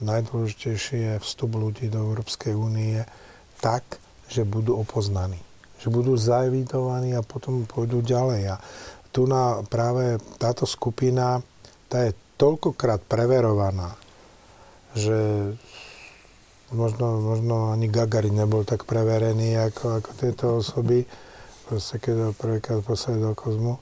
najdôležitejší 0.00 0.96
je 0.96 1.14
vstup 1.20 1.58
ľudí 1.58 1.92
do 1.92 2.00
Európskej 2.00 2.56
únie 2.56 3.02
tak, 3.60 4.00
že 4.30 4.48
budú 4.48 4.80
opoznaní. 4.80 5.40
Že 5.82 5.88
budú 5.92 6.12
zaevidovaní 6.16 7.12
a 7.12 7.26
potom 7.26 7.68
pôjdu 7.68 8.00
ďalej. 8.00 8.56
A 8.56 8.62
tu 9.12 9.28
na 9.28 9.60
práve 9.68 10.16
táto 10.40 10.64
skupina, 10.64 11.44
tá 11.92 12.08
je 12.08 12.16
toľkokrát 12.40 13.04
preverovaná, 13.04 13.96
že 14.96 15.52
možno, 16.74 17.20
možno 17.20 17.70
ani 17.70 17.86
Gagarin 17.86 18.34
nebol 18.34 18.66
tak 18.66 18.88
preverený 18.88 19.54
ako, 19.70 20.02
ako 20.02 20.10
tieto 20.18 20.44
osoby, 20.58 21.06
proste 21.66 22.02
keď 22.02 22.14
ho 22.14 22.30
prvýkrát 22.34 22.80
poslali 22.82 23.22
do 23.22 23.34
kozmu. 23.34 23.78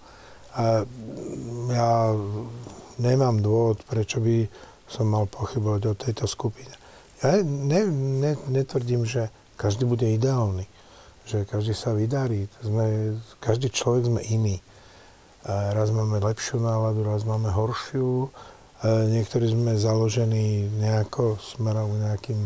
A 0.55 0.85
ja 1.72 1.91
nemám 3.01 3.43
dôvod, 3.43 3.82
prečo 3.89 4.20
by 4.20 4.47
som 4.87 5.11
mal 5.11 5.24
pochybovať 5.26 5.82
o 5.91 5.95
tejto 5.99 6.24
skupine. 6.28 6.70
Ja 7.24 7.41
ne, 7.41 7.89
ne, 8.20 8.37
netvrdím, 8.53 9.09
že 9.09 9.32
každý 9.57 9.89
bude 9.89 10.05
ideálny, 10.05 10.68
že 11.24 11.49
každý 11.49 11.72
sa 11.72 11.97
vydarí. 11.97 12.47
Sme, 12.61 13.16
každý 13.41 13.72
človek 13.72 14.12
sme 14.12 14.20
iný. 14.28 14.57
A 15.45 15.72
raz 15.76 15.93
máme 15.93 16.20
lepšiu 16.20 16.61
náladu, 16.61 17.05
raz 17.05 17.24
máme 17.24 17.49
horšiu. 17.49 18.28
A 18.85 19.09
niektorí 19.09 19.49
sme 19.49 19.80
založení 19.80 20.68
nejako 20.76 21.41
smerom 21.41 21.97
nejakým 21.97 22.45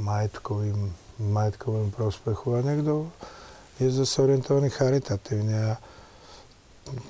majetkovým, 0.00 0.92
majetkovým 1.18 1.90
prospechu 1.94 2.58
a 2.58 2.64
niekto 2.66 3.08
je 3.78 3.90
zase 3.90 4.22
orientovaný 4.22 4.70
charitatívne. 4.70 5.56
A 5.70 5.74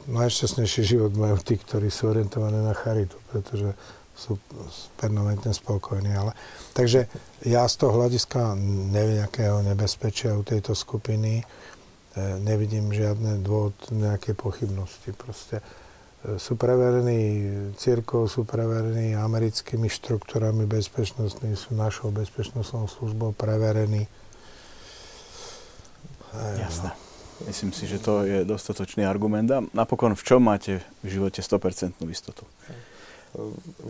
najšťastnejší 0.08 0.82
život 0.86 1.12
majú 1.18 1.36
tí, 1.42 1.58
ktorí 1.58 1.90
sú 1.90 2.14
orientovaní 2.14 2.62
na 2.62 2.72
charitu, 2.72 3.18
pretože 3.28 3.74
sú 4.14 4.38
permanentne 4.94 5.50
spokojní. 5.50 6.14
Ale, 6.14 6.32
takže 6.70 7.10
ja 7.42 7.66
z 7.66 7.74
toho 7.82 7.98
hľadiska 7.98 8.54
nejakého 8.94 9.66
nebezpečia 9.66 10.38
u 10.38 10.46
tejto 10.46 10.78
skupiny. 10.78 11.42
E, 11.42 11.44
nevidím 12.38 12.94
žiadne 12.94 13.42
dôvod 13.42 13.74
nejaké 13.90 14.38
pochybnosti. 14.38 15.10
Proste 15.18 15.58
sú 16.40 16.56
preverení 16.56 17.52
církou, 17.76 18.24
sú 18.24 18.48
preverení 18.48 19.12
americkými 19.12 19.92
štruktúrami 19.92 20.64
bezpečnostní, 20.64 21.52
sú 21.52 21.76
našou 21.76 22.08
bezpečnostnou 22.08 22.88
službou 22.88 23.36
preverení. 23.36 24.08
Jasné. 26.58 26.90
Myslím 27.44 27.74
si, 27.74 27.84
že 27.84 27.98
to 27.98 28.24
je 28.24 28.46
dostatočný 28.46 29.04
argument. 29.04 29.50
A 29.50 29.60
napokon 29.74 30.14
v 30.16 30.22
čom 30.24 30.40
máte 30.40 30.80
v 31.04 31.18
živote 31.18 31.42
100% 31.42 31.98
istotu? 32.08 32.46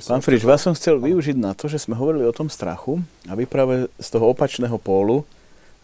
Pán 0.09 0.25
Frič, 0.25 0.41
vás 0.41 0.65
som 0.65 0.73
chcel 0.73 0.97
využiť 0.97 1.37
na 1.37 1.53
to, 1.53 1.69
že 1.69 1.77
sme 1.77 1.93
hovorili 1.93 2.25
o 2.25 2.33
tom 2.33 2.49
strachu 2.49 3.05
a 3.29 3.37
vy 3.37 3.45
práve 3.45 3.93
z 4.01 4.09
toho 4.09 4.33
opačného 4.33 4.81
pólu 4.81 5.29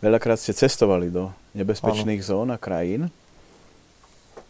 veľakrát 0.01 0.41
ste 0.41 0.57
cestovali 0.57 1.13
do 1.13 1.29
nebezpečných 1.53 2.25
ano. 2.25 2.29
zón 2.29 2.49
a 2.51 2.59
krajín. 2.59 3.13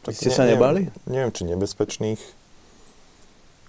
Tak 0.04 0.12
ste 0.16 0.30
ne, 0.32 0.36
sa 0.36 0.44
nebali? 0.48 0.88
Neviem, 0.88 1.08
neviem, 1.08 1.32
či 1.32 1.42
nebezpečných. 1.44 2.20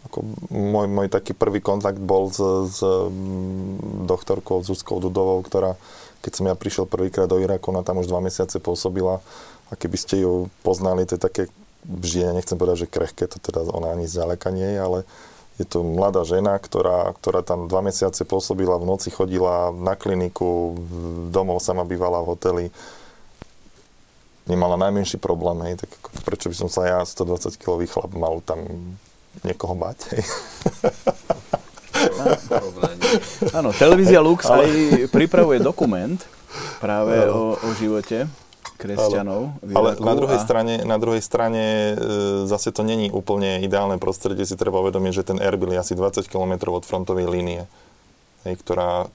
Ako 0.10 0.26
môj, 0.50 0.88
môj 0.90 1.08
taký 1.14 1.38
prvý 1.38 1.62
kontakt 1.62 2.02
bol 2.02 2.34
s, 2.34 2.42
s 2.74 2.80
mm, 2.82 4.10
doktorkou 4.10 4.66
Zuzkou 4.66 4.98
Dudovou, 4.98 5.44
ktorá, 5.46 5.78
keď 6.26 6.32
som 6.34 6.46
ja 6.50 6.56
prišiel 6.58 6.90
prvýkrát 6.90 7.30
do 7.30 7.38
Iraku, 7.38 7.70
ona 7.70 7.86
tam 7.86 8.02
už 8.02 8.10
dva 8.10 8.24
mesiace 8.24 8.58
pôsobila 8.58 9.22
a 9.70 9.74
keby 9.78 9.98
ste 10.02 10.26
ju 10.26 10.50
poznali, 10.66 11.06
to 11.06 11.16
je 11.16 11.22
také 11.22 11.44
ja 12.14 12.34
nechcem 12.34 12.58
povedať, 12.58 12.86
že 12.86 12.94
krehké, 12.94 13.26
to 13.26 13.42
teda 13.42 13.66
ona 13.74 13.98
ani 13.98 14.06
zďaleka 14.06 14.54
nie 14.54 14.78
je, 14.78 14.80
ale 14.80 15.00
je 15.58 15.66
to 15.66 15.82
mladá 15.86 16.26
žena, 16.26 16.58
ktorá, 16.58 17.14
ktorá 17.18 17.42
tam 17.46 17.66
dva 17.70 17.82
mesiace 17.86 18.26
pôsobila, 18.26 18.82
v 18.82 18.90
noci 18.90 19.10
chodila 19.10 19.74
na 19.74 19.98
kliniku, 19.98 20.78
domov 21.30 21.62
sama 21.62 21.86
bývala 21.86 22.22
v 22.22 22.30
hoteli. 22.34 22.66
Nemala 24.52 24.76
najmenší 24.76 25.16
problém, 25.16 25.64
hej, 25.64 25.80
tak 25.80 25.88
prečo 26.28 26.52
by 26.52 26.56
som 26.60 26.68
sa 26.68 26.84
ja, 26.84 27.00
120 27.00 27.56
kilový 27.56 27.88
chlap, 27.88 28.12
mal 28.12 28.44
tam 28.44 28.68
niekoho 29.48 29.72
bať, 29.80 29.98
hej. 30.12 30.24
Áno, 33.56 33.72
televízia 33.72 34.20
Lux 34.20 34.44
ale... 34.44 34.68
aj 34.68 34.72
pripravuje 35.08 35.64
dokument 35.64 36.20
práve 36.84 37.32
o, 37.32 37.56
o 37.56 37.68
živote 37.80 38.28
kresťanov. 38.82 39.62
Ale, 39.62 39.94
ale 39.94 40.02
na, 40.02 40.14
druhej 40.18 40.40
a... 40.42 40.44
strane, 40.44 40.74
na 40.82 40.98
druhej 40.98 41.22
strane 41.22 41.64
e, 41.64 41.94
zase 42.50 42.74
to 42.74 42.82
není 42.82 43.14
úplne 43.14 43.62
ideálne 43.62 44.02
prostredie. 44.02 44.42
Si 44.50 44.58
treba 44.58 44.82
uvedomiť, 44.82 45.14
že 45.14 45.24
ten 45.24 45.38
Erbil 45.38 45.78
je 45.78 45.80
asi 45.80 45.94
20 45.94 46.26
km 46.26 46.74
od 46.74 46.82
frontovej 46.82 47.30
línie, 47.30 47.70
ktorá 48.46 49.08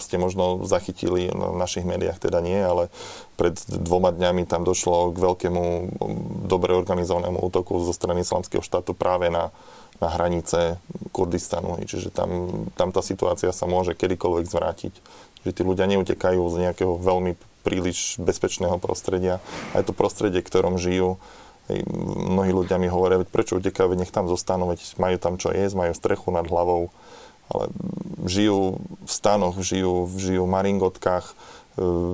ste 0.00 0.20
možno 0.20 0.68
zachytili 0.68 1.32
v 1.32 1.56
našich 1.56 1.88
médiách, 1.88 2.20
teda 2.20 2.44
nie, 2.44 2.60
ale 2.60 2.92
pred 3.40 3.56
dvoma 3.66 4.12
dňami 4.12 4.44
tam 4.44 4.62
došlo 4.62 5.10
k 5.10 5.18
veľkému, 5.18 5.64
dobre 6.44 6.76
organizovanému 6.76 7.40
útoku 7.40 7.80
zo 7.80 7.96
strany 7.96 8.22
islamského 8.22 8.60
štátu 8.60 8.92
práve 8.92 9.32
na, 9.32 9.50
na 9.98 10.08
hranice 10.12 10.78
Kurdistanu. 11.10 11.80
Čiže 11.82 12.12
tam, 12.12 12.30
tam 12.76 12.92
tá 12.92 13.00
situácia 13.00 13.50
sa 13.50 13.64
môže 13.64 13.96
kedykoľvek 13.96 14.46
zvrátiť. 14.46 14.94
Že 15.44 15.50
tí 15.52 15.62
ľudia 15.64 15.86
neutekajú 15.88 16.40
z 16.52 16.56
nejakého 16.68 16.94
veľmi 17.00 17.36
príliš 17.64 18.20
bezpečného 18.20 18.76
prostredia. 18.76 19.40
A 19.72 19.80
to 19.80 19.96
prostredie, 19.96 20.44
v 20.44 20.48
ktorom 20.48 20.76
žijú. 20.76 21.16
Mnohí 22.28 22.52
ľudia 22.52 22.76
mi 22.76 22.92
hovoria, 22.92 23.24
prečo 23.24 23.56
utekajú, 23.56 23.96
nech 23.96 24.12
tam 24.12 24.28
zostanú, 24.28 24.68
veď 24.68 24.84
majú 25.00 25.16
tam 25.16 25.40
čo 25.40 25.48
jesť, 25.48 25.80
majú 25.80 25.92
strechu 25.96 26.28
nad 26.28 26.44
hlavou. 26.44 26.92
Ale 27.52 27.68
žijú 28.24 28.80
v 29.04 29.10
stanoch, 29.10 29.56
žijú, 29.60 30.08
žijú 30.16 30.48
v 30.48 30.54
maringotkách, 30.54 31.26
e, 31.28 31.34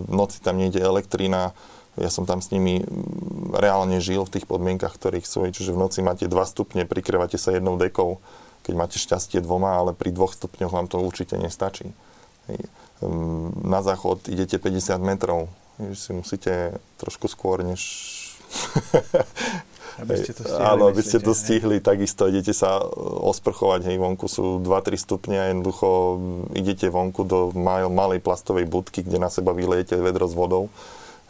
v 0.04 0.12
noci 0.12 0.42
tam 0.42 0.58
nejde 0.58 0.82
elektrina, 0.82 1.54
ja 1.98 2.08
som 2.08 2.24
tam 2.24 2.40
s 2.40 2.54
nimi 2.54 2.80
reálne 3.52 3.98
žil 3.98 4.22
v 4.24 4.38
tých 4.38 4.46
podmienkach, 4.46 4.94
ktorých 4.94 5.26
sú. 5.26 5.44
Čiže 5.44 5.74
v 5.74 5.82
noci 5.84 6.00
máte 6.00 6.30
2 6.30 6.32
stupne, 6.46 6.88
prikrývate 6.88 7.36
sa 7.36 7.52
jednou 7.52 7.74
dekou, 7.76 8.22
keď 8.62 8.74
máte 8.78 8.96
šťastie 8.96 9.42
dvoma, 9.42 9.76
ale 9.76 9.92
pri 9.92 10.14
dvoch 10.14 10.32
stupňoch 10.32 10.72
vám 10.72 10.86
to 10.86 11.02
určite 11.02 11.34
nestačí. 11.34 11.90
Na 13.64 13.80
záchod 13.82 14.28
idete 14.28 14.60
50 14.60 14.96
metrov, 15.02 15.48
si 15.96 16.12
musíte 16.12 16.78
trošku 17.00 17.28
skôr, 17.28 17.64
než... 17.64 17.80
Aby 19.98 20.14
ste 20.22 20.32
to 20.36 20.42
stihli. 20.46 20.62
Áno, 20.62 20.82
aby 20.86 21.02
ste 21.02 21.18
to 21.18 21.32
stihli, 21.34 21.76
hej. 21.80 21.84
takisto 21.84 22.30
idete 22.30 22.54
sa 22.54 22.78
osprchovať, 23.26 23.90
hej, 23.90 23.96
vonku 23.98 24.30
sú 24.30 24.62
2-3 24.62 24.94
stupne 24.94 25.36
a 25.40 25.44
jednoducho 25.50 25.88
idete 26.54 26.86
vonku 26.92 27.26
do 27.26 27.50
malej 27.90 28.22
plastovej 28.22 28.70
budky, 28.70 29.02
kde 29.02 29.18
na 29.18 29.32
seba 29.32 29.50
vylejete 29.50 29.98
vedro 29.98 30.30
s 30.30 30.34
vodou 30.36 30.70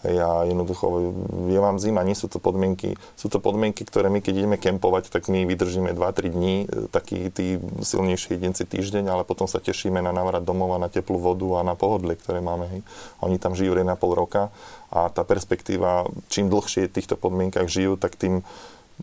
ja 0.00 0.48
jednoducho, 0.48 1.12
je 1.52 1.60
vám 1.60 1.76
zima, 1.76 2.00
nie 2.00 2.16
sú 2.16 2.24
to 2.32 2.40
podmienky, 2.40 2.96
sú 3.20 3.28
to 3.28 3.36
podmienky, 3.36 3.84
ktoré 3.84 4.08
my 4.08 4.24
keď 4.24 4.34
ideme 4.44 4.56
kempovať, 4.56 5.12
tak 5.12 5.28
my 5.28 5.44
vydržíme 5.44 5.92
2-3 5.92 6.32
dní, 6.32 6.54
e, 6.64 6.88
takí 6.88 7.28
tí 7.28 7.60
silnejší 7.84 8.40
jedinci 8.40 8.64
týždeň, 8.64 9.12
ale 9.12 9.22
potom 9.28 9.44
sa 9.44 9.60
tešíme 9.60 10.00
na 10.00 10.12
návrat 10.16 10.40
domov 10.40 10.72
a 10.72 10.82
na 10.82 10.88
teplú 10.88 11.20
vodu 11.20 11.60
a 11.60 11.66
na 11.66 11.76
pohodlie, 11.76 12.16
ktoré 12.16 12.40
máme. 12.40 12.64
Hej. 12.72 12.80
Oni 13.20 13.36
tam 13.36 13.52
žijú 13.52 13.76
1,5 13.76 13.92
roka 14.16 14.48
a 14.88 15.12
tá 15.12 15.20
perspektíva, 15.20 16.08
čím 16.32 16.48
dlhšie 16.48 16.88
v 16.88 16.94
týchto 16.96 17.20
podmienkach 17.20 17.68
žijú, 17.68 18.00
tak 18.00 18.16
tým 18.16 18.40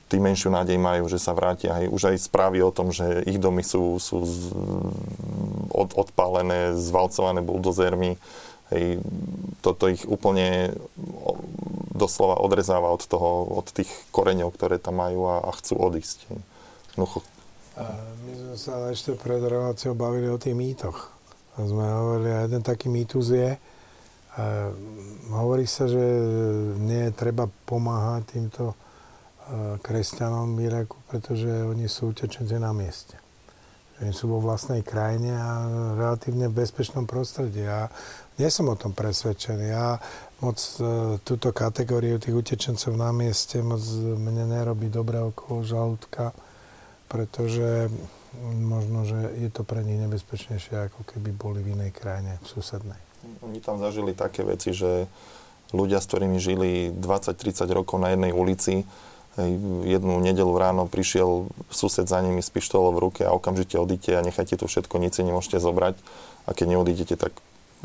tým 0.05 0.21
menšiu 0.21 0.53
nádej 0.53 0.77
majú, 0.77 1.09
že 1.09 1.17
sa 1.17 1.33
vrátia. 1.33 1.73
Hej. 1.73 1.89
Už 1.89 2.13
aj 2.13 2.29
správy 2.29 2.61
o 2.61 2.69
tom, 2.69 2.93
že 2.93 3.25
ich 3.25 3.41
domy 3.41 3.65
sú, 3.65 3.97
sú 3.97 4.21
od, 5.73 5.89
odpálené, 5.97 6.77
zvalcované 6.77 7.41
buldozermi, 7.41 8.21
Hej, 8.67 8.99
toto 9.63 9.87
ich 9.87 10.03
úplne 10.03 10.75
doslova 11.95 12.43
odrezáva 12.43 12.91
od, 12.91 13.01
toho, 13.01 13.47
od 13.57 13.67
tých 13.71 13.89
koreňov, 14.11 14.53
ktoré 14.53 14.77
tam 14.77 14.99
majú 14.99 15.27
a, 15.31 15.47
a 15.47 15.51
chcú 15.55 15.79
odísť. 15.79 16.27
A 17.77 17.85
my 18.27 18.31
sme 18.33 18.55
sa 18.59 18.91
ešte 18.91 19.15
pred 19.15 19.39
reláciou 19.39 19.95
bavili 19.95 20.27
o 20.27 20.41
tých 20.41 20.57
mýtoch. 20.57 21.13
A 21.57 21.65
sme 21.65 21.85
hovorili, 21.85 22.29
a 22.33 22.45
jeden 22.45 22.61
taký 22.61 22.91
mýtus 22.91 23.33
je, 23.33 23.49
a 24.37 24.61
hovorí 25.33 25.65
sa, 25.65 25.89
že 25.89 26.01
nie 26.77 27.09
treba 27.17 27.49
pomáhať 27.65 28.37
týmto 28.37 28.77
kresťanom 29.81 30.53
v 30.53 30.69
Iraku, 30.69 30.97
pretože 31.09 31.49
oni 31.49 31.89
sú 31.89 32.13
utečenci 32.13 32.61
na 32.61 32.69
mieste 32.69 33.17
že 33.97 34.13
sú 34.13 34.29
vo 34.29 34.37
vlastnej 34.37 34.85
krajine 34.85 35.33
a 35.33 35.65
relatívne 35.97 36.53
bezpečnom 36.53 37.09
prostredí. 37.09 37.65
A 37.65 37.89
nie 38.37 38.49
som 38.53 38.69
o 38.69 38.77
tom 38.77 38.93
presvedčený. 38.93 39.65
Ja 39.73 39.97
moc 40.41 40.57
e, 40.77 41.17
túto 41.25 41.49
kategóriu 41.49 42.21
tých 42.21 42.37
utečencov 42.37 42.93
na 42.93 43.09
mieste 43.09 43.61
moc 43.65 43.81
mne 43.97 44.45
nerobí 44.45 44.93
dobre 44.93 45.17
okolo 45.17 45.65
žalúdka, 45.65 46.33
pretože 47.09 47.89
možno, 48.45 49.05
že 49.07 49.17
je 49.41 49.49
to 49.49 49.65
pre 49.65 49.81
nich 49.81 49.97
nebezpečnejšie, 49.97 50.93
ako 50.93 51.01
keby 51.09 51.33
boli 51.33 51.59
v 51.65 51.73
inej 51.73 51.91
krajine, 51.97 52.37
v 52.41 52.45
susednej. 52.45 53.01
Oni 53.41 53.57
tam 53.57 53.81
zažili 53.81 54.13
také 54.13 54.45
veci, 54.45 54.77
že 54.77 55.09
ľudia, 55.73 55.97
s 55.97 56.05
ktorými 56.05 56.37
žili 56.37 56.93
20-30 56.93 57.65
rokov 57.73 57.97
na 57.97 58.13
jednej 58.13 58.31
ulici, 58.31 58.85
jednu 59.85 60.17
nedelu 60.17 60.49
ráno 60.57 60.89
prišiel 60.89 61.45
sused 61.69 62.09
za 62.09 62.19
nimi 62.25 62.41
s 62.41 62.49
pištolou 62.49 62.89
v 62.97 63.03
ruke 63.09 63.21
a 63.21 63.35
okamžite 63.37 63.77
odíte 63.77 64.17
a 64.17 64.25
nechajte 64.25 64.57
tu 64.57 64.65
všetko, 64.65 64.97
nic 64.97 65.13
si 65.13 65.21
nemôžete 65.21 65.61
zobrať 65.61 65.93
a 66.49 66.57
keď 66.57 66.65
neodídete, 66.73 67.15
tak 67.21 67.37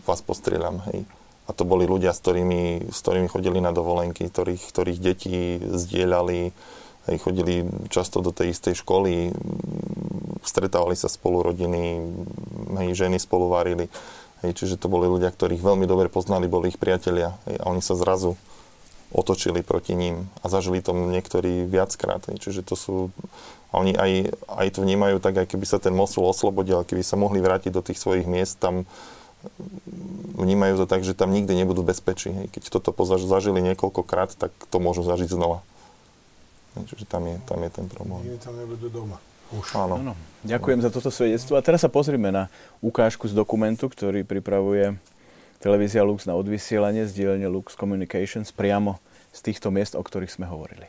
vás 0.04 0.20
postrieľam, 0.24 0.82
hej. 0.92 1.04
A 1.46 1.50
to 1.50 1.66
boli 1.66 1.90
ľudia, 1.90 2.14
s 2.14 2.22
ktorými, 2.22 2.94
s 2.94 2.98
ktorými 3.02 3.26
chodili 3.26 3.58
na 3.58 3.74
dovolenky, 3.74 4.30
ktorých, 4.30 4.62
ktorých 4.70 4.98
deti 5.02 5.58
zdieľali, 5.58 6.54
hej, 7.10 7.16
chodili 7.18 7.66
často 7.90 8.22
do 8.22 8.30
tej 8.30 8.54
istej 8.54 8.78
školy, 8.78 9.34
stretávali 10.46 10.94
sa 10.94 11.10
spolu 11.10 11.42
rodiny, 11.42 11.98
hej, 12.78 12.88
ženy 12.94 13.18
spolu 13.18 13.50
varili. 13.50 13.90
Hej, 14.42 14.58
čiže 14.58 14.74
to 14.78 14.90
boli 14.90 15.06
ľudia, 15.06 15.30
ktorých 15.30 15.62
veľmi 15.62 15.86
dobre 15.86 16.10
poznali, 16.10 16.50
boli 16.50 16.74
ich 16.74 16.78
priatelia. 16.78 17.38
Hej, 17.46 17.62
a 17.62 17.64
oni 17.70 17.82
sa 17.82 17.94
zrazu 17.94 18.34
otočili 19.12 19.60
proti 19.62 19.92
ním 19.94 20.26
a 20.40 20.48
zažili 20.48 20.82
to 20.82 20.96
niektorí 20.96 21.68
viackrát. 21.68 22.26
Hej, 22.26 22.42
čiže 22.48 22.62
to 22.66 22.74
sú... 22.74 22.94
A 23.72 23.80
oni 23.80 23.96
aj, 23.96 24.36
aj 24.52 24.68
to 24.76 24.84
vnímajú 24.84 25.16
tak, 25.22 25.42
aj 25.42 25.46
keby 25.48 25.64
sa 25.64 25.78
ten 25.80 25.96
Mosul 25.96 26.26
oslobodil, 26.28 26.84
keby 26.84 27.00
sa 27.00 27.16
mohli 27.16 27.40
vrátiť 27.40 27.72
do 27.72 27.80
tých 27.80 28.02
svojich 28.02 28.28
miest, 28.28 28.60
tam 28.60 28.84
vnímajú 30.38 30.82
to 30.82 30.86
tak, 30.86 31.06
že 31.06 31.14
tam 31.14 31.30
nikdy 31.30 31.54
nebudú 31.54 31.82
bezpečí. 31.86 32.30
Hej. 32.30 32.46
Keď 32.50 32.62
toto 32.80 32.90
zažili 33.26 33.62
niekoľkokrát, 33.62 34.34
tak 34.34 34.50
to 34.70 34.76
môžu 34.82 35.06
zažiť 35.06 35.30
znova. 35.30 35.62
Čiže 36.72 37.04
tam 37.04 37.28
je, 37.28 37.36
tam 37.44 37.58
je 37.60 37.70
ten 37.70 37.86
problém. 37.86 38.20
Nikdy 38.24 38.40
tam 38.40 38.54
nebudú 38.56 38.88
doma. 38.88 39.20
Už. 39.52 39.76
Áno. 39.76 40.00
Áno. 40.00 40.14
Ďakujem 40.48 40.80
za 40.80 40.88
toto 40.88 41.12
svedectvo. 41.12 41.60
A 41.60 41.62
teraz 41.62 41.84
sa 41.84 41.92
pozrime 41.92 42.32
na 42.32 42.48
ukážku 42.80 43.28
z 43.28 43.36
dokumentu, 43.36 43.92
ktorý 43.92 44.24
pripravuje 44.24 44.96
televízia 45.60 46.00
Lux 46.00 46.24
na 46.24 46.32
odvysielanie 46.32 47.04
z 47.04 47.12
dielne 47.12 47.46
Lux 47.52 47.76
Communications 47.76 48.48
priamo 48.48 48.96
z 49.36 49.52
týchto 49.52 49.68
miest, 49.68 49.92
o 49.92 50.02
ktorých 50.02 50.32
sme 50.32 50.48
hovorili. 50.48 50.88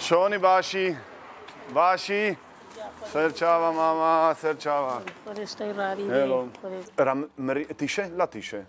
Shoni 0.00 0.40
bashi, 0.40 0.96
bashi. 1.76 2.47
Serciava 3.06 3.70
mama, 3.70 4.34
serciava. 4.34 5.02
Hello. 6.10 6.48
Ram, 6.96 7.30
mri, 7.38 7.66
tiše? 7.78 8.10
La 8.16 8.26
tiše. 8.26 8.66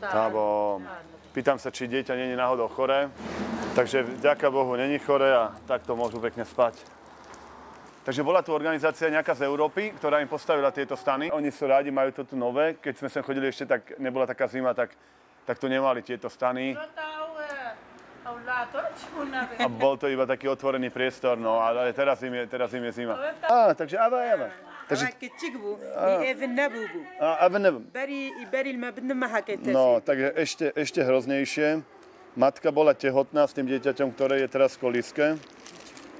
Tábo. 0.00 0.80
Pýtam 1.34 1.58
sa, 1.58 1.74
či 1.74 1.90
dieťa 1.90 2.14
není 2.16 2.38
náhodou 2.38 2.68
choré. 2.70 3.10
Takže 3.74 4.02
vďaka 4.02 4.48
Bohu 4.48 4.72
není 4.76 4.96
choré 5.02 5.34
a 5.34 5.52
takto 5.68 5.92
môžu 5.92 6.16
pekne 6.16 6.48
spať. 6.48 6.80
Takže 8.06 8.22
bola 8.22 8.38
tu 8.38 8.54
organizácia 8.54 9.10
nejaká 9.10 9.34
z 9.34 9.50
Európy, 9.50 9.90
ktorá 9.98 10.22
im 10.22 10.30
postavila 10.30 10.70
tieto 10.70 10.94
stany. 10.94 11.28
Oni 11.34 11.50
sú 11.50 11.66
rádi, 11.66 11.90
majú 11.90 12.14
to 12.14 12.22
tu 12.22 12.38
nové. 12.38 12.78
Keď 12.78 12.94
sme 13.02 13.08
sem 13.10 13.20
chodili 13.26 13.50
ešte, 13.50 13.66
tak 13.66 13.98
nebola 13.98 14.30
taká 14.30 14.46
zima, 14.46 14.70
tak, 14.72 14.94
tak 15.42 15.58
tu 15.58 15.66
nemali 15.66 16.06
tieto 16.06 16.30
stany. 16.30 16.78
A 19.62 19.68
bol 19.70 19.94
to 19.94 20.10
iba 20.10 20.26
taký 20.26 20.50
otvorený 20.50 20.90
priestor, 20.90 21.38
no 21.38 21.62
ale 21.62 21.92
teraz 21.94 22.18
im 22.26 22.34
je, 22.34 22.42
teraz 22.50 22.74
im 22.74 22.82
je 22.90 22.92
zima. 22.92 23.14
Á, 23.46 23.74
takže 23.74 23.96
ava, 23.98 24.18
ava. 24.18 24.48
Takže... 24.86 25.04
A. 25.98 26.22
No, 29.74 29.98
takže 29.98 30.30
ešte, 30.38 30.66
ešte 30.74 31.02
hroznejšie. 31.02 31.82
Matka 32.36 32.70
bola 32.70 32.94
tehotná 32.94 33.48
s 33.48 33.56
tým 33.56 33.66
dieťaťom, 33.66 34.14
ktoré 34.14 34.44
je 34.44 34.48
teraz 34.52 34.78
v 34.78 34.86
koliske. 34.86 35.26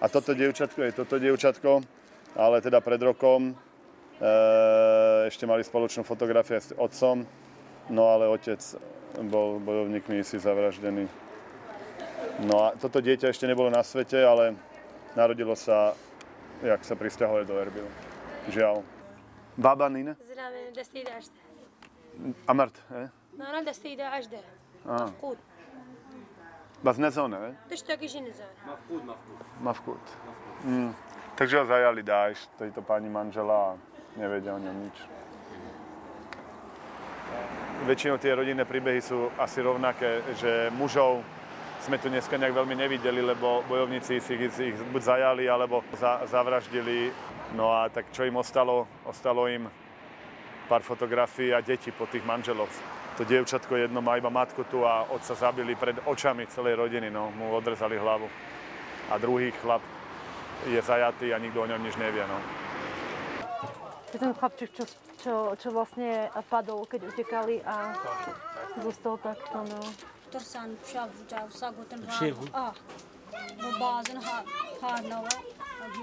A 0.01 0.05
toto 0.11 0.35
dievčatko 0.37 0.83
je 0.83 0.93
toto 0.93 1.17
dievčatko, 1.17 1.81
ale 2.37 2.61
teda 2.61 2.85
pred 2.85 3.01
rokom 3.01 3.53
e, 3.53 3.55
ešte 5.25 5.49
mali 5.49 5.65
spoločnú 5.65 6.05
fotografiu 6.05 6.61
s 6.61 6.77
otcom, 6.77 7.25
no 7.89 8.03
ale 8.13 8.29
otec 8.29 8.61
bol 9.25 9.57
bojovníkmi 9.57 10.21
si 10.21 10.37
zavraždený. 10.37 11.26
No 12.42 12.56
a 12.66 12.68
toto 12.74 13.02
dieťa 13.02 13.30
ešte 13.30 13.46
nebolo 13.46 13.70
na 13.70 13.86
svete, 13.86 14.18
ale 14.18 14.58
narodilo 15.14 15.54
sa, 15.54 15.94
jak 16.64 16.82
sa 16.82 16.96
pristahovali 16.98 17.46
do 17.46 17.58
Erbilu. 17.60 17.90
Žiaľ. 18.50 18.82
Baba 19.58 19.90
Nina? 19.90 20.16
زلمه 20.16 20.72
دستي 20.76 21.04
11 21.04 21.32
Amart, 22.48 22.76
he? 22.90 23.10
ما 23.38 23.50
انا 23.50 23.62
دستي 23.72 23.94
11 23.94 24.40
آه. 24.88 25.04
مفقود 25.04 25.38
Bas 26.84 26.98
nezóne, 26.98 27.38
he? 27.38 27.52
تشتاقي 27.70 28.08
شي 28.08 28.20
نزال 28.22 28.48
Mafkut. 29.64 30.02
Mm. 30.66 30.94
Takže 31.36 31.60
ho 31.60 31.66
zajali 31.66 32.04
dáš, 32.04 32.50
tejto 32.58 32.82
pani 32.82 33.10
manžela 33.10 33.74
a 33.74 33.78
nevedia 34.18 34.54
o 34.54 34.60
ňom 34.60 34.76
nič. 34.84 34.98
Väčšinou 37.86 38.18
tie 38.18 38.34
rodinné 38.34 38.66
príbehy 38.66 39.02
sú 39.02 39.30
asi 39.38 39.62
rovnaké, 39.62 40.22
že 40.38 40.70
mužov 40.74 41.26
sme 41.87 42.03
tu 42.03 42.11
dneska 42.11 42.35
nejak 42.35 42.51
veľmi 42.51 42.75
nevideli, 42.75 43.23
lebo 43.23 43.63
bojovníci 43.71 44.19
si 44.19 44.35
ich, 44.35 44.51
ich 44.59 44.75
buď 44.91 45.03
zajali, 45.07 45.47
alebo 45.47 45.87
za, 45.95 46.27
zavraždili. 46.27 47.15
No 47.55 47.71
a 47.71 47.87
tak 47.87 48.11
čo 48.11 48.27
im 48.27 48.35
ostalo? 48.35 48.91
Ostalo 49.07 49.47
im 49.47 49.71
pár 50.67 50.83
fotografií 50.83 51.55
a 51.55 51.63
deti 51.63 51.95
po 51.95 52.11
tých 52.11 52.27
manželoch. 52.27 52.71
To 53.17 53.23
dievčatko 53.23 53.79
jedno 53.79 54.03
má 54.03 54.19
iba 54.19 54.35
matku 54.35 54.67
tu 54.67 54.83
a 54.83 55.07
otca 55.07 55.39
zabili 55.39 55.79
pred 55.79 55.95
očami 56.03 56.51
celej 56.51 56.75
rodiny, 56.75 57.07
no, 57.07 57.31
mu 57.31 57.55
odrezali 57.55 57.95
hlavu. 57.95 58.27
A 59.07 59.15
druhý 59.23 59.55
chlap 59.63 59.81
je 60.67 60.83
zajatý 60.83 61.31
a 61.31 61.39
nikto 61.39 61.63
o 61.63 61.71
ňom 61.71 61.79
nič 61.87 61.95
nevie, 62.03 62.27
no. 62.27 62.39
Je 64.11 64.19
ten 64.19 64.35
chlapček, 64.35 64.75
čo, 64.75 64.85
čo, 65.23 65.35
čo 65.55 65.69
vlastne 65.71 66.35
padol, 66.51 66.83
keď 66.91 67.15
utekali 67.15 67.63
a 67.63 67.95
zostal 68.83 69.23
takto, 69.23 69.63
no. 69.71 69.79
ترسان 70.36 70.78
شاف 70.94 71.10
جاو 71.32 71.50
ساقو 71.50 71.84
تنها 71.90 72.34
اه 72.56 72.74
وبازن 73.64 74.18
ها 74.18 74.46
ها 74.84 75.02
نوا 75.02 75.30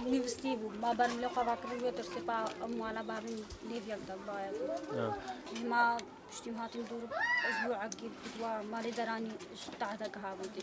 نيفستي 0.06 0.56
بو 0.56 0.68
ما 0.82 0.92
بان 0.92 1.20
لو 1.20 1.28
خوا 1.28 1.54
كريو 1.54 1.90
ترسي 1.90 2.20
با 2.20 2.44
اموانا 2.64 3.02
بارن 3.02 3.44
ليفيال 3.70 4.00
دبايا 4.06 4.52
ما 5.64 5.96
شتيم 6.36 6.56
هاتم 6.56 6.82
دور 6.82 7.02
اسبوع 7.50 7.76
عقيد 7.76 8.12
بتوا 8.24 8.62
مالي 8.72 8.90
دراني 8.90 9.32
تحت 9.80 10.02
كهابتي 10.02 10.62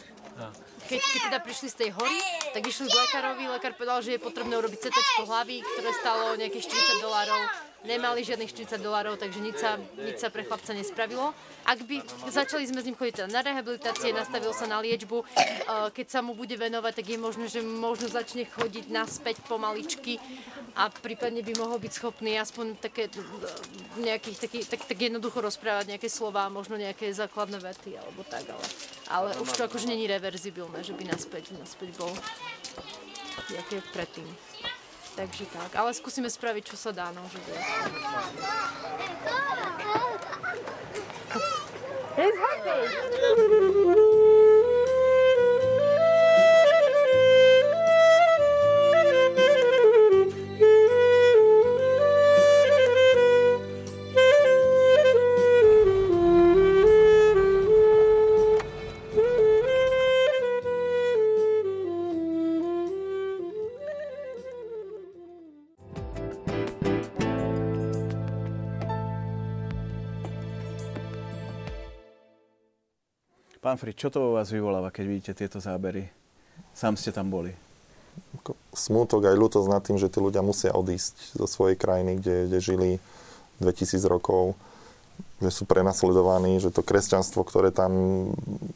Keď, 0.90 1.02
keď 1.14 1.22
teda 1.32 1.40
prišli 1.48 1.68
z 1.74 1.76
tej 1.82 1.90
hory, 1.98 2.20
tak 2.54 2.62
išli 2.68 2.86
k 2.92 2.94
lekárovi. 2.94 3.44
Lekár 3.48 3.74
povedal, 3.80 4.04
že 4.06 4.12
je 4.16 4.20
potrebné 4.28 4.54
urobiť 4.60 4.80
CT 4.84 4.98
hlavy, 5.26 5.58
ktoré 5.64 5.92
stalo 5.96 6.36
nejakých 6.36 6.68
40 6.70 7.06
dolárov. 7.06 7.42
Nemali 7.81 8.21
žiadnych 8.21 8.53
40 8.53 8.77
dolárov, 8.77 9.17
takže 9.17 9.41
nič 9.41 9.57
sa, 9.57 9.81
nič 9.97 10.21
sa 10.21 10.29
pre 10.29 10.45
chlapca 10.45 10.77
nespravilo. 10.77 11.33
Ak 11.65 11.81
by 11.81 12.05
začali 12.29 12.69
sme 12.69 12.85
s 12.85 12.87
ním 12.89 12.99
chodiť 12.99 13.25
na 13.33 13.41
rehabilitácie, 13.41 14.13
nastavil 14.13 14.53
sa 14.53 14.69
na 14.69 14.85
liečbu, 14.85 15.25
eh, 15.25 15.89
keď 15.89 16.07
sa 16.13 16.21
mu 16.21 16.37
bude 16.37 16.53
venovať, 16.61 16.93
tak 17.01 17.07
je 17.09 17.19
možné, 17.19 17.47
že 17.49 17.65
možno 17.65 18.13
začne 18.13 18.45
chodiť 18.45 18.93
naspäť 18.93 19.41
pomaličky 19.49 20.21
a 20.77 20.93
prípadne 20.93 21.41
by 21.41 21.57
mohol 21.57 21.81
byť 21.81 21.93
schopný 21.97 22.37
aspoň 22.37 22.77
také 22.85 23.09
eh, 23.09 23.17
nejakých, 23.97 24.37
taký, 24.45 24.59
tak, 24.69 24.85
tak 24.85 24.99
jednoducho 25.01 25.41
rozprávať 25.41 25.97
nejaké 25.97 26.13
slova, 26.13 26.53
možno 26.53 26.77
nejaké 26.77 27.09
základné 27.17 27.65
vety 27.65 27.97
alebo 27.97 28.29
tak, 28.29 28.45
ale, 28.45 28.67
ale 29.09 29.29
už 29.41 29.57
to 29.57 29.65
akože 29.65 29.89
není 29.89 30.05
reverzibilné, 30.05 30.85
že 30.85 30.93
by 30.93 31.09
naspäť, 31.09 31.57
naspäť 31.57 31.97
bol 31.97 32.13
jak 33.49 33.73
je 33.73 33.81
predtým. 33.93 34.29
Takže 35.17 35.45
tak, 35.53 35.71
ale 35.77 35.91
skúsime 35.93 36.31
spraviť, 36.31 36.63
čo 36.65 36.77
sa 36.79 36.91
dá, 36.95 37.11
no, 37.13 37.23
že 37.29 37.39
bude. 37.45 37.61
He's 42.17 42.37
happy! 42.37 44.20
Pán 73.71 73.79
Frid, 73.79 74.03
čo 74.03 74.11
to 74.11 74.19
vo 74.19 74.31
vás 74.35 74.51
vyvoláva, 74.51 74.91
keď 74.91 75.05
vidíte 75.07 75.47
tieto 75.47 75.63
zábery? 75.63 76.11
Sám 76.75 76.99
ste 76.99 77.15
tam 77.15 77.31
boli. 77.31 77.55
Smútok 78.75 79.31
aj 79.31 79.39
ľútosť 79.39 79.69
nad 79.71 79.79
tým, 79.79 79.95
že 79.95 80.11
tí 80.11 80.19
ľudia 80.19 80.43
musia 80.43 80.75
odísť 80.75 81.39
zo 81.39 81.47
svojej 81.47 81.79
krajiny, 81.79 82.19
kde, 82.19 82.51
kde 82.51 82.59
žili 82.59 82.91
2000 83.63 84.03
rokov, 84.11 84.59
že 85.39 85.55
sú 85.55 85.71
prenasledovaní, 85.71 86.59
že 86.59 86.75
to 86.75 86.83
kresťanstvo, 86.83 87.47
ktoré 87.47 87.71
tam 87.71 87.95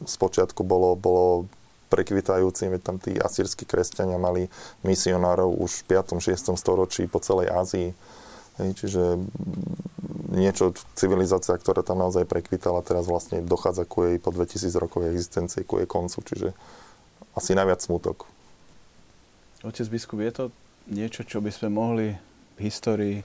spočiatku 0.07 0.63
bolo, 0.63 0.95
bolo 0.95 1.51
prekvitajúci, 1.91 2.71
veď 2.71 2.79
tam 2.79 2.95
tí 2.95 3.19
asýrsky 3.19 3.67
kresťania 3.67 4.15
mali 4.15 4.47
misionárov 4.87 5.59
už 5.59 5.83
v 5.83 5.99
5. 5.99 6.23
6. 6.23 6.55
storočí 6.55 7.03
po 7.11 7.19
celej 7.19 7.51
Ázii. 7.51 7.91
Hej, 8.55 8.69
čiže 8.79 9.19
niečo, 10.31 10.71
civilizácia, 10.95 11.55
ktorá 11.55 11.83
tam 11.83 11.99
naozaj 11.99 12.27
prekvitala, 12.27 12.83
teraz 12.83 13.07
vlastne 13.07 13.43
dochádza 13.43 13.83
ku 13.83 14.07
jej 14.07 14.19
po 14.19 14.31
2000 14.31 14.71
rokovej 14.79 15.11
existencie, 15.11 15.67
ku 15.67 15.79
jej 15.79 15.87
koncu, 15.87 16.23
čiže 16.23 16.49
asi 17.35 17.51
najviac 17.51 17.83
smutok. 17.83 18.27
Otec 19.63 19.87
biskup, 19.91 20.23
je 20.23 20.31
to 20.31 20.45
niečo, 20.87 21.27
čo 21.27 21.43
by 21.43 21.51
sme 21.51 21.69
mohli 21.73 22.07
v 22.55 22.59
histórii 22.63 23.17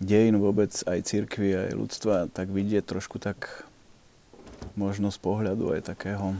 dejín 0.00 0.40
vôbec 0.40 0.72
aj 0.84 1.04
cirkvi, 1.04 1.52
aj 1.52 1.70
ľudstva 1.76 2.14
tak 2.32 2.52
vidieť 2.52 2.84
trošku 2.84 3.16
tak 3.20 3.64
možno 4.76 5.08
z 5.12 5.18
pohľadu 5.20 5.72
aj 5.76 5.88
takého. 5.88 6.36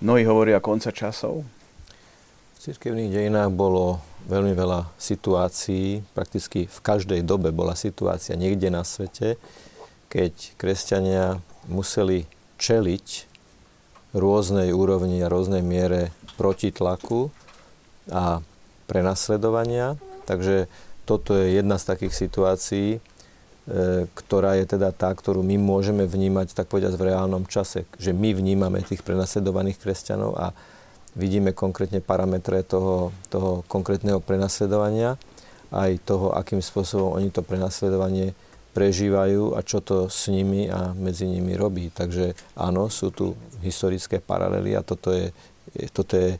Mnohí 0.00 0.24
hovoria 0.24 0.60
konca 0.64 0.92
časov. 0.92 1.44
V 2.56 2.58
cirkevných 2.60 3.12
dejinách 3.12 3.52
bolo 3.52 4.00
veľmi 4.28 4.52
veľa 4.52 4.90
situácií, 4.98 6.02
prakticky 6.12 6.66
v 6.66 6.78
každej 6.82 7.20
dobe 7.24 7.54
bola 7.54 7.78
situácia 7.78 8.36
niekde 8.36 8.68
na 8.68 8.84
svete, 8.84 9.40
keď 10.10 10.32
kresťania 10.58 11.38
museli 11.70 12.26
čeliť 12.58 13.30
rôznej 14.10 14.74
úrovni 14.74 15.22
a 15.22 15.30
rôznej 15.30 15.62
miere 15.62 16.10
protitlaku 16.34 17.30
a 18.10 18.42
prenasledovania. 18.90 19.94
Takže 20.26 20.66
toto 21.06 21.38
je 21.38 21.62
jedna 21.62 21.78
z 21.78 21.84
takých 21.94 22.14
situácií, 22.14 22.88
e, 22.96 23.00
ktorá 24.10 24.58
je 24.58 24.66
teda 24.66 24.90
tá, 24.90 25.14
ktorú 25.14 25.46
my 25.46 25.56
môžeme 25.62 26.06
vnímať, 26.10 26.58
tak 26.58 26.66
povedať, 26.66 26.98
v 26.98 27.14
reálnom 27.14 27.46
čase. 27.46 27.86
Že 28.02 28.18
my 28.18 28.30
vnímame 28.34 28.82
tých 28.82 29.06
prenasledovaných 29.06 29.78
kresťanov 29.78 30.34
a 30.34 30.50
vidíme 31.14 31.50
konkrétne 31.56 31.98
parametre 32.02 32.62
toho, 32.62 33.14
toho 33.30 33.66
konkrétneho 33.66 34.22
prenasledovania, 34.22 35.18
aj 35.70 36.02
toho, 36.02 36.34
akým 36.34 36.58
spôsobom 36.58 37.14
oni 37.14 37.30
to 37.30 37.46
prenasledovanie 37.46 38.34
prežívajú 38.70 39.58
a 39.58 39.66
čo 39.66 39.82
to 39.82 40.06
s 40.06 40.30
nimi 40.30 40.70
a 40.70 40.94
medzi 40.94 41.26
nimi 41.26 41.58
robí. 41.58 41.90
Takže 41.90 42.38
áno, 42.54 42.86
sú 42.86 43.10
tu 43.10 43.34
historické 43.62 44.22
paralely 44.22 44.78
a 44.78 44.86
toto 44.86 45.10
je, 45.10 45.34
toto 45.90 46.14
je 46.14 46.38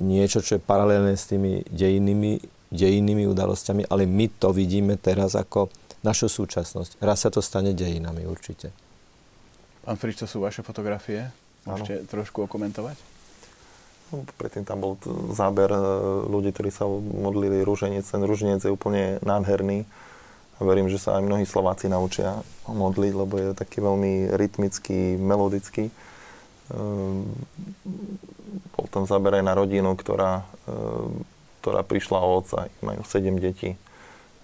niečo, 0.00 0.44
čo 0.44 0.56
je 0.56 0.64
paralelné 0.64 1.16
s 1.16 1.28
tými 1.28 1.64
dejinými, 1.68 2.40
dejinými 2.68 3.24
udalosťami, 3.28 3.88
ale 3.88 4.04
my 4.04 4.28
to 4.36 4.52
vidíme 4.52 4.96
teraz 5.00 5.36
ako 5.36 5.72
našu 6.04 6.28
súčasnosť. 6.28 7.00
Raz 7.00 7.24
sa 7.24 7.30
to 7.32 7.40
stane 7.40 7.72
dejinami 7.72 8.28
určite. 8.28 8.70
Pán 9.88 9.96
Frič, 9.96 10.20
to 10.20 10.28
sú 10.28 10.44
vaše 10.44 10.60
fotografie? 10.60 11.32
Môžete 11.64 12.04
ano. 12.04 12.08
trošku 12.12 12.44
okomentovať? 12.44 13.17
Predtým 14.08 14.64
tam 14.64 14.80
bol 14.80 14.96
záber 15.36 15.68
e, 15.68 15.80
ľudí, 16.32 16.56
ktorí 16.56 16.72
sa 16.72 16.88
modlili 16.88 17.60
rúženec. 17.60 18.08
Ten 18.08 18.24
rúženec 18.24 18.64
je 18.64 18.72
úplne 18.72 19.20
nádherný. 19.20 19.84
A 20.58 20.66
verím, 20.66 20.88
že 20.90 20.98
sa 20.98 21.20
aj 21.20 21.28
mnohí 21.28 21.44
Slováci 21.44 21.86
naučia 21.86 22.40
modliť, 22.66 23.12
lebo 23.14 23.34
je 23.38 23.48
taký 23.54 23.78
veľmi 23.78 24.32
rytmický, 24.34 25.20
melodický. 25.20 25.92
Ehm, 26.74 27.30
bol 28.74 28.86
tam 28.90 29.06
záber 29.06 29.38
aj 29.38 29.44
na 29.46 29.54
rodinu, 29.54 29.94
ktorá, 29.94 30.42
ehm, 30.66 31.22
ktorá 31.62 31.86
prišla 31.86 32.18
o 32.18 32.42
otca. 32.42 32.66
Majú 32.82 33.06
sedem 33.06 33.38
detí. 33.38 33.78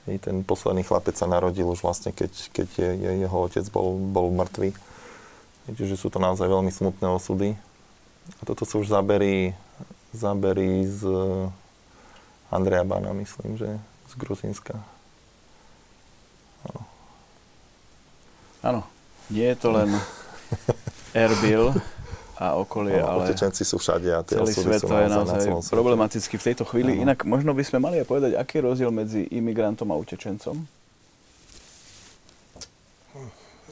I 0.04 0.20
ten 0.20 0.44
posledný 0.44 0.84
chlapec 0.84 1.16
sa 1.16 1.24
narodil 1.24 1.64
už 1.64 1.80
vlastne, 1.80 2.12
keď, 2.12 2.30
keď 2.52 2.68
je, 2.76 2.90
je, 3.00 3.10
jeho 3.24 3.38
otec 3.48 3.64
bol, 3.72 3.96
bol 3.96 4.28
mŕtvý. 4.36 4.76
Viete, 5.64 5.84
že 5.88 5.96
sú 5.96 6.12
to 6.12 6.20
naozaj 6.20 6.44
veľmi 6.44 6.68
smutné 6.68 7.08
osudy. 7.08 7.56
A 8.24 8.42
toto 8.44 8.64
sú 8.64 8.80
už 8.80 8.88
zábery, 8.88 9.52
zábery 10.12 10.88
z 10.88 11.04
Andreja 12.48 12.84
Bana, 12.84 13.12
myslím, 13.12 13.56
že 13.58 13.68
z 14.08 14.12
Gruzínska. 14.16 14.78
Áno. 16.70 16.82
Áno. 18.64 18.80
Nie 19.32 19.52
je 19.52 19.58
to 19.58 19.68
len 19.72 19.88
Erbil 21.16 21.72
a 22.34 22.58
okolie, 22.58 22.98
no, 22.98 23.06
ale... 23.08 23.30
Utečenci 23.30 23.62
sú 23.62 23.78
všade 23.78 24.10
a 24.10 24.20
tie 24.26 24.42
celý 24.42 24.52
svet 24.52 24.82
to 24.82 24.90
je 24.90 25.06
naozaj 25.06 25.40
na 25.46 25.62
problematicky 25.62 26.34
v 26.34 26.44
tejto 26.50 26.66
chvíli. 26.66 26.98
Ano. 26.98 27.02
Inak 27.10 27.22
možno 27.22 27.54
by 27.54 27.62
sme 27.62 27.78
mali 27.78 28.02
aj 28.02 28.06
povedať, 28.10 28.32
aký 28.34 28.58
je 28.58 28.62
rozdiel 28.66 28.90
medzi 28.90 29.22
imigrantom 29.30 29.86
a 29.94 29.96
utečencom? 29.96 30.66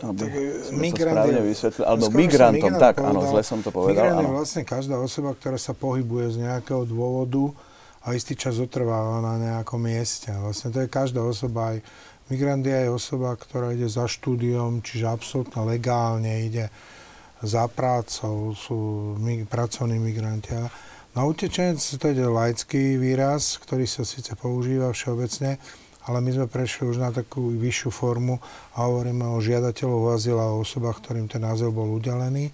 Aby 0.02 0.26
tak 0.26 0.34
migrant 0.74 1.22
je, 1.30 1.42
vysvetlil, 1.46 1.84
alebo 1.86 2.06
migrantom, 2.10 2.72
tak, 2.74 2.94
povedal, 2.98 3.14
áno, 3.14 3.30
zle 3.30 3.42
som 3.46 3.58
to 3.62 3.70
povedal. 3.70 4.02
Migrant 4.02 4.18
je 4.18 4.28
vlastne 4.34 4.62
každá 4.66 4.96
osoba, 4.98 5.30
ktorá 5.38 5.58
sa 5.62 5.72
pohybuje 5.78 6.26
z 6.34 6.36
nejakého 6.42 6.82
dôvodu 6.82 7.54
a 8.02 8.18
istý 8.18 8.34
čas 8.34 8.58
otrváva 8.58 9.22
na 9.22 9.38
nejakom 9.38 9.78
mieste. 9.78 10.34
Vlastne 10.34 10.74
to 10.74 10.82
je 10.82 10.88
každá 10.90 11.22
osoba, 11.22 11.78
aj 11.78 11.86
migrant 12.34 12.66
je 12.66 12.74
aj 12.74 12.90
osoba, 12.90 13.38
ktorá 13.38 13.70
ide 13.70 13.86
za 13.86 14.10
štúdiom, 14.10 14.82
čiže 14.82 15.06
absolútne 15.06 15.62
legálne 15.62 16.50
ide 16.50 16.66
za 17.42 17.66
prácou, 17.70 18.54
sú 18.58 18.78
mi, 19.18 19.46
pracovní 19.46 19.98
migranti. 20.02 20.54
Na 21.12 21.28
utečenec 21.28 21.78
to 21.78 22.06
je 22.08 22.26
laický 22.26 22.96
výraz, 22.96 23.60
ktorý 23.60 23.84
sa 23.84 24.06
síce 24.06 24.32
používa 24.38 24.90
všeobecne, 24.90 25.62
ale 26.08 26.18
my 26.18 26.30
sme 26.34 26.46
prešli 26.50 26.90
už 26.90 26.98
na 26.98 27.14
takú 27.14 27.54
vyššiu 27.54 27.90
formu 27.94 28.42
a 28.74 28.86
hovoríme 28.86 29.22
o 29.22 29.38
žiadateľov 29.38 30.18
azyl 30.18 30.38
a 30.38 30.50
o 30.50 30.66
osobách, 30.66 30.98
ktorým 31.02 31.30
ten 31.30 31.42
azyl 31.46 31.70
bol 31.70 31.86
udelený, 31.94 32.50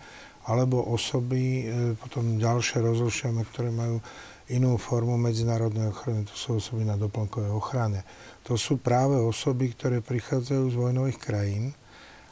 alebo 0.49 0.81
osoby, 0.85 1.65
e, 1.65 1.65
potom 1.97 2.37
ďalšie 2.37 2.81
rozlišujeme, 2.81 3.43
ktoré 3.49 3.69
majú 3.73 4.01
inú 4.49 4.81
formu 4.81 5.21
medzinárodnej 5.21 5.93
ochrany, 5.93 6.25
to 6.25 6.33
sú 6.33 6.49
osoby 6.57 6.89
na 6.89 6.97
doplnkovej 6.97 7.53
ochrane. 7.53 8.01
To 8.49 8.57
sú 8.57 8.81
práve 8.81 9.21
osoby, 9.21 9.77
ktoré 9.77 10.01
prichádzajú 10.01 10.65
z 10.73 10.77
vojnových 10.77 11.19
krajín 11.21 11.77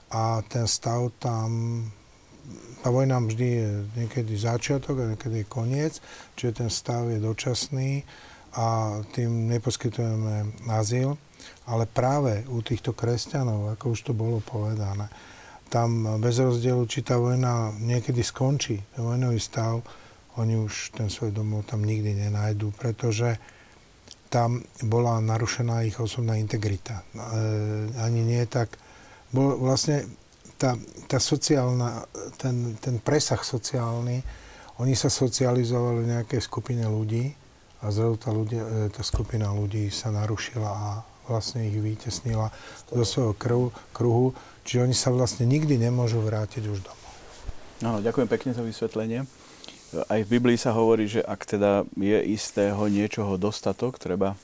a 0.09 0.41
ten 0.49 0.65
stav 0.65 1.13
tam 1.21 1.85
tá 2.81 2.95
vojna 2.95 3.19
vždy 3.19 3.49
je 3.59 3.71
niekedy 3.99 4.39
začiatok 4.39 5.03
a 5.03 5.11
niekedy 5.11 5.43
je 5.43 5.51
koniec, 5.51 5.99
čiže 6.39 6.63
ten 6.63 6.71
stav 6.71 7.11
je 7.11 7.19
dočasný 7.19 8.07
a 8.57 8.99
tým 9.13 9.53
neposkytujeme 9.53 10.67
azyl. 10.73 11.15
Ale 11.69 11.87
práve 11.87 12.43
u 12.49 12.65
týchto 12.65 12.97
kresťanov, 12.97 13.77
ako 13.77 13.95
už 13.95 14.01
to 14.11 14.13
bolo 14.17 14.43
povedané, 14.43 15.07
tam 15.67 16.19
bez 16.23 16.39
rozdielu, 16.39 16.83
či 16.87 17.03
tá 17.03 17.19
vojna 17.19 17.75
niekedy 17.83 18.23
skončí, 18.23 18.79
vojnový 18.97 19.39
stav, 19.43 19.83
oni 20.39 20.57
už 20.57 20.95
ten 20.95 21.11
svoj 21.11 21.35
domov 21.35 21.67
tam 21.67 21.83
nikdy 21.83 22.15
nenájdú, 22.27 22.71
pretože 22.77 23.41
tam 24.31 24.63
bola 24.85 25.19
narušená 25.23 25.87
ich 25.87 25.97
osobná 25.99 26.37
integrita. 26.39 27.03
E, 27.03 27.05
ani 27.99 28.21
nie 28.23 28.43
tak... 28.47 28.75
Bol, 29.33 29.59
vlastne 29.59 30.07
tá, 30.55 30.79
tá 31.11 31.19
sociálna, 31.19 32.07
ten, 32.39 32.79
ten 32.79 33.03
presah 33.03 33.41
sociálny, 33.41 34.23
oni 34.77 34.95
sa 34.95 35.09
socializovali 35.09 36.05
v 36.05 36.11
nejakej 36.21 36.41
skupine 36.45 36.85
ľudí, 36.85 37.33
a 37.87 37.95
zrazu 37.95 38.19
tá, 38.19 38.35
ľudia, 38.35 38.63
e, 38.67 38.91
tá 38.91 39.07
skupina 39.07 39.55
ľudí 39.55 39.87
sa 39.95 40.11
narušila 40.11 40.67
a 40.67 40.89
vlastne 41.31 41.67
ich 41.71 41.79
vytesnila 41.79 42.51
do 42.91 43.07
svojho 43.07 43.35
krhu, 43.39 43.67
kruhu, 43.95 44.35
čiže 44.67 44.91
oni 44.91 44.95
sa 44.95 45.15
vlastne 45.15 45.47
nikdy 45.47 45.79
nemôžu 45.79 46.19
vrátiť 46.23 46.67
už 46.67 46.83
domov. 46.83 47.11
Áno, 47.83 47.99
ďakujem 48.03 48.29
pekne 48.31 48.51
za 48.55 48.63
vysvetlenie. 48.67 49.27
Aj 50.11 50.21
v 50.23 50.29
Biblii 50.29 50.59
sa 50.59 50.75
hovorí, 50.75 51.07
že 51.07 51.23
ak 51.23 51.47
teda 51.47 51.87
je 51.95 52.19
istého 52.35 52.79
niečoho 52.91 53.39
dostatok, 53.39 54.03
treba 54.03 54.35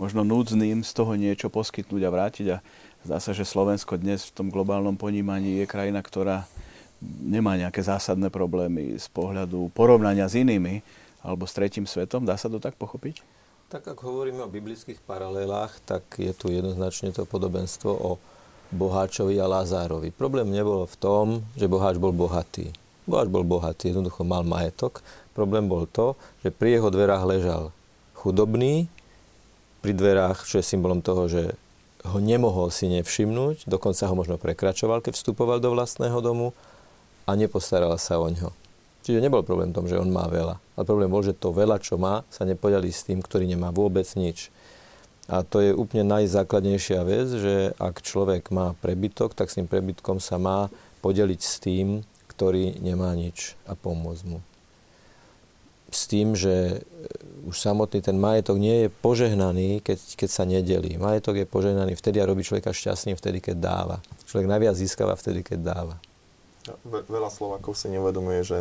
možno 0.00 0.24
núdznym 0.24 0.80
z 0.84 0.90
toho 0.92 1.12
niečo 1.16 1.52
poskytnúť 1.52 2.02
a 2.04 2.10
vrátiť. 2.12 2.46
A 2.56 2.56
zdá 3.04 3.16
sa, 3.20 3.36
že 3.36 3.44
Slovensko 3.44 4.00
dnes 4.00 4.24
v 4.28 4.34
tom 4.40 4.48
globálnom 4.48 4.96
ponímaní 4.96 5.60
je 5.60 5.66
krajina, 5.68 6.00
ktorá 6.00 6.48
nemá 7.04 7.60
nejaké 7.60 7.84
zásadné 7.84 8.32
problémy 8.32 8.96
z 8.96 9.06
pohľadu 9.12 9.68
porovnania 9.76 10.28
s 10.28 10.36
inými 10.40 10.80
alebo 11.26 11.42
s 11.42 11.58
tretím 11.58 11.90
svetom? 11.90 12.22
Dá 12.22 12.38
sa 12.38 12.46
to 12.46 12.62
tak 12.62 12.78
pochopiť? 12.78 13.26
Tak 13.66 13.82
ak 13.82 13.98
hovoríme 13.98 14.46
o 14.46 14.52
biblických 14.52 15.02
paralelách, 15.02 15.82
tak 15.82 16.06
je 16.22 16.30
tu 16.30 16.54
jednoznačne 16.54 17.10
to 17.10 17.26
podobenstvo 17.26 17.90
o 17.90 18.22
Boháčovi 18.70 19.42
a 19.42 19.50
Lázárovi. 19.50 20.14
Problém 20.14 20.46
nebol 20.54 20.86
v 20.86 20.96
tom, 21.02 21.26
že 21.58 21.66
Boháč 21.66 21.98
bol 21.98 22.14
bohatý. 22.14 22.70
Boháč 23.10 23.26
bol 23.26 23.42
bohatý, 23.42 23.90
jednoducho 23.90 24.22
mal 24.22 24.46
majetok. 24.46 25.02
Problém 25.34 25.66
bol 25.66 25.90
to, 25.90 26.14
že 26.46 26.54
pri 26.54 26.78
jeho 26.78 26.94
dverách 26.94 27.26
ležal 27.26 27.74
chudobný, 28.14 28.86
pri 29.82 29.92
dverách, 29.94 30.46
čo 30.46 30.62
je 30.62 30.66
symbolom 30.66 31.02
toho, 31.02 31.26
že 31.26 31.54
ho 32.06 32.18
nemohol 32.22 32.70
si 32.70 32.86
nevšimnúť, 32.86 33.66
dokonca 33.66 34.06
ho 34.06 34.14
možno 34.14 34.38
prekračoval, 34.38 35.02
keď 35.02 35.18
vstupoval 35.18 35.58
do 35.58 35.74
vlastného 35.74 36.18
domu 36.22 36.54
a 37.26 37.34
nepostaral 37.34 37.94
sa 37.98 38.18
o 38.22 38.30
ňo. 38.30 38.54
Čiže 39.06 39.22
nebol 39.22 39.46
problém 39.46 39.70
v 39.70 39.76
tom, 39.78 39.86
že 39.86 40.02
on 40.02 40.10
má 40.10 40.26
veľa. 40.26 40.58
Ale 40.74 40.82
problém 40.82 41.06
bol, 41.06 41.22
že 41.22 41.30
to 41.30 41.54
veľa, 41.54 41.78
čo 41.78 41.94
má, 41.94 42.26
sa 42.26 42.42
nepodiali 42.42 42.90
s 42.90 43.06
tým, 43.06 43.22
ktorý 43.22 43.46
nemá 43.46 43.70
vôbec 43.70 44.02
nič. 44.18 44.50
A 45.30 45.46
to 45.46 45.62
je 45.62 45.70
úplne 45.70 46.02
najzákladnejšia 46.10 47.06
vec, 47.06 47.30
že 47.30 47.54
ak 47.78 48.02
človek 48.02 48.50
má 48.50 48.74
prebytok, 48.82 49.38
tak 49.38 49.46
s 49.46 49.62
tým 49.62 49.70
prebytkom 49.70 50.18
sa 50.18 50.42
má 50.42 50.74
podeliť 51.06 51.38
s 51.38 51.62
tým, 51.62 52.02
ktorý 52.34 52.82
nemá 52.82 53.14
nič 53.14 53.54
a 53.70 53.78
pomôcť 53.78 54.22
mu. 54.26 54.42
S 55.86 56.10
tým, 56.10 56.34
že 56.34 56.82
už 57.46 57.54
samotný 57.62 58.02
ten 58.02 58.18
majetok 58.18 58.58
nie 58.58 58.86
je 58.86 58.88
požehnaný, 58.90 59.86
keď, 59.86 59.98
keď 60.18 60.30
sa 60.34 60.42
nedelí. 60.42 60.98
Majetok 60.98 61.38
je 61.38 61.46
požehnaný 61.46 61.94
vtedy 61.94 62.18
a 62.18 62.26
robí 62.26 62.42
človeka 62.42 62.74
šťastným 62.74 63.14
vtedy, 63.14 63.38
keď 63.38 63.56
dáva. 63.62 63.96
Človek 64.26 64.50
najviac 64.50 64.74
získava 64.74 65.14
vtedy, 65.14 65.46
keď 65.46 65.58
dáva. 65.62 65.94
Veľa 67.06 67.30
Slovákov 67.30 67.78
si 67.78 67.86
neuvedomuje, 67.94 68.42
že 68.42 68.58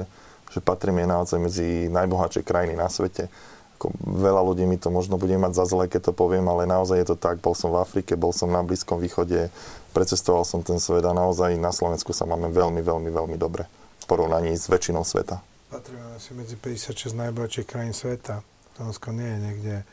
že 0.52 0.60
patríme 0.62 1.04
naozaj 1.06 1.40
medzi 1.42 1.88
najbohatšie 1.90 2.42
krajiny 2.46 2.78
na 2.78 2.90
svete. 2.90 3.28
Ako 3.76 3.92
veľa 4.00 4.40
ľudí 4.40 4.64
mi 4.64 4.80
to 4.80 4.88
možno 4.88 5.20
bude 5.20 5.36
mať 5.36 5.52
za 5.52 5.66
zle, 5.68 5.92
keď 5.92 6.12
to 6.12 6.14
poviem, 6.16 6.48
ale 6.48 6.64
naozaj 6.64 7.04
je 7.04 7.08
to 7.12 7.18
tak. 7.20 7.44
Bol 7.44 7.52
som 7.52 7.76
v 7.76 7.84
Afrike, 7.84 8.16
bol 8.16 8.32
som 8.32 8.48
na 8.48 8.64
Blízkom 8.64 9.04
východe, 9.04 9.52
precestoval 9.92 10.48
som 10.48 10.64
ten 10.64 10.80
svet 10.80 11.04
a 11.04 11.12
naozaj 11.12 11.60
na 11.60 11.76
Slovensku 11.76 12.16
sa 12.16 12.24
máme 12.24 12.48
veľmi, 12.52 12.80
veľmi, 12.80 13.10
veľmi 13.12 13.36
dobre 13.36 13.68
v 14.00 14.06
porovnaní 14.08 14.56
s 14.56 14.72
väčšinou 14.72 15.04
sveta. 15.04 15.44
Patríme 15.74 16.16
asi 16.16 16.32
medzi 16.38 16.56
56 16.56 17.12
najbohatších 17.20 17.68
krajín 17.68 17.92
sveta. 17.92 18.46
Slovensko 18.80 19.12
nie 19.12 19.28
je 19.28 19.40
niekde 19.40 19.76
e, 19.82 19.86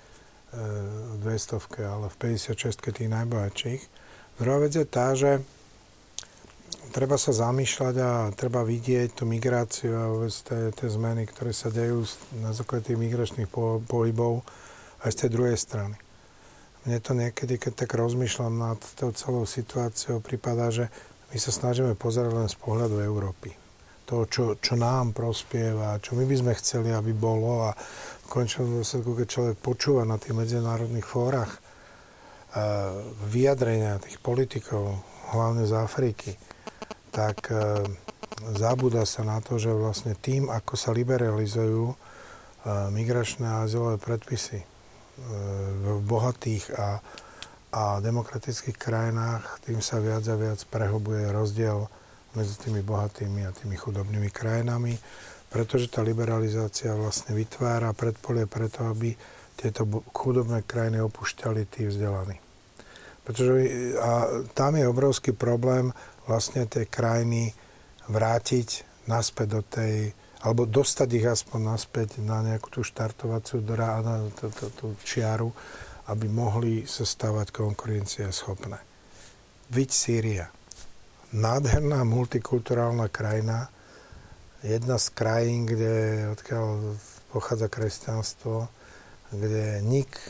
v 1.18 1.26
200, 1.26 1.59
ale 1.86 2.07
v 2.07 2.16
56 2.38 2.92
tých 2.92 3.11
najbohatších. 3.11 3.82
Druhá 4.38 4.59
vec 4.62 4.74
je 4.78 4.86
tá, 4.86 5.14
že 5.18 5.42
treba 6.93 7.16
sa 7.16 7.32
zamýšľať 7.32 7.95
a 7.99 8.11
treba 8.36 8.61
vidieť 8.61 9.16
tú 9.16 9.24
migráciu 9.24 9.97
a 9.97 10.12
vôbec 10.12 10.30
tie, 10.30 10.68
tie 10.76 10.88
zmeny, 10.93 11.24
ktoré 11.24 11.57
sa 11.57 11.72
dejú 11.72 12.05
na 12.45 12.53
základe 12.53 12.93
tých 12.93 13.01
migračných 13.01 13.49
pohybov 13.88 14.45
aj 15.03 15.11
z 15.11 15.18
tej 15.24 15.30
druhej 15.32 15.59
strany. 15.59 15.97
Mne 16.84 16.99
to 17.01 17.12
niekedy, 17.16 17.57
keď 17.57 17.86
tak 17.86 17.97
rozmýšľam 17.97 18.55
nad 18.59 18.80
tou 18.99 19.14
celou 19.16 19.49
situáciou, 19.49 20.20
prípada, 20.20 20.68
že 20.68 20.93
my 21.32 21.38
sa 21.40 21.55
snažíme 21.55 21.97
pozerať 21.97 22.32
len 22.36 22.49
z 22.51 22.59
pohľadu 22.61 23.01
Európy. 23.01 23.57
To, 24.11 24.28
čo, 24.28 24.61
čo 24.61 24.76
nám 24.76 25.16
prospieva, 25.16 25.97
čo 26.03 26.12
my 26.18 26.28
by 26.28 26.36
sme 26.36 26.53
chceli, 26.59 26.93
aby 26.93 27.16
bolo 27.16 27.64
a 27.64 27.72
v 27.72 28.26
končnom 28.28 28.68
dôsledku, 28.68 29.16
keď 29.16 29.26
človek 29.30 29.57
počúva 29.62 30.05
na 30.05 30.20
tých 30.20 30.36
medzinárodných 30.36 31.07
fórach 31.07 31.57
uh, 31.57 33.01
vyjadrenia 33.30 34.03
tých 34.03 34.20
politikov, 34.20 35.01
hlavne 35.32 35.64
z 35.64 35.72
Afriky, 35.72 36.36
tak 37.12 37.52
e, 37.52 37.84
zabúda 38.56 39.04
sa 39.04 39.22
na 39.22 39.38
to, 39.44 39.60
že 39.60 39.70
vlastne 39.70 40.16
tým, 40.16 40.48
ako 40.48 40.74
sa 40.74 40.90
liberalizujú 40.90 41.94
migračné 42.94 43.42
a 43.42 43.66
azylové 43.66 43.98
predpisy 43.98 44.62
v 45.82 45.98
bohatých 46.06 46.64
a, 46.78 47.02
a 47.74 47.82
demokratických 47.98 48.78
krajinách, 48.78 49.66
tým 49.66 49.82
sa 49.82 49.98
viac 49.98 50.22
a 50.30 50.36
viac 50.38 50.62
prehobuje 50.70 51.26
rozdiel 51.30 51.90
medzi 52.32 52.54
tými 52.62 52.80
bohatými 52.80 53.44
a 53.44 53.52
tými 53.52 53.76
chudobnými 53.76 54.30
krajinami, 54.32 54.96
pretože 55.52 55.92
tá 55.92 56.00
liberalizácia 56.00 56.96
vlastne 56.96 57.36
vytvára 57.36 57.92
predpolie 57.92 58.48
preto, 58.48 58.88
aby 58.88 59.12
tieto 59.58 59.84
chudobné 60.16 60.64
krajiny 60.64 61.04
opúšťali 61.04 61.68
tí 61.68 61.90
vzdelaní. 61.90 62.40
Pretože 63.22 63.52
a 64.00 64.10
tam 64.56 64.74
je 64.74 64.88
obrovský 64.88 65.30
problém 65.36 65.92
vlastne 66.27 66.66
tie 66.66 66.87
krajiny 66.87 67.55
vrátiť 68.07 68.85
naspäť 69.07 69.49
do 69.49 69.62
tej, 69.62 70.14
alebo 70.43 70.66
dostať 70.66 71.09
ich 71.18 71.27
aspoň 71.27 71.61
naspäť 71.75 72.23
na 72.23 72.43
nejakú 72.43 72.70
tú 72.70 72.81
štartovaciu 72.83 73.62
drá, 73.62 74.03
na 74.03 74.27
tú, 74.35 74.51
tú, 74.51 74.66
tú 74.75 74.87
čiaru, 75.03 75.51
aby 76.11 76.27
mohli 76.27 76.83
sa 76.87 77.07
stavať 77.07 77.55
konkurencie 77.55 78.27
schopné. 78.35 78.79
Viď 79.70 79.89
Sýria. 79.91 80.47
Nádherná 81.33 82.05
multikulturálna 82.05 83.09
krajina, 83.09 83.73
jedna 84.61 85.01
z 85.01 85.07
krajín, 85.16 85.64
kde 85.64 86.29
odkiaľ 86.37 86.99
pochádza 87.33 87.73
kresťanstvo, 87.73 88.68
kde 89.33 89.81
nik 89.81 90.12
e, 90.12 90.29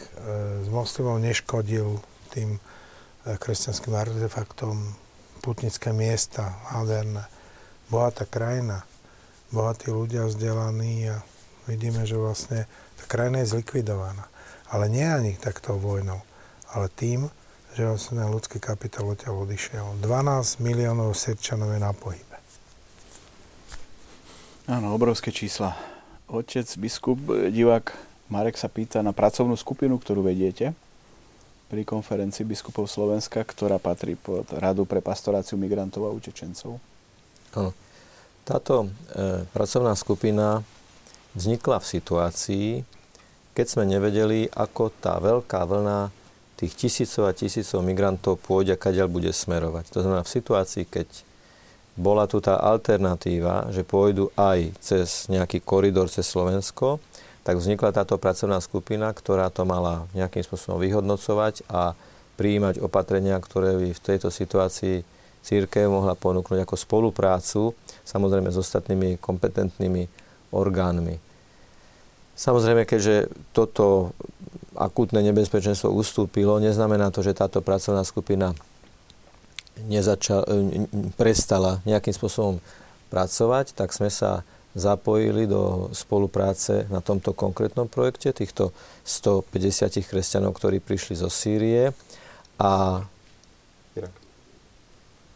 z 0.63 0.69
moslimov 0.71 1.19
neškodil 1.19 1.99
tým 2.31 2.57
e, 2.57 2.61
kresťanským 3.35 3.91
artefaktom, 3.91 4.95
putnické 5.43 5.91
miesta, 5.91 6.55
nádherné 6.71 7.27
bohatá 7.91 8.25
krajina, 8.25 8.87
bohatí 9.51 9.91
ľudia 9.91 10.25
vzdelaní 10.31 11.11
a 11.11 11.21
vidíme, 11.67 12.07
že 12.07 12.17
vlastne 12.17 12.65
tá 12.97 13.05
krajina 13.11 13.43
je 13.43 13.59
zlikvidovaná. 13.59 14.31
Ale 14.73 14.89
nie 14.89 15.05
ani 15.05 15.37
takto 15.37 15.77
vojnou, 15.77 16.23
ale 16.73 16.89
tým, 16.89 17.29
že 17.77 17.85
vlastne 17.85 18.25
ľudský 18.25 18.63
kapitál 18.63 19.11
odtiaľ 19.11 19.45
odišiel. 19.45 20.01
12 20.01 20.65
miliónov 20.65 21.13
Sirčanov 21.13 21.77
je 21.77 21.81
na 21.83 21.93
pohybe. 21.93 22.39
Áno, 24.71 24.95
obrovské 24.97 25.35
čísla. 25.35 25.77
Otec, 26.31 26.65
biskup, 26.81 27.19
divák 27.53 27.93
Marek 28.33 28.57
sa 28.57 28.73
pýta 28.73 29.05
na 29.05 29.13
pracovnú 29.13 29.53
skupinu, 29.61 30.01
ktorú 30.01 30.25
vediete 30.25 30.73
pri 31.73 31.89
konferencii 31.89 32.45
biskupov 32.45 32.85
Slovenska, 32.85 33.41
ktorá 33.41 33.81
patrí 33.81 34.13
pod 34.13 34.45
Radu 34.53 34.85
pre 34.85 35.01
pastoráciu 35.01 35.57
migrantov 35.57 36.05
a 36.05 36.13
utečencov. 36.13 36.77
Táto 38.45 38.75
e, 38.85 39.49
pracovná 39.57 39.97
skupina 39.97 40.61
vznikla 41.33 41.81
v 41.81 41.87
situácii, 41.97 42.69
keď 43.57 43.67
sme 43.73 43.89
nevedeli, 43.89 44.53
ako 44.53 44.93
tá 45.01 45.17
veľká 45.17 45.65
vlna 45.65 46.13
tých 46.61 46.77
tisícov 46.77 47.25
a 47.25 47.33
tisícov 47.33 47.81
migrantov 47.81 48.45
pôjde 48.45 48.77
a 48.77 48.83
kadiaľ 48.83 49.09
bude 49.09 49.33
smerovať. 49.33 49.97
To 49.97 50.05
znamená 50.05 50.29
v 50.29 50.35
situácii, 50.37 50.85
keď 50.85 51.09
bola 51.97 52.29
tu 52.29 52.45
tá 52.45 52.61
alternatíva, 52.61 53.73
že 53.73 53.81
pôjdu 53.81 54.29
aj 54.37 54.77
cez 54.81 55.25
nejaký 55.33 55.65
koridor 55.65 56.13
cez 56.13 56.29
Slovensko, 56.29 57.01
tak 57.43 57.59
vznikla 57.59 57.91
táto 57.91 58.19
pracovná 58.19 58.63
skupina, 58.63 59.11
ktorá 59.11 59.51
to 59.51 59.67
mala 59.67 60.07
nejakým 60.15 60.47
spôsobom 60.47 60.79
vyhodnocovať 60.79 61.67
a 61.67 61.99
prijímať 62.39 62.79
opatrenia, 62.79 63.39
ktoré 63.43 63.75
by 63.77 63.89
v 63.93 64.05
tejto 64.05 64.31
situácii 64.31 65.03
církev 65.43 65.91
mohla 65.91 66.15
ponúknuť 66.15 66.63
ako 66.63 66.77
spoluprácu, 66.79 67.75
samozrejme 68.07 68.49
s 68.55 68.63
ostatnými 68.63 69.19
kompetentnými 69.19 70.07
orgánmi. 70.55 71.19
Samozrejme, 72.39 72.87
keďže 72.87 73.29
toto 73.51 74.15
akútne 74.79 75.21
nebezpečenstvo 75.21 75.93
ustúpilo, 75.93 76.63
neznamená 76.63 77.13
to, 77.13 77.21
že 77.21 77.37
táto 77.37 77.61
pracovná 77.61 78.07
skupina 78.07 78.57
nezačal, 79.85 80.47
prestala 81.19 81.85
nejakým 81.85 82.15
spôsobom 82.15 82.63
pracovať, 83.13 83.77
tak 83.77 83.93
sme 83.93 84.09
sa 84.09 84.47
zapojili 84.73 85.45
do 85.45 85.93
spolupráce 85.93 86.89
na 86.89 87.05
tomto 87.05 87.37
konkrétnom 87.37 87.89
projekte 87.89 88.33
týchto 88.33 88.73
150 89.05 90.01
kresťanov, 90.09 90.57
ktorí 90.57 90.81
prišli 90.81 91.21
zo 91.21 91.29
Sýrie. 91.29 91.93
A 92.57 93.05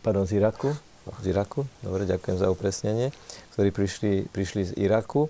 pardon, 0.00 0.24
z 0.24 0.40
Iraku, 0.40 0.72
z 1.20 1.24
Iraku, 1.30 1.68
dobre, 1.84 2.08
ďakujem 2.08 2.36
za 2.38 2.48
upresnenie, 2.48 3.12
ktorí 3.54 3.68
prišli, 3.74 4.12
prišli 4.32 4.62
z 4.70 4.72
Iraku. 4.80 5.28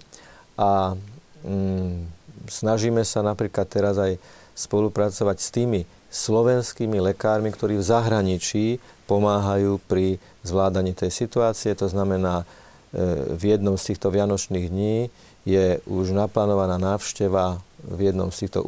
A 0.54 0.94
mm, 1.42 2.06
snažíme 2.46 3.02
sa 3.02 3.26
napríklad 3.26 3.66
teraz 3.66 3.98
aj 3.98 4.20
spolupracovať 4.56 5.36
s 5.36 5.48
tými 5.52 5.80
slovenskými 6.08 6.96
lekármi, 7.02 7.52
ktorí 7.52 7.76
v 7.76 7.88
zahraničí 7.88 8.64
pomáhajú 9.04 9.82
pri 9.84 10.16
zvládaní 10.46 10.96
tej 10.96 11.12
situácie. 11.12 11.76
To 11.76 11.90
znamená, 11.90 12.48
v 13.36 13.42
jednom 13.44 13.76
z 13.76 13.92
týchto 13.92 14.08
vianočných 14.08 14.72
dní 14.72 15.12
je 15.44 15.84
už 15.84 16.16
naplánovaná 16.16 16.80
návšteva 16.80 17.60
v 17.84 18.00
jednom 18.08 18.32
z 18.32 18.48
týchto 18.48 18.64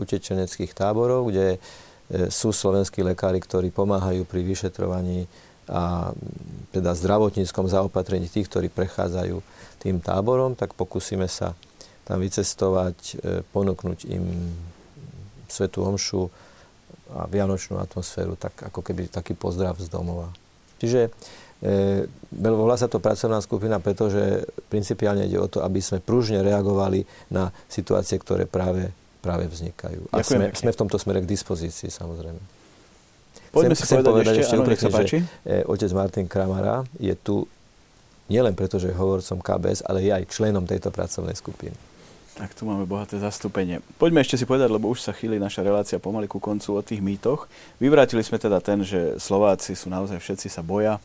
utečeneckých 0.00 0.72
táborov, 0.72 1.28
kde 1.28 1.60
E, 2.08 2.32
sú 2.32 2.56
slovenskí 2.56 3.04
lekári, 3.04 3.36
ktorí 3.36 3.68
pomáhajú 3.68 4.24
pri 4.24 4.40
vyšetrovaní 4.40 5.28
a 5.68 6.16
teda 6.72 6.96
zdravotníckom 6.96 7.68
zaopatrení 7.68 8.32
tých, 8.32 8.48
ktorí 8.48 8.72
prechádzajú 8.72 9.36
tým 9.84 10.00
táborom, 10.00 10.56
tak 10.56 10.72
pokúsime 10.72 11.28
sa 11.28 11.52
tam 12.08 12.24
vycestovať, 12.24 12.96
e, 12.96 13.14
ponúknuť 13.52 14.08
im 14.08 14.56
svetú 15.52 15.84
omšu 15.84 16.32
a 17.12 17.28
vianočnú 17.28 17.76
atmosféru, 17.76 18.40
tak 18.40 18.56
ako 18.56 18.80
keby 18.80 19.12
taký 19.12 19.36
pozdrav 19.36 19.76
z 19.76 19.92
domova. 19.92 20.32
Čiže 20.80 21.12
volá 22.30 22.78
sa 22.78 22.86
to 22.86 23.02
pracovná 23.02 23.42
skupina, 23.42 23.82
pretože 23.82 24.46
principiálne 24.70 25.26
ide 25.26 25.42
o 25.42 25.50
to, 25.50 25.64
aby 25.64 25.82
sme 25.82 25.98
pružne 25.98 26.42
reagovali 26.42 27.02
na 27.34 27.50
situácie, 27.66 28.20
ktoré 28.20 28.46
práve 28.46 28.94
práve 29.18 29.50
vznikajú. 29.50 30.08
A 30.14 30.22
sme, 30.22 30.54
sme 30.54 30.70
v 30.70 30.78
tomto 30.78 30.96
smere 30.96 31.20
k 31.20 31.26
dispozícii, 31.28 31.90
samozrejme. 31.90 32.38
Poďme 33.50 33.74
chcem, 33.74 33.84
si 33.84 33.90
chcem 33.90 34.04
povedať, 34.04 34.34
ešte, 34.38 34.42
ešte 34.44 34.56
áno, 34.56 34.62
úprekne, 34.64 34.88
že 34.92 35.18
e, 35.44 35.54
otec 35.66 35.90
Martin 35.96 36.26
Kramara 36.28 36.86
je 37.00 37.14
tu 37.16 37.48
nielen 38.28 38.52
preto, 38.52 38.76
že 38.76 38.92
je 38.92 38.96
hovorcom 38.96 39.40
KBS, 39.40 39.88
ale 39.88 40.04
je 40.04 40.12
aj 40.12 40.24
členom 40.28 40.68
tejto 40.68 40.92
pracovnej 40.92 41.34
skupiny. 41.34 41.74
Tak 42.38 42.54
tu 42.54 42.62
máme 42.70 42.86
bohaté 42.86 43.18
zastúpenie. 43.18 43.82
Poďme 43.98 44.22
ešte 44.22 44.38
si 44.38 44.46
povedať, 44.46 44.70
lebo 44.70 44.86
už 44.86 45.02
sa 45.02 45.10
chýli 45.10 45.42
naša 45.42 45.66
relácia 45.66 45.98
pomaly 45.98 46.30
ku 46.30 46.38
koncu 46.38 46.78
o 46.78 46.82
tých 46.86 47.02
mýtoch. 47.02 47.50
Vyvrátili 47.82 48.22
sme 48.22 48.38
teda 48.38 48.62
ten, 48.62 48.86
že 48.86 49.18
Slováci 49.18 49.74
sú 49.74 49.90
naozaj 49.90 50.22
všetci 50.22 50.46
sa 50.46 50.62
boja 50.62 51.02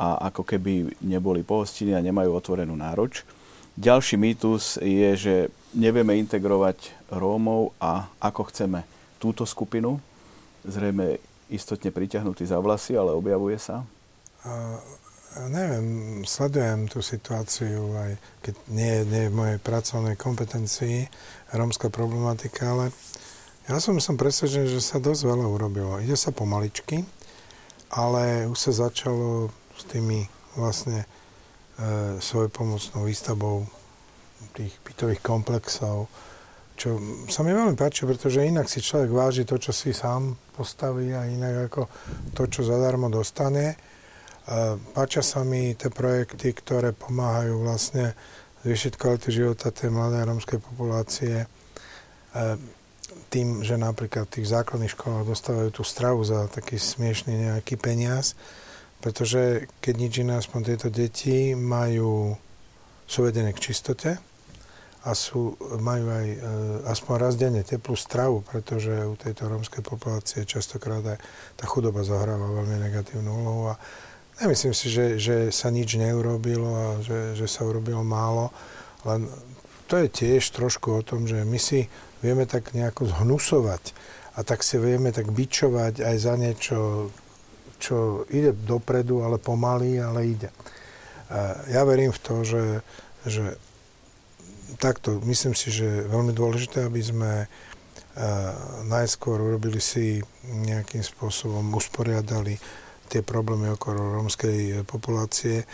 a 0.00 0.32
ako 0.32 0.48
keby 0.48 0.96
neboli 1.04 1.44
pohostiny 1.44 1.92
a 1.92 2.00
nemajú 2.00 2.32
otvorenú 2.32 2.72
nároč. 2.72 3.20
Ďalší 3.76 4.16
mýtus 4.16 4.80
je, 4.80 5.10
že 5.12 5.34
nevieme 5.76 6.16
integrovať 6.16 6.96
Rómov 7.12 7.76
a 7.76 8.08
ako 8.16 8.48
chceme 8.48 8.88
túto 9.20 9.44
skupinu, 9.44 10.00
zrejme 10.64 11.20
istotne 11.52 11.92
priťahnutý 11.92 12.48
za 12.48 12.56
vlasy, 12.56 12.96
ale 12.96 13.12
objavuje 13.12 13.60
sa? 13.60 13.84
Uh, 14.40 14.80
neviem, 15.52 15.86
sledujem 16.24 16.88
tú 16.88 17.04
situáciu, 17.04 17.92
aj 18.00 18.16
keď 18.40 18.54
nie, 18.72 18.94
je 19.04 19.28
v 19.28 19.36
mojej 19.36 19.58
pracovnej 19.60 20.16
kompetencii 20.16 21.04
rómska 21.52 21.92
problematika, 21.92 22.72
ale 22.72 22.88
ja 23.68 23.76
som, 23.78 24.00
som 24.00 24.16
presvedčený, 24.16 24.66
že 24.66 24.80
sa 24.80 24.96
dosť 24.96 25.28
veľa 25.28 25.46
urobilo. 25.46 26.00
Ide 26.00 26.16
sa 26.16 26.32
pomaličky, 26.32 27.04
ale 27.92 28.48
už 28.48 28.58
sa 28.58 28.88
začalo 28.88 29.52
s 29.80 29.88
tými 29.88 30.28
vlastne 30.60 31.02
e, 31.02 31.06
svojpomocnou 32.20 33.08
výstavbou 33.08 33.64
tých 34.52 34.76
bytových 34.84 35.24
komplexov, 35.24 36.08
čo 36.80 36.96
sa 37.28 37.44
mi 37.44 37.52
veľmi 37.52 37.76
páči, 37.76 38.08
pretože 38.08 38.40
inak 38.40 38.64
si 38.64 38.80
človek 38.80 39.12
váži 39.12 39.44
to, 39.44 39.60
čo 39.60 39.68
si 39.68 39.92
sám 39.92 40.32
postaví 40.56 41.12
a 41.12 41.28
inak 41.28 41.68
ako 41.68 41.82
to, 42.32 42.42
čo 42.48 42.64
zadarmo 42.64 43.12
dostane. 43.12 43.76
Páčia 44.96 45.20
sa 45.20 45.44
mi 45.44 45.76
tie 45.76 45.92
projekty, 45.92 46.56
ktoré 46.56 46.96
pomáhajú 46.96 47.60
vlastne 47.60 48.16
zvýšiť 48.64 48.96
kvalitu 48.96 49.28
života 49.28 49.68
tej 49.68 49.92
mladej 49.92 50.24
rómskej 50.24 50.58
populácie 50.64 51.44
tým, 53.30 53.62
že 53.62 53.78
napríklad 53.78 54.26
v 54.26 54.40
tých 54.40 54.50
základných 54.50 54.96
školách 54.96 55.28
dostávajú 55.28 55.70
tú 55.70 55.82
stravu 55.86 56.24
za 56.26 56.50
taký 56.50 56.80
smiešný 56.80 57.46
nejaký 57.46 57.78
peniaz, 57.78 58.34
pretože 59.00 59.66
keď 59.80 59.94
nič 59.96 60.12
iné, 60.20 60.36
aspoň 60.36 60.60
tieto 60.72 60.88
deti 60.92 61.56
majú, 61.56 62.36
sú 63.08 63.18
vedené 63.24 63.56
k 63.56 63.72
čistote, 63.72 64.20
a 65.00 65.16
sú, 65.16 65.56
majú 65.80 66.12
aj 66.12 66.26
e, 66.28 66.38
aspoň 66.92 67.14
raz 67.16 67.34
denne 67.40 67.64
teplú 67.64 67.96
stravu, 67.96 68.44
pretože 68.44 68.92
u 69.08 69.16
tejto 69.16 69.48
rómskej 69.48 69.80
populácie 69.80 70.44
častokrát 70.44 71.00
aj 71.00 71.18
tá 71.56 71.64
chudoba 71.64 72.04
zahráva 72.04 72.44
veľmi 72.44 72.76
negatívnu 72.84 73.30
úlohu 73.32 73.72
a 73.72 73.80
nemyslím 74.44 74.76
si, 74.76 74.92
že, 74.92 75.16
že 75.16 75.36
sa 75.48 75.72
nič 75.72 75.96
neurobilo 75.96 76.68
a 76.68 76.86
že, 77.00 77.32
že 77.32 77.48
sa 77.48 77.64
urobilo 77.64 78.04
málo, 78.04 78.52
len 79.08 79.24
to 79.88 79.96
je 80.04 80.08
tiež 80.12 80.52
trošku 80.52 81.00
o 81.00 81.02
tom, 81.02 81.24
že 81.24 81.48
my 81.48 81.56
si 81.56 81.88
vieme 82.20 82.44
tak 82.44 82.76
nejako 82.76 83.08
zhnusovať 83.08 83.96
a 84.36 84.44
tak 84.44 84.60
si 84.60 84.76
vieme 84.76 85.16
tak 85.16 85.32
bičovať 85.32 86.04
aj 86.04 86.16
za 86.20 86.34
niečo, 86.36 87.08
čo 87.80 88.28
ide 88.28 88.52
dopredu, 88.52 89.24
ale 89.24 89.40
pomaly, 89.40 89.96
ale 89.96 90.28
ide. 90.28 90.50
Ja 91.72 91.82
verím 91.88 92.12
v 92.12 92.20
to, 92.20 92.44
že, 92.44 92.84
že 93.24 93.56
takto, 94.76 95.18
myslím 95.24 95.56
si, 95.56 95.72
že 95.72 95.86
je 96.04 96.12
veľmi 96.12 96.36
dôležité, 96.36 96.84
aby 96.84 97.00
sme 97.00 97.48
najskôr 98.90 99.40
urobili 99.40 99.80
si 99.80 100.20
nejakým 100.44 101.00
spôsobom, 101.00 101.64
usporiadali 101.72 102.58
tie 103.08 103.22
problémy 103.24 103.74
okolo 103.74 104.20
rómskej 104.20 104.84
populácie. 104.84 105.64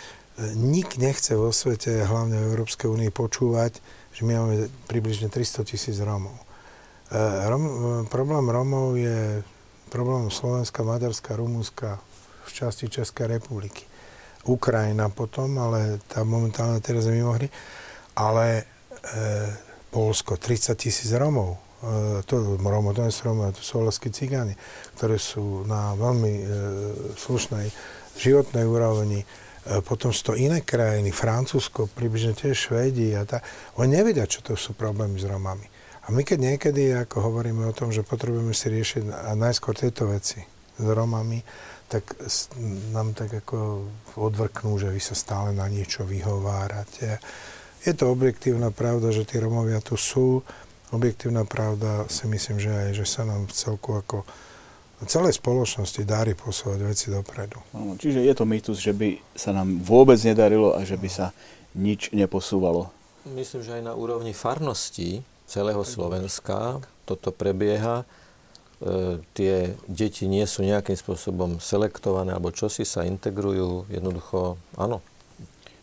Nik 0.53 1.01
nechce 1.01 1.33
vo 1.33 1.49
svete, 1.49 2.05
hlavne 2.05 2.37
v 2.37 2.49
Európskej 2.53 2.87
únii, 2.87 3.09
počúvať, 3.09 3.81
že 4.13 4.21
my 4.21 4.33
máme 4.37 4.55
približne 4.85 5.33
300 5.33 5.65
tisíc 5.65 5.97
Rómov. 5.97 6.37
Rom, 7.49 7.63
problém 8.09 8.45
Rómov 8.45 8.97
je 9.01 9.41
problém 9.87 10.29
Slovenska, 10.29 10.83
Maďarska, 10.83 11.39
Rumúnska, 11.39 12.03
v 12.47 12.51
časti 12.51 12.87
Českej 12.87 13.39
republiky. 13.39 13.83
Ukrajina 14.47 15.11
potom, 15.11 15.59
ale 15.59 15.99
tá 16.07 16.23
momentálne 16.23 16.79
teraz 16.79 17.03
je 17.03 17.11
mimo 17.11 17.35
hry. 17.35 17.51
Ale 18.15 18.45
e, 18.55 18.63
Polsko, 19.91 20.39
30 20.39 20.79
tisíc 20.79 21.11
Romov. 21.11 21.59
E, 21.83 22.23
to, 22.23 22.55
Romo, 22.55 22.95
to 22.95 23.03
nie 23.03 23.11
sú 23.11 23.27
Romov, 23.27 23.59
to 23.59 23.63
sú 23.63 23.83
olaskí 23.83 24.07
cigáni, 24.07 24.55
ktoré 24.95 25.19
sú 25.19 25.67
na 25.67 25.91
veľmi 25.99 26.33
e, 26.39 26.45
slušnej 27.19 27.67
životnej 28.15 28.63
úrovni. 28.63 29.21
E, 29.21 29.27
potom 29.83 30.15
sú 30.15 30.31
to 30.31 30.39
iné 30.39 30.63
krajiny, 30.63 31.11
Francúzsko, 31.11 31.91
približne 31.91 32.31
tiež 32.31 32.55
Švédi 32.55 33.11
a 33.19 33.27
tak. 33.27 33.43
Oni 33.75 33.99
nevedia, 33.99 34.23
čo 34.23 34.39
to 34.39 34.55
sú 34.55 34.71
problémy 34.71 35.19
s 35.19 35.27
Romami. 35.27 35.76
A 36.07 36.15
my 36.15 36.23
keď 36.23 36.39
niekedy 36.39 36.95
ako 36.95 37.19
hovoríme 37.19 37.67
o 37.67 37.75
tom, 37.75 37.91
že 37.91 38.07
potrebujeme 38.07 38.55
si 38.55 38.71
riešiť 38.71 39.35
najskôr 39.35 39.75
tieto 39.75 40.07
veci 40.07 40.39
s 40.79 40.85
Romami, 40.87 41.43
tak 41.91 42.15
nám 42.95 43.11
tak 43.11 43.43
ako 43.43 43.87
odvrknú, 44.15 44.79
že 44.79 44.87
vy 44.87 45.03
sa 45.03 45.15
stále 45.15 45.51
na 45.51 45.67
niečo 45.67 46.07
vyhovárate. 46.07 47.19
Je 47.83 47.91
to 47.91 48.11
objektívna 48.11 48.71
pravda, 48.71 49.11
že 49.11 49.27
tí 49.27 49.39
Romovia 49.39 49.83
tu 49.83 49.99
sú. 49.99 50.43
Objektívna 50.95 51.43
pravda 51.43 52.07
si 52.07 52.23
myslím, 52.27 52.59
že 52.59 52.71
aj, 52.71 52.89
že 53.03 53.05
sa 53.07 53.27
nám 53.27 53.47
v 53.47 53.55
celku 53.55 53.99
ako 53.99 54.23
celej 55.05 55.37
spoločnosti 55.37 56.07
dári 56.07 56.33
posúvať 56.33 56.79
veci 56.87 57.11
dopredu. 57.11 57.59
Čiže 57.99 58.23
je 58.23 58.33
to 58.33 58.47
mýtus, 58.47 58.79
že 58.79 58.95
by 58.95 59.19
sa 59.35 59.51
nám 59.51 59.83
vôbec 59.83 60.17
nedarilo 60.23 60.71
a 60.71 60.87
že 60.87 60.95
by 60.95 61.09
sa 61.11 61.35
nič 61.75 62.15
neposúvalo. 62.15 62.89
Myslím, 63.27 63.61
že 63.61 63.75
aj 63.77 63.83
na 63.83 63.93
úrovni 63.93 64.31
farností 64.31 65.21
celého 65.47 65.81
Slovenska 65.81 66.83
toto 67.07 67.31
prebieha 67.31 68.03
E, 68.77 69.17
tie 69.33 69.73
deti 69.89 70.29
nie 70.29 70.45
sú 70.45 70.61
nejakým 70.61 70.93
spôsobom 70.93 71.57
selektované 71.57 72.29
alebo 72.29 72.53
čosi 72.53 72.85
sa 72.85 73.01
integrujú, 73.09 73.89
jednoducho 73.89 74.61
áno. 74.77 75.01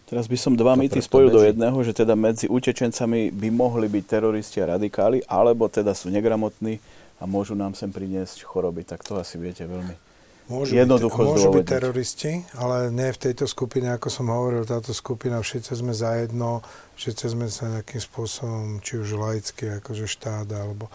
Teraz 0.06 0.30
by 0.30 0.38
som 0.38 0.54
dva 0.54 0.78
mýty 0.78 1.02
spojil 1.02 1.26
do 1.34 1.42
jedného, 1.42 1.74
že 1.82 1.90
teda 1.90 2.14
medzi 2.14 2.46
utečencami 2.46 3.34
by 3.34 3.48
mohli 3.50 3.90
byť 3.90 4.04
teroristi 4.06 4.62
a 4.62 4.78
radikáli, 4.78 5.26
alebo 5.26 5.66
teda 5.66 5.90
sú 5.90 6.06
negramotní 6.06 6.78
a 7.18 7.26
môžu 7.26 7.58
nám 7.58 7.74
sem 7.74 7.90
priniesť 7.90 8.46
choroby. 8.46 8.86
Tak 8.86 9.02
to 9.02 9.18
asi 9.18 9.42
viete 9.42 9.66
veľmi 9.66 9.98
Môžu 10.44 10.76
jednoducho 10.76 11.24
byť, 11.24 11.28
môžu 11.32 11.48
byť 11.56 11.64
teroristi, 11.64 12.44
ale 12.60 12.92
nie 12.92 13.08
v 13.08 13.22
tejto 13.30 13.48
skupine, 13.48 13.88
ako 13.96 14.12
som 14.12 14.28
hovoril, 14.28 14.68
táto 14.68 14.92
skupina, 14.92 15.40
všetci 15.40 15.72
sme 15.72 15.96
zajedno, 15.96 16.60
všetci 17.00 17.24
sme 17.32 17.48
sa 17.48 17.80
nejakým 17.80 18.02
spôsobom, 18.02 18.84
či 18.84 19.00
už 19.00 19.16
laicky, 19.16 19.80
akože 19.80 20.04
štát, 20.04 20.44
alebo 20.52 20.92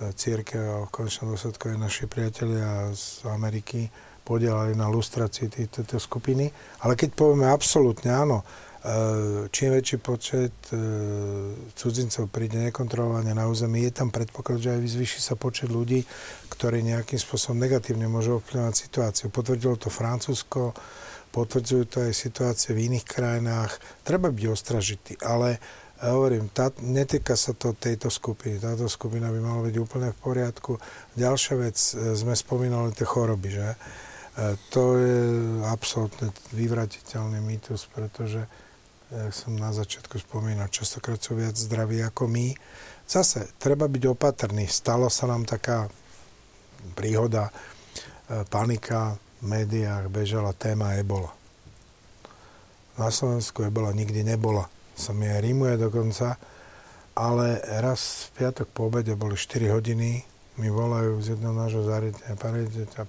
církev 0.00 0.60
a 0.60 0.78
v 0.88 0.92
konečnom 0.92 1.36
dôsledku 1.36 1.68
aj 1.68 1.78
naši 1.80 2.04
priatelia 2.08 2.88
z 2.96 3.24
Ameriky 3.28 3.92
podielali 4.24 4.72
na 4.72 4.88
lustrácii 4.88 5.48
tejto 5.68 6.00
skupiny. 6.00 6.48
Ale 6.84 6.96
keď 6.96 7.12
povieme 7.12 7.48
absolútne 7.50 8.14
áno, 8.14 8.40
e, 8.40 8.44
čím 9.52 9.76
väčší 9.76 10.00
počet 10.00 10.56
e, 10.72 10.80
cudzincov 11.76 12.32
príde 12.32 12.56
nekontrolovane 12.64 13.36
na 13.36 13.44
území, 13.44 13.84
je 13.84 13.92
tam 13.92 14.08
predpoklad, 14.08 14.56
že 14.56 14.72
aj 14.72 14.88
zvýši 14.88 15.20
sa 15.20 15.36
počet 15.36 15.68
ľudí, 15.68 16.00
ktorí 16.48 16.80
nejakým 16.80 17.20
spôsobom 17.20 17.60
negatívne 17.60 18.08
môžu 18.08 18.40
ovplyvňovať 18.40 18.74
situáciu. 18.76 19.26
Potvrdilo 19.28 19.76
to 19.76 19.92
Francúzsko, 19.92 20.72
potvrdzujú 21.28 21.84
to 21.92 21.96
aj 22.08 22.12
situácie 22.16 22.72
v 22.72 22.88
iných 22.88 23.04
krajinách. 23.04 23.76
Treba 24.00 24.32
byť 24.32 24.44
ostražitý, 24.48 25.20
ale 25.20 25.60
a 26.00 26.16
hovorím, 26.16 26.48
tá, 26.48 26.72
netýka 26.80 27.36
sa 27.36 27.52
to 27.52 27.76
tejto 27.76 28.08
skupiny. 28.08 28.56
Táto 28.56 28.88
skupina 28.88 29.28
by 29.28 29.36
mala 29.36 29.68
byť 29.68 29.76
úplne 29.76 30.08
v 30.16 30.20
poriadku. 30.24 30.80
Ďalšia 31.12 31.54
vec, 31.60 31.76
sme 32.16 32.32
spomínali 32.32 32.96
tie 32.96 33.04
choroby, 33.04 33.48
že? 33.52 33.68
To 34.72 34.96
je 34.96 35.20
absolútne 35.68 36.32
vyvratiteľný 36.56 37.44
mýtus, 37.44 37.84
pretože, 37.92 38.48
jak 39.10 39.34
som 39.34 39.58
na 39.58 39.74
začiatku 39.74 40.22
spomínal, 40.22 40.70
častokrát 40.70 41.18
sú 41.18 41.34
viac 41.34 41.58
zdraví 41.58 41.98
ako 42.06 42.30
my. 42.30 42.54
Zase, 43.10 43.50
treba 43.58 43.90
byť 43.90 44.02
opatrný. 44.06 44.70
Stalo 44.70 45.10
sa 45.10 45.26
nám 45.26 45.44
taká 45.44 45.90
príhoda, 46.94 47.50
e, 47.50 47.52
panika 48.46 49.18
v 49.42 49.44
médiách, 49.50 50.06
bežala 50.06 50.54
téma 50.54 50.94
ebola. 50.94 51.34
Na 52.94 53.10
Slovensku 53.10 53.66
ebola 53.66 53.90
nikdy 53.90 54.22
nebola 54.22 54.70
mi 55.16 55.24
aj 55.24 55.40
rímuje 55.40 55.80
dokonca, 55.80 56.36
ale 57.16 57.56
raz 57.80 58.28
v 58.28 58.44
piatok 58.44 58.68
po 58.68 58.92
obede 58.92 59.16
boli 59.16 59.32
4 59.32 59.72
hodiny, 59.72 60.20
mi 60.60 60.68
volajú 60.68 61.16
z 61.24 61.36
jedného 61.36 61.56
nášho 61.56 61.88
zariadenia, 61.88 62.36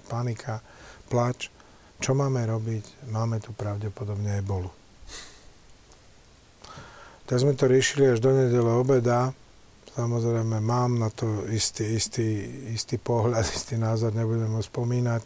panika, 0.08 0.64
plač, 1.12 1.52
čo 2.00 2.16
máme 2.16 2.40
robiť? 2.48 3.12
Máme 3.12 3.44
tu 3.44 3.52
pravdepodobne 3.52 4.40
aj 4.40 4.42
bolu. 4.48 4.81
Tak 7.32 7.48
sme 7.48 7.56
to 7.56 7.64
riešili 7.64 8.12
až 8.12 8.20
do 8.20 8.28
nedele 8.28 8.68
obeda. 8.76 9.32
Samozrejme, 9.96 10.60
mám 10.60 11.00
na 11.00 11.08
to 11.08 11.48
istý, 11.48 11.96
istý, 11.96 12.28
istý 12.76 13.00
pohľad, 13.00 13.48
istý 13.56 13.80
názor, 13.80 14.12
nebudem 14.12 14.52
ho 14.52 14.60
spomínať, 14.60 15.24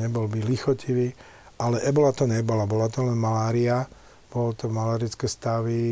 nebol 0.00 0.24
by 0.24 0.40
lichotivý, 0.40 1.12
ale 1.60 1.84
ebola 1.84 2.16
to 2.16 2.24
nebola, 2.24 2.64
bola 2.64 2.88
to 2.88 3.04
len 3.04 3.20
malária, 3.20 3.84
bolo 4.32 4.56
to 4.56 4.72
malarické 4.72 5.28
stavy 5.28 5.84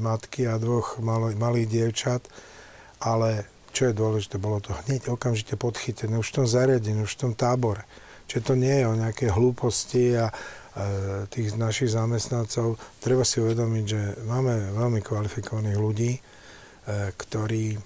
matky 0.00 0.48
a 0.48 0.56
dvoch 0.56 0.96
malo, 1.04 1.36
malých 1.36 1.68
dievčat, 1.68 2.24
ale 3.04 3.44
čo 3.76 3.92
je 3.92 3.92
dôležité, 3.92 4.40
bolo 4.40 4.64
to 4.64 4.72
hneď 4.88 5.12
okamžite 5.12 5.60
podchytené, 5.60 6.16
už 6.16 6.32
v 6.32 6.36
tom 6.40 6.46
zariadení, 6.48 7.04
už 7.04 7.12
v 7.12 7.28
tom 7.28 7.32
tábore. 7.36 7.84
Čiže 8.24 8.40
to 8.40 8.54
nie 8.56 8.72
je 8.72 8.88
o 8.88 8.96
nejaké 8.96 9.28
hlúposti 9.28 10.16
a 10.16 10.32
tých 11.30 11.58
našich 11.58 11.90
zamestnancov. 11.90 12.78
Treba 13.02 13.26
si 13.26 13.42
uvedomiť, 13.42 13.84
že 13.84 14.00
máme 14.26 14.78
veľmi 14.78 15.00
kvalifikovaných 15.02 15.78
ľudí, 15.78 16.12
e, 16.14 16.20
ktorí 17.18 17.74
e, 17.74 17.78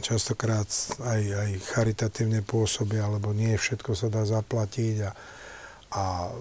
častokrát 0.00 0.68
aj, 1.04 1.20
aj 1.22 1.50
charitatívne 1.76 2.40
pôsobia, 2.40 3.04
alebo 3.04 3.36
nie 3.36 3.52
všetko 3.52 3.92
sa 3.92 4.08
dá 4.08 4.24
zaplatiť 4.24 4.96
a 5.04 5.10
a 5.92 6.32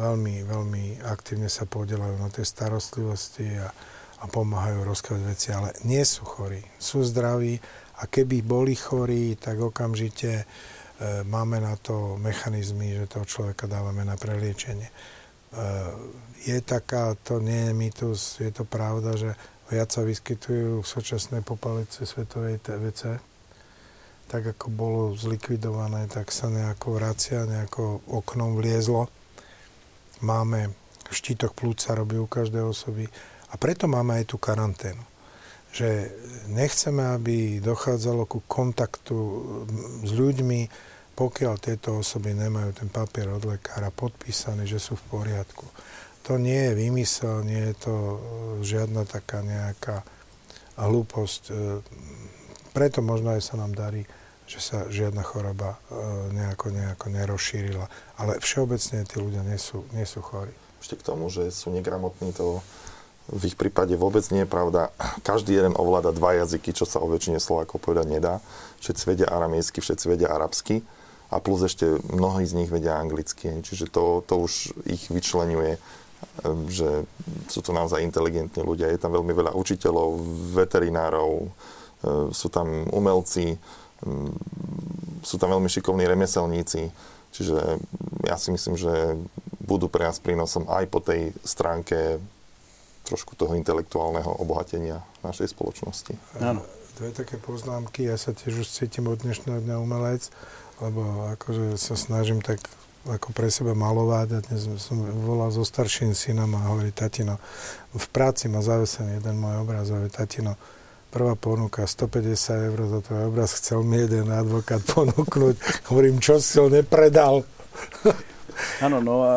veľmi, 0.00 0.48
veľmi 0.48 0.84
aktívne 1.04 1.52
sa 1.52 1.68
podielajú 1.68 2.16
na 2.16 2.32
tej 2.32 2.48
starostlivosti 2.48 3.60
a, 3.60 3.68
a 4.20 4.24
pomáhajú 4.24 4.80
rozkladať 4.80 5.24
veci, 5.28 5.48
ale 5.52 5.76
nie 5.84 6.00
sú 6.08 6.24
chorí, 6.24 6.64
sú 6.80 7.04
zdraví 7.04 7.60
a 8.00 8.08
keby 8.08 8.40
boli 8.40 8.72
chorí, 8.72 9.36
tak 9.36 9.60
okamžite 9.60 10.32
e, 10.40 10.44
máme 11.26 11.58
na 11.58 11.74
to 11.74 12.14
mechanizmy, 12.22 12.94
že 12.94 13.10
toho 13.10 13.26
človeka 13.26 13.66
dávame 13.66 14.06
na 14.06 14.14
preliečenie. 14.14 14.86
E, 14.86 14.94
je 16.46 16.58
taká, 16.62 17.18
to 17.18 17.42
nie 17.42 17.70
je 17.70 17.72
mýtus, 17.74 18.20
je 18.38 18.52
to 18.54 18.62
pravda, 18.62 19.18
že 19.18 19.30
viac 19.74 19.90
sa 19.90 20.06
vyskytujú 20.06 20.84
v 20.84 20.86
súčasnej 20.86 21.42
popalice 21.42 22.06
svetovej 22.06 22.62
TVC, 22.62 23.18
tak 24.28 24.42
ako 24.54 24.66
bolo 24.70 25.02
zlikvidované, 25.16 26.06
tak 26.06 26.30
sa 26.30 26.46
nejako 26.52 27.00
vracia, 27.00 27.48
nejako 27.48 28.04
oknom 28.08 28.54
vliezlo. 28.60 29.08
Máme 30.22 30.72
štítok 31.10 31.52
plúca 31.52 31.96
robí 31.96 32.16
u 32.16 32.28
každej 32.30 32.64
osoby 32.64 33.04
a 33.50 33.54
preto 33.60 33.90
máme 33.90 34.20
aj 34.20 34.24
tú 34.30 34.36
karanténu. 34.40 35.13
Že 35.74 35.90
nechceme, 36.54 37.02
aby 37.18 37.58
dochádzalo 37.58 38.30
ku 38.30 38.46
kontaktu 38.46 39.16
s 40.06 40.10
ľuďmi, 40.14 40.60
pokiaľ 41.18 41.54
tieto 41.58 41.98
osoby 41.98 42.34
nemajú 42.34 42.78
ten 42.78 42.88
papier 42.90 43.30
od 43.34 43.42
lekára 43.42 43.90
podpísaný, 43.90 44.70
že 44.70 44.78
sú 44.78 44.94
v 44.94 45.06
poriadku. 45.10 45.66
To 46.30 46.38
nie 46.38 46.70
je 46.70 46.72
vymysel, 46.78 47.42
nie 47.42 47.74
je 47.74 47.74
to 47.90 47.94
žiadna 48.62 49.02
taká 49.04 49.42
nejaká 49.42 50.06
hlúposť 50.78 51.42
preto 52.74 52.98
možno 53.06 53.38
aj 53.38 53.42
sa 53.46 53.54
nám 53.54 53.70
darí, 53.70 54.02
že 54.50 54.58
sa 54.58 54.90
žiadna 54.90 55.22
choroba 55.22 55.78
e, 55.78 56.34
nejako, 56.34 56.74
nejako 56.74 57.06
nerozšírila. 57.06 57.86
Ale 58.18 58.42
všeobecne 58.42 59.06
tí 59.06 59.22
ľudia 59.22 59.46
nie 59.46 59.56
sú, 59.56 59.86
nie 59.94 60.02
sú 60.02 60.20
chorí. 60.20 60.50
Ešte 60.82 60.98
k 60.98 61.06
tomu, 61.06 61.30
že 61.30 61.54
sú 61.54 61.70
negramotní, 61.70 62.34
to 62.34 62.60
v 63.32 63.42
ich 63.48 63.56
prípade 63.56 63.96
vôbec 63.96 64.20
nie 64.28 64.44
je 64.44 64.50
pravda. 64.50 64.92
Každý 65.24 65.56
jeden 65.56 65.72
ovláda 65.72 66.12
dva 66.12 66.36
jazyky, 66.44 66.76
čo 66.76 66.84
sa 66.84 67.00
o 67.00 67.08
väčšine 67.08 67.40
Slovákov 67.40 67.80
povedať 67.80 68.12
nedá. 68.12 68.44
Všetci 68.84 69.02
vedia 69.08 69.28
aramejsky, 69.32 69.80
všetci 69.80 70.04
vedia 70.12 70.28
arabsky 70.28 70.84
a 71.32 71.40
plus 71.40 71.64
ešte 71.64 71.88
mnohí 72.12 72.44
z 72.44 72.52
nich 72.52 72.68
vedia 72.68 73.00
anglicky. 73.00 73.64
Čiže 73.64 73.88
to, 73.88 74.20
to 74.28 74.44
už 74.44 74.76
ich 74.84 75.08
vyčlenuje, 75.08 75.80
že 76.68 77.08
sú 77.48 77.64
to 77.64 77.72
naozaj 77.72 78.04
inteligentní 78.04 78.60
ľudia. 78.60 78.92
Je 78.92 79.00
tam 79.00 79.16
veľmi 79.16 79.32
veľa 79.32 79.56
učiteľov, 79.56 80.20
veterinárov, 80.52 81.48
sú 82.28 82.48
tam 82.52 82.84
umelci, 82.92 83.56
sú 85.24 85.36
tam 85.40 85.48
veľmi 85.56 85.68
šikovní 85.72 86.04
remeselníci. 86.04 86.92
Čiže 87.32 87.80
ja 88.28 88.36
si 88.36 88.52
myslím, 88.52 88.76
že 88.76 89.16
budú 89.64 89.88
pre 89.88 90.04
nás 90.04 90.20
prínosom 90.20 90.68
aj 90.68 90.84
po 90.92 91.00
tej 91.00 91.32
stránke 91.40 92.20
trošku 93.04 93.36
toho 93.36 93.52
intelektuálneho 93.54 94.40
obohatenia 94.40 95.04
našej 95.20 95.52
spoločnosti. 95.52 96.16
Áno. 96.40 96.64
Dve 96.94 97.10
také 97.10 97.42
poznámky. 97.42 98.06
Ja 98.06 98.14
sa 98.14 98.30
tiež 98.30 98.62
už 98.62 98.70
cítim 98.70 99.10
od 99.10 99.18
dnešného 99.18 99.58
dňa 99.66 99.82
umelec, 99.82 100.30
lebo 100.78 101.26
akože 101.34 101.74
sa 101.74 101.98
snažím 101.98 102.38
tak 102.38 102.62
ako 103.04 103.36
pre 103.36 103.52
seba 103.52 103.76
malovať 103.76 104.28
a 104.32 104.44
dnes 104.46 104.64
som 104.80 105.02
volal 105.26 105.52
so 105.52 105.66
starším 105.66 106.16
synom 106.16 106.48
a 106.56 106.72
hovorí, 106.72 106.94
tatino, 106.94 107.36
v 107.92 108.06
práci 108.08 108.48
má 108.48 108.64
zavesený 108.64 109.20
jeden 109.20 109.36
môj 109.36 109.60
obraz, 109.60 109.92
hovorí, 109.92 110.08
tatino, 110.08 110.56
prvá 111.12 111.36
ponuka 111.36 111.84
150 111.84 112.70
eur 112.72 112.78
za 112.88 113.00
tvoj 113.04 113.22
obraz, 113.28 113.58
chcel 113.60 113.84
mi 113.84 114.00
jeden 114.00 114.32
advokát 114.32 114.80
ponúknuť. 114.86 115.86
Hovorím, 115.92 116.22
čo 116.22 116.40
si 116.40 116.56
ho 116.56 116.72
nepredal? 116.72 117.44
Áno, 118.82 119.02
no 119.02 119.26
a 119.26 119.34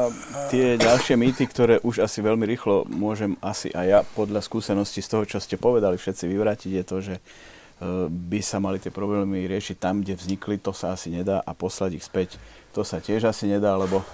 tie 0.50 0.78
ďalšie 0.78 1.18
mýty, 1.18 1.50
ktoré 1.50 1.82
už 1.82 2.06
asi 2.06 2.22
veľmi 2.22 2.46
rýchlo 2.46 2.86
môžem 2.90 3.38
asi 3.42 3.70
aj 3.74 3.86
ja 3.86 4.00
podľa 4.14 4.42
skúsenosti 4.46 5.02
z 5.02 5.10
toho, 5.10 5.24
čo 5.26 5.38
ste 5.42 5.58
povedali, 5.58 5.98
všetci 5.98 6.26
vyvrátiť, 6.30 6.72
je 6.72 6.84
to, 6.86 6.98
že 7.02 7.16
e, 7.18 7.22
by 8.10 8.40
sa 8.42 8.62
mali 8.62 8.78
tie 8.78 8.94
problémy 8.94 9.50
riešiť 9.50 9.78
tam, 9.78 10.02
kde 10.06 10.18
vznikli, 10.18 10.62
to 10.62 10.74
sa 10.74 10.94
asi 10.94 11.10
nedá 11.10 11.42
a 11.42 11.52
poslať 11.54 11.98
ich 11.98 12.06
späť, 12.06 12.38
to 12.74 12.86
sa 12.86 13.02
tiež 13.02 13.30
asi 13.30 13.50
nedá, 13.50 13.74
lebo 13.78 14.06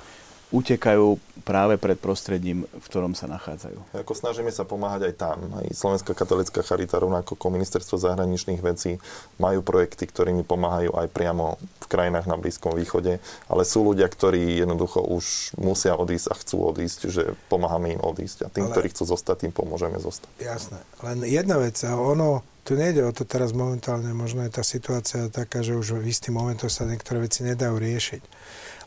utekajú 0.54 1.18
práve 1.42 1.82
pred 1.82 1.98
prostredím, 1.98 2.70
v 2.70 2.86
ktorom 2.86 3.18
sa 3.18 3.26
nachádzajú. 3.26 3.98
Ako 3.98 4.14
snažíme 4.14 4.54
sa 4.54 4.64
pomáhať 4.64 5.10
aj 5.12 5.16
tam. 5.18 5.38
Aj 5.58 5.66
Slovenská 5.74 6.14
katolická 6.14 6.62
charita, 6.62 7.02
rovnako 7.02 7.36
ako 7.36 7.48
ministerstvo 7.50 7.98
zahraničných 7.98 8.62
vecí, 8.62 9.02
majú 9.42 9.66
projekty, 9.66 10.06
ktorými 10.06 10.46
pomáhajú 10.46 10.94
aj 10.94 11.10
priamo 11.10 11.58
v 11.58 11.86
krajinách 11.90 12.30
na 12.30 12.38
Blízkom 12.38 12.78
východe, 12.78 13.18
ale 13.50 13.64
sú 13.66 13.82
ľudia, 13.82 14.06
ktorí 14.06 14.62
jednoducho 14.62 15.02
už 15.02 15.58
musia 15.58 15.98
odísť 15.98 16.28
a 16.32 16.36
chcú 16.38 16.58
odísť, 16.70 17.00
že 17.10 17.24
pomáhame 17.50 17.98
im 17.98 18.02
odísť. 18.06 18.46
A 18.46 18.54
tým, 18.54 18.70
ale... 18.70 18.78
ktorí 18.78 18.88
chcú 18.94 19.04
zostať, 19.10 19.50
tým 19.50 19.54
pomôžeme 19.58 19.98
zostať. 19.98 20.32
Jasné. 20.38 20.80
Len 21.02 21.26
jedna 21.26 21.58
vec, 21.58 21.76
a 21.84 21.98
ono, 21.98 22.46
tu 22.64 22.80
nejde 22.80 23.04
o 23.04 23.12
to 23.12 23.28
teraz 23.28 23.52
momentálne, 23.52 24.14
možno 24.16 24.46
je 24.48 24.54
tá 24.54 24.64
situácia 24.64 25.28
taká, 25.28 25.60
že 25.60 25.76
už 25.76 26.00
v 26.00 26.08
istý 26.08 26.32
momentoch 26.32 26.72
sa 26.72 26.88
niektoré 26.88 27.26
veci 27.26 27.44
nedajú 27.44 27.76
riešiť. 27.76 28.22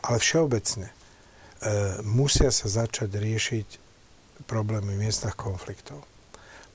Ale 0.07 0.17
všeobecne, 0.17 0.89
musia 2.05 2.53
sa 2.53 2.69
začať 2.69 3.17
riešiť 3.17 3.69
problémy 4.45 4.95
v 4.95 5.03
miestach 5.09 5.35
konfliktov. 5.35 6.05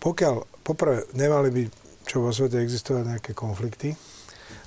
Pokiaľ, 0.02 0.66
poprvé, 0.66 1.06
nemali 1.14 1.49
by 1.53 1.64
čo 2.02 2.26
vo 2.26 2.34
svete 2.34 2.58
existovať 2.58 3.03
nejaké 3.06 3.32
konflikty, 3.38 3.94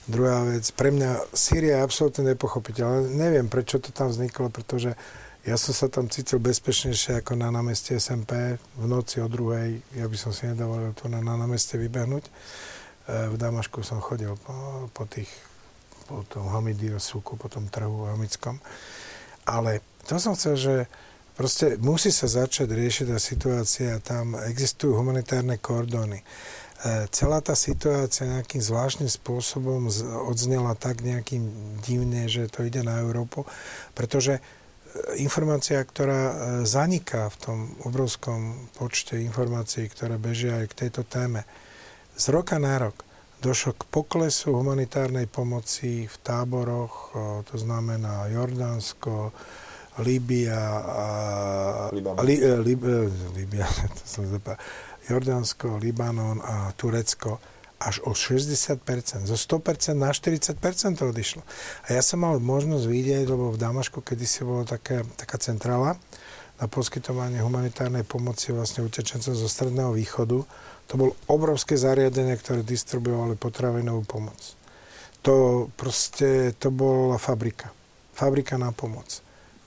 Druhá 0.04 0.44
vec, 0.44 0.68
pre 0.76 0.92
mňa 0.92 1.32
Sýria 1.32 1.80
je 1.80 1.84
absolútne 1.88 2.36
nepochopiteľná. 2.36 3.08
Neviem, 3.08 3.48
prečo 3.48 3.80
to 3.80 3.88
tam 3.88 4.12
vzniklo, 4.12 4.52
pretože 4.52 4.92
ja 5.48 5.56
som 5.56 5.72
sa 5.72 5.88
tam 5.88 6.12
cítil 6.12 6.44
bezpečnejšie 6.44 7.24
ako 7.24 7.40
na 7.40 7.48
námestie 7.48 7.96
SMP 7.96 8.60
v 8.76 8.84
noci 8.84 9.24
o 9.24 9.28
druhej. 9.32 9.80
Ja 9.96 10.04
by 10.04 10.16
som 10.20 10.36
si 10.36 10.44
nedovolil 10.44 10.92
tu 10.92 11.08
na, 11.08 11.24
na 11.24 11.36
vybehnúť. 11.40 12.24
E, 12.24 12.32
v 13.32 13.36
Damašku 13.40 13.80
som 13.80 14.04
chodil 14.04 14.32
po, 14.44 14.88
po 14.92 15.08
tých 15.08 15.28
po 16.04 16.20
tom 16.28 16.52
Hamidio 16.52 17.00
súku, 17.00 17.40
po 17.40 17.48
tom 17.48 17.72
trhu 17.72 18.04
hamickom. 18.04 18.60
Ale 19.48 19.80
to 20.04 20.20
som 20.20 20.36
chcel, 20.36 20.54
že 20.54 20.74
proste 21.34 21.76
musí 21.82 22.14
sa 22.14 22.30
začať 22.30 22.70
riešiť 22.70 23.06
tá 23.10 23.18
situácia. 23.18 23.98
Tam 24.00 24.38
existujú 24.38 24.94
humanitárne 24.94 25.58
kordóny. 25.58 26.22
E, 26.22 26.24
celá 27.10 27.40
tá 27.40 27.56
situácia 27.58 28.28
nejakým 28.28 28.62
zvláštnym 28.62 29.10
spôsobom 29.10 29.90
odznela 30.30 30.78
tak 30.78 31.02
nejakým 31.02 31.42
divne, 31.82 32.28
že 32.30 32.46
to 32.52 32.66
ide 32.66 32.84
na 32.86 33.02
Európu, 33.02 33.48
pretože 33.96 34.38
e, 34.38 34.40
informácia, 35.24 35.80
ktorá 35.82 36.22
e, 36.28 36.34
zaniká 36.68 37.32
v 37.32 37.36
tom 37.40 37.58
obrovskom 37.82 38.70
počte 38.78 39.16
informácií, 39.16 39.90
ktoré 39.90 40.20
bežia 40.20 40.62
aj 40.62 40.66
k 40.70 40.78
tejto 40.86 41.02
téme, 41.08 41.48
z 42.14 42.30
roka 42.30 42.60
na 42.62 42.78
rok 42.78 43.02
došlo 43.42 43.76
k 43.76 43.82
poklesu 43.92 44.56
humanitárnej 44.56 45.28
pomoci 45.28 46.08
v 46.08 46.16
táboroch, 46.24 47.12
to 47.44 47.56
znamená 47.60 48.32
Jordánsko, 48.32 49.36
Líbia 50.02 50.58
a... 50.82 51.06
Li, 51.94 52.34
Li, 52.40 52.74
Líbia, 53.36 53.66
to 53.96 54.02
som 54.02 54.26
zapá, 54.26 54.58
Jordánsko, 55.06 55.78
Libanon 55.78 56.40
a 56.40 56.72
Turecko 56.74 57.38
až 57.84 58.00
o 58.08 58.16
60%. 58.16 59.28
Zo 59.28 59.36
100% 59.36 59.94
na 59.94 60.10
40% 60.10 60.56
to 60.98 61.04
odišlo. 61.12 61.42
A 61.84 61.92
ja 61.92 62.02
som 62.02 62.24
mal 62.24 62.40
možnosť 62.40 62.86
vidieť, 62.88 63.24
lebo 63.28 63.52
v 63.52 63.60
Damašku 63.60 64.00
kedysi 64.00 64.46
bola 64.46 64.64
také, 64.64 65.04
taká 65.20 65.36
centrála 65.36 66.00
na 66.56 66.66
poskytovanie 66.70 67.42
humanitárnej 67.42 68.06
pomoci 68.06 68.54
vlastne 68.54 68.86
utečencom 68.86 69.34
zo 69.34 69.48
Stredného 69.50 69.92
východu. 69.92 70.38
To 70.88 70.94
bol 70.96 71.10
obrovské 71.28 71.76
zariadenie, 71.76 72.38
ktoré 72.38 72.64
distribuovali 72.64 73.36
potravinovú 73.36 74.06
pomoc. 74.06 74.38
To 75.24 75.66
proste, 75.74 76.52
to 76.56 76.68
bola 76.68 77.16
fabrika. 77.20 77.72
Fabrika 78.14 78.54
na 78.60 78.70
pomoc. 78.70 79.23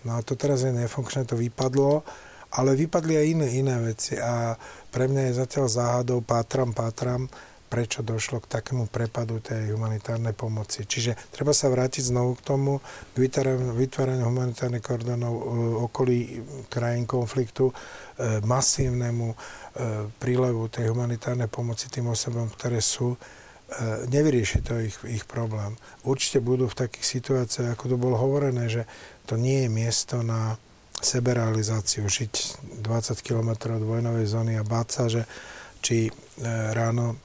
No 0.07 0.15
a 0.15 0.23
to 0.23 0.39
teraz 0.39 0.63
je 0.63 0.71
nefunkčné, 0.71 1.27
to 1.27 1.35
vypadlo, 1.35 2.07
ale 2.55 2.79
vypadli 2.79 3.19
aj 3.19 3.25
iné, 3.27 3.47
iné 3.59 3.75
veci 3.83 4.15
a 4.15 4.55
pre 4.87 5.11
mňa 5.11 5.21
je 5.27 5.39
zatiaľ 5.43 5.65
záhadou, 5.67 6.23
pátram, 6.23 6.71
pátram, 6.71 7.27
prečo 7.67 7.99
došlo 7.99 8.39
k 8.39 8.47
takému 8.47 8.87
prepadu 8.87 9.43
tej 9.43 9.75
humanitárnej 9.75 10.31
pomoci. 10.31 10.87
Čiže 10.87 11.35
treba 11.35 11.51
sa 11.51 11.67
vrátiť 11.67 12.15
znovu 12.15 12.39
k 12.39 12.45
tomu, 12.47 12.79
k 13.11 13.27
vytváraniu, 13.75 14.23
humanitárnych 14.23 14.83
kordonov 14.83 15.35
e, 15.35 15.43
okolí 15.83 16.17
krajín 16.71 17.03
konfliktu, 17.03 17.67
e, 17.67 17.73
masívnemu 18.47 19.27
e, 19.27 19.37
prílevu 20.15 20.71
tej 20.71 20.87
humanitárnej 20.95 21.51
pomoci 21.51 21.91
tým 21.91 22.07
osobom, 22.07 22.47
ktoré 22.47 22.79
sú, 22.79 23.19
nevyrieši 24.07 24.63
to 24.63 24.79
ich, 24.79 24.95
ich 25.03 25.27
problém. 25.27 25.75
Určite 26.07 26.39
budú 26.39 26.71
v 26.71 26.87
takých 26.87 27.19
situáciách, 27.19 27.75
ako 27.75 27.85
to 27.91 27.97
bolo 27.99 28.15
hovorené, 28.15 28.71
že 28.71 28.87
to 29.27 29.35
nie 29.35 29.67
je 29.67 29.69
miesto 29.69 30.23
na 30.23 30.55
seberealizáciu, 30.97 32.09
žiť 32.09 32.33
20 32.81 33.21
km 33.21 33.75
od 33.75 33.83
vojnovej 33.85 34.25
zóny 34.25 34.53
a 34.57 34.65
báť 34.65 34.87
sa, 34.89 35.03
že 35.11 35.21
či 35.83 36.09
e, 36.09 36.11
ráno 36.73 37.21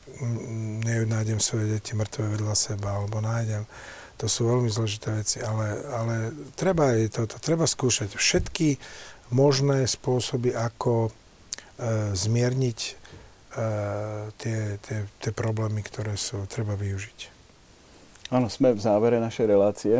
nájdem 1.08 1.40
svoje 1.40 1.78
deti 1.78 1.96
mŕtve 1.96 2.36
vedľa 2.36 2.54
seba, 2.54 3.00
alebo 3.00 3.24
nájdem. 3.24 3.64
To 4.20 4.26
sú 4.28 4.46
veľmi 4.46 4.70
zložité 4.70 5.10
veci, 5.10 5.42
ale, 5.42 5.82
ale 5.88 6.14
treba 6.54 6.94
je 6.94 7.10
toto, 7.10 7.40
treba 7.42 7.66
skúšať 7.66 8.14
všetky 8.14 8.76
možné 9.32 9.88
spôsoby, 9.88 10.52
ako 10.52 11.08
e, 11.08 11.10
zmierniť 12.12 12.80
e, 12.84 12.92
tie, 14.36 14.58
tie, 14.78 14.98
tie 15.08 15.32
problémy, 15.32 15.80
ktoré 15.80 16.14
sú, 16.20 16.44
treba 16.44 16.76
využiť. 16.76 17.32
Áno, 18.30 18.52
sme 18.52 18.76
v 18.76 18.80
závere 18.84 19.16
našej 19.16 19.46
relácie 19.48 19.96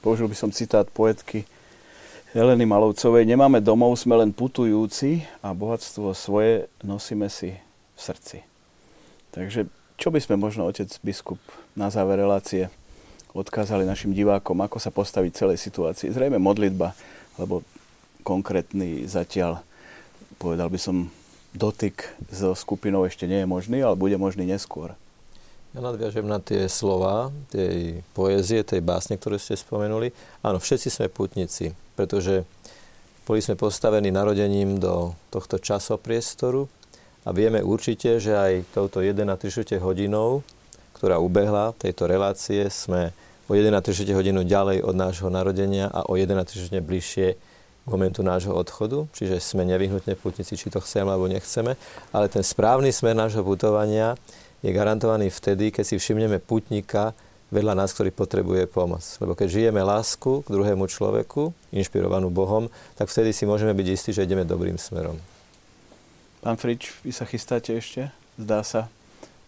použil 0.00 0.28
by 0.28 0.36
som 0.36 0.50
citát 0.52 0.88
poetky 0.88 1.44
Heleny 2.30 2.62
Malovcovej, 2.62 3.26
nemáme 3.26 3.58
domov, 3.58 3.98
sme 3.98 4.14
len 4.14 4.30
putujúci 4.30 5.26
a 5.42 5.50
bohatstvo 5.50 6.14
svoje 6.14 6.70
nosíme 6.86 7.26
si 7.26 7.58
v 7.94 7.98
srdci. 7.98 8.38
Takže 9.34 9.66
čo 9.98 10.14
by 10.14 10.22
sme 10.22 10.38
možno, 10.38 10.64
otec 10.70 10.86
biskup, 11.02 11.42
na 11.74 11.90
záver 11.90 12.22
relácie 12.22 12.70
odkázali 13.34 13.82
našim 13.82 14.14
divákom, 14.14 14.62
ako 14.62 14.78
sa 14.78 14.94
postaviť 14.94 15.32
celej 15.34 15.58
situácii? 15.58 16.14
Zrejme 16.14 16.38
modlitba, 16.38 16.94
lebo 17.34 17.66
konkrétny 18.22 19.10
zatiaľ, 19.10 19.62
povedal 20.38 20.70
by 20.70 20.78
som, 20.78 21.10
dotyk 21.50 22.06
so 22.30 22.54
skupinou 22.54 23.02
ešte 23.10 23.26
nie 23.26 23.42
je 23.42 23.50
možný, 23.50 23.82
ale 23.82 23.98
bude 23.98 24.14
možný 24.14 24.46
neskôr. 24.46 24.94
Ja 25.70 25.86
nadviažem 25.86 26.26
na 26.26 26.42
tie 26.42 26.66
slova, 26.66 27.30
tej 27.46 28.02
poézie, 28.10 28.66
tej 28.66 28.82
básne, 28.82 29.14
ktoré 29.14 29.38
ste 29.38 29.54
spomenuli. 29.54 30.10
Áno, 30.42 30.58
všetci 30.58 30.90
sme 30.90 31.06
putníci, 31.06 31.78
pretože 31.94 32.42
boli 33.22 33.38
sme 33.38 33.54
postavení 33.54 34.10
narodením 34.10 34.82
do 34.82 35.14
tohto 35.30 35.62
časopriestoru 35.62 36.66
a 37.22 37.30
vieme 37.30 37.62
určite, 37.62 38.18
že 38.18 38.34
aj 38.34 38.74
touto 38.74 38.98
1,3 38.98 39.78
hodinou, 39.78 40.42
ktorá 40.98 41.22
ubehla 41.22 41.70
tejto 41.78 42.10
relácie, 42.10 42.66
sme 42.66 43.14
o 43.46 43.54
1,3 43.54 44.10
hodinu 44.10 44.42
ďalej 44.42 44.82
od 44.82 44.98
nášho 44.98 45.30
narodenia 45.30 45.86
a 45.86 46.02
o 46.10 46.18
1,3 46.18 46.82
bližšie 46.82 47.38
k 47.38 47.86
momentu 47.86 48.26
nášho 48.26 48.50
odchodu, 48.58 49.06
čiže 49.14 49.38
sme 49.38 49.62
nevyhnutne 49.70 50.18
putníci, 50.18 50.58
či 50.58 50.66
to 50.66 50.82
chceme 50.82 51.14
alebo 51.14 51.30
nechceme, 51.30 51.78
ale 52.10 52.26
ten 52.26 52.42
správny 52.42 52.90
smer 52.90 53.14
nášho 53.14 53.46
putovania 53.46 54.18
je 54.60 54.70
garantovaný 54.70 55.32
vtedy, 55.32 55.72
keď 55.72 55.84
si 55.84 55.94
všimneme 55.96 56.40
putníka 56.40 57.16
vedľa 57.50 57.74
nás, 57.74 57.90
ktorý 57.90 58.14
potrebuje 58.14 58.70
pomoc. 58.70 59.02
Lebo 59.18 59.34
keď 59.34 59.48
žijeme 59.50 59.82
lásku 59.82 60.46
k 60.46 60.48
druhému 60.48 60.86
človeku, 60.86 61.50
inšpirovanú 61.74 62.30
Bohom, 62.30 62.70
tak 62.94 63.10
vtedy 63.10 63.34
si 63.34 63.44
môžeme 63.44 63.74
byť 63.74 63.86
istí, 63.90 64.10
že 64.14 64.22
ideme 64.22 64.46
dobrým 64.46 64.78
smerom. 64.78 65.18
Pán 66.40 66.56
Frič, 66.56 66.94
vy 67.04 67.12
sa 67.12 67.28
chystáte 67.28 67.74
ešte? 67.74 68.08
Zdá 68.40 68.64
sa 68.64 68.88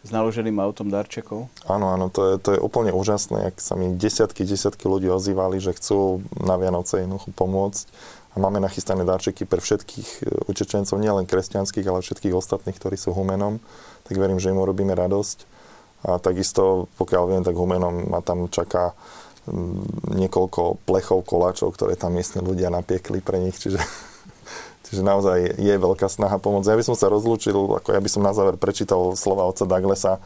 s 0.03 0.11
naloženým 0.11 0.59
autom 0.59 0.91
darčekov? 0.91 1.47
Áno, 1.65 1.95
áno, 1.95 2.11
to 2.11 2.35
je, 2.35 2.43
to 2.43 2.49
je 2.59 2.61
úplne 2.61 2.91
úžasné, 2.91 3.55
ak 3.55 3.63
sa 3.63 3.79
mi 3.79 3.95
desiatky, 3.95 4.43
desiatky 4.43 4.91
ľudí 4.91 5.07
ozývali, 5.07 5.63
že 5.63 5.79
chcú 5.79 6.27
na 6.43 6.59
Vianoce 6.59 7.07
jednoducho 7.07 7.31
pomôcť. 7.33 7.87
A 8.33 8.41
máme 8.41 8.65
nachystané 8.65 9.05
darčeky 9.05 9.45
pre 9.45 9.61
všetkých 9.61 10.09
e, 10.25 10.49
utečencov, 10.49 10.97
nielen 10.97 11.29
kresťanských, 11.29 11.85
ale 11.85 12.01
všetkých 12.01 12.33
ostatných, 12.33 12.77
ktorí 12.81 12.97
sú 12.97 13.13
humenom. 13.13 13.61
Tak 14.09 14.17
verím, 14.17 14.41
že 14.41 14.49
im 14.49 14.61
urobíme 14.61 14.97
radosť. 14.97 15.45
A 16.09 16.17
takisto, 16.17 16.89
pokiaľ 16.97 17.23
viem, 17.29 17.43
tak 17.45 17.55
humenom 17.55 18.09
ma 18.09 18.25
tam 18.25 18.49
čaká 18.49 18.97
mm, 19.47 20.17
niekoľko 20.17 20.81
plechov 20.89 21.29
koláčov, 21.29 21.77
ktoré 21.77 21.95
tam 21.95 22.17
miestni 22.17 22.41
ľudia 22.41 22.73
napiekli 22.73 23.21
pre 23.21 23.37
nich, 23.37 23.61
čiže 23.61 23.79
Čiže 24.93 25.09
naozaj 25.09 25.57
je 25.57 25.73
veľká 25.73 26.05
snaha 26.05 26.37
pomôcť. 26.37 26.69
Ja 26.69 26.77
by 26.77 26.85
som 26.85 26.93
sa 26.93 27.09
rozlúčil, 27.09 27.57
ako 27.57 27.97
ja 27.97 28.01
by 28.05 28.11
som 28.13 28.29
na 28.29 28.37
záver 28.37 28.61
prečítal 28.61 29.17
slova 29.17 29.49
otca 29.49 29.65
Douglasa, 29.65 30.21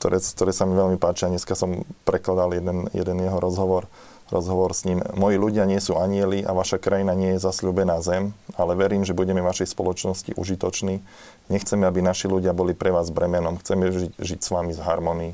ktoré, 0.00 0.16
ktoré 0.16 0.52
sa 0.56 0.64
mi 0.64 0.72
veľmi 0.72 0.96
páčia. 0.96 1.28
Dneska 1.28 1.52
som 1.52 1.84
prekladal 2.08 2.56
jeden, 2.56 2.88
jeden 2.96 3.20
jeho 3.20 3.36
rozhovor, 3.36 3.84
rozhovor 4.32 4.72
s 4.72 4.88
ním. 4.88 5.04
Moji 5.16 5.36
ľudia 5.36 5.68
nie 5.68 5.80
sú 5.80 5.96
anieli 5.96 6.44
a 6.44 6.56
vaša 6.56 6.80
krajina 6.80 7.12
nie 7.12 7.36
je 7.36 7.44
zasľúbená 7.44 8.00
zem, 8.00 8.32
ale 8.56 8.72
verím, 8.78 9.04
že 9.04 9.16
budeme 9.16 9.44
vašej 9.44 9.72
spoločnosti 9.72 10.36
užitoční. 10.36 11.04
Nechceme, 11.52 11.84
aby 11.84 12.00
naši 12.00 12.30
ľudia 12.30 12.56
boli 12.56 12.72
pre 12.72 12.88
vás 12.88 13.12
bremenom. 13.12 13.60
Chceme 13.60 13.92
žiť, 13.92 14.12
žiť 14.16 14.40
s 14.40 14.48
vami 14.48 14.72
z 14.72 14.80
harmonii. 14.80 15.32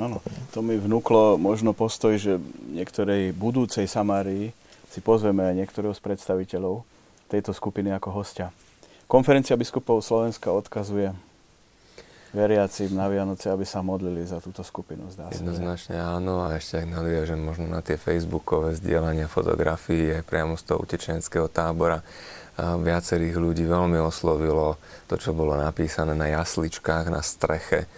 Áno, 0.00 0.22
to 0.54 0.64
mi 0.64 0.78
vnúklo 0.80 1.36
možno 1.36 1.76
postoj, 1.76 2.16
že 2.16 2.40
niektorej 2.72 3.36
budúcej 3.36 3.84
Samárii 3.84 4.54
si 4.90 4.98
pozveme 5.02 5.46
aj 5.46 5.54
niektorého 5.60 5.94
z 5.94 6.00
predstaviteľov 6.02 6.82
tejto 7.30 7.54
skupiny 7.54 7.94
ako 7.94 8.10
hostia. 8.10 8.50
Konferencia 9.10 9.58
biskupov 9.58 10.02
Slovenska 10.02 10.50
odkazuje 10.54 11.14
veriacim 12.30 12.94
na 12.94 13.10
Vianoce, 13.10 13.50
aby 13.50 13.66
sa 13.66 13.82
modlili 13.82 14.22
za 14.22 14.38
túto 14.38 14.62
skupinu, 14.62 15.10
zdá 15.10 15.30
sa. 15.30 15.38
Jednoznačne 15.38 15.98
áno 15.98 16.46
a 16.46 16.54
ešte 16.54 16.82
ak 16.82 16.86
nadviažem 16.86 17.40
možno 17.42 17.66
na 17.66 17.82
tie 17.82 17.98
facebookové 17.98 18.78
zdieľania 18.78 19.26
fotografií 19.26 20.14
aj 20.14 20.22
priamo 20.26 20.54
z 20.54 20.62
toho 20.70 20.78
utečenského 20.82 21.50
tábora. 21.50 22.02
A 22.60 22.76
viacerých 22.76 23.40
ľudí 23.40 23.64
veľmi 23.64 23.96
oslovilo 23.98 24.76
to, 25.08 25.16
čo 25.16 25.32
bolo 25.32 25.56
napísané 25.56 26.12
na 26.12 26.28
jasličkách 26.28 27.08
na 27.08 27.24
streche. 27.24 27.88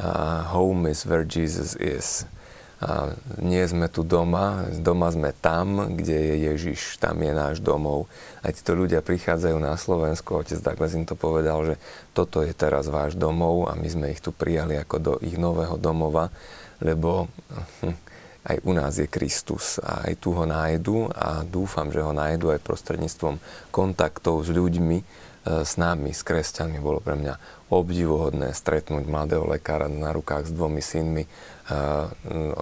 A 0.00 0.44
home 0.52 0.92
is 0.92 1.04
where 1.04 1.24
Jesus 1.24 1.76
is. 1.76 2.28
A 2.76 3.16
nie 3.40 3.64
sme 3.64 3.88
tu 3.88 4.04
doma, 4.04 4.68
doma 4.68 5.08
sme 5.08 5.32
tam, 5.32 5.96
kde 5.96 6.12
je 6.12 6.34
Ježiš, 6.52 7.00
tam 7.00 7.16
je 7.24 7.32
náš 7.32 7.64
domov. 7.64 8.04
A 8.44 8.52
títo 8.52 8.76
ľudia 8.76 9.00
prichádzajú 9.00 9.56
na 9.56 9.80
Slovensko, 9.80 10.44
otec 10.44 10.60
Douglas 10.60 10.92
im 10.92 11.08
to 11.08 11.16
povedal, 11.16 11.64
že 11.64 11.80
toto 12.12 12.44
je 12.44 12.52
teraz 12.52 12.92
váš 12.92 13.16
domov 13.16 13.72
a 13.72 13.72
my 13.80 13.88
sme 13.88 14.12
ich 14.12 14.20
tu 14.20 14.28
prijali 14.28 14.76
ako 14.76 14.96
do 15.00 15.12
ich 15.24 15.40
nového 15.40 15.80
domova, 15.80 16.28
lebo 16.84 17.32
aj 18.52 18.56
u 18.62 18.72
nás 18.76 19.00
je 19.00 19.08
Kristus 19.08 19.80
a 19.80 20.06
aj 20.06 20.22
tu 20.22 20.36
ho 20.36 20.44
nájdu 20.44 21.10
a 21.10 21.42
dúfam, 21.48 21.88
že 21.88 22.04
ho 22.04 22.12
nájdu 22.12 22.52
aj 22.52 22.60
prostredníctvom 22.60 23.40
kontaktov 23.72 24.44
s 24.44 24.52
ľuďmi, 24.52 25.25
s 25.46 25.78
nami, 25.78 26.10
s 26.10 26.26
kresťanmi. 26.26 26.82
Bolo 26.82 26.98
pre 26.98 27.14
mňa 27.14 27.38
obdivuhodné 27.70 28.50
stretnúť 28.50 29.06
mladého 29.06 29.46
lekára 29.46 29.86
na 29.86 30.10
rukách 30.10 30.50
s 30.50 30.52
dvomi 30.52 30.82
synmi 30.82 31.24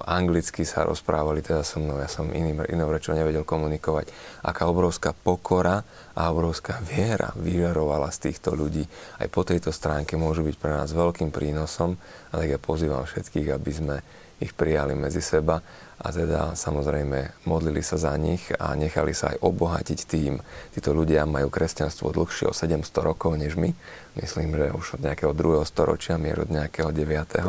anglicky 0.09 0.65
sa 0.65 0.89
rozprávali 0.89 1.44
teda 1.44 1.61
so 1.61 1.77
mnou, 1.77 2.01
ja 2.01 2.09
som 2.09 2.32
iným, 2.32 2.65
inou 2.73 2.89
rečou 2.89 3.12
nevedel 3.12 3.44
komunikovať. 3.44 4.09
Aká 4.40 4.65
obrovská 4.65 5.12
pokora 5.12 5.85
a 6.16 6.32
obrovská 6.32 6.81
viera 6.81 7.36
vyžarovala 7.36 8.09
z 8.09 8.31
týchto 8.31 8.56
ľudí. 8.56 8.89
Aj 9.20 9.28
po 9.28 9.44
tejto 9.44 9.77
stránke 9.77 10.16
môžu 10.16 10.40
byť 10.48 10.56
pre 10.56 10.73
nás 10.73 10.89
veľkým 10.97 11.28
prínosom 11.28 12.01
a 12.32 12.40
tak 12.40 12.48
ja 12.48 12.59
pozývam 12.61 13.05
všetkých, 13.05 13.48
aby 13.52 13.70
sme 13.77 13.97
ich 14.40 14.56
prijali 14.56 14.97
medzi 14.97 15.20
seba 15.20 15.61
a 16.05 16.13
teda 16.13 16.53
samozrejme 16.53 17.49
modlili 17.49 17.81
sa 17.81 17.97
za 17.97 18.13
nich 18.21 18.53
a 18.53 18.77
nechali 18.77 19.17
sa 19.17 19.33
aj 19.33 19.41
obohatiť 19.41 19.99
tým. 20.05 20.37
Títo 20.77 20.93
ľudia 20.93 21.25
majú 21.25 21.49
kresťanstvo 21.49 22.13
dlhšie 22.13 22.53
o 22.53 22.53
700 22.53 22.85
rokov 23.01 23.41
než 23.41 23.57
my. 23.57 23.73
Myslím, 24.21 24.53
že 24.53 24.77
už 24.77 25.01
od 25.01 25.01
nejakého 25.01 25.33
druhého 25.33 25.65
storočia, 25.65 26.21
mier 26.21 26.45
od 26.45 26.53
nejakého 26.53 26.93
9. 26.93 27.41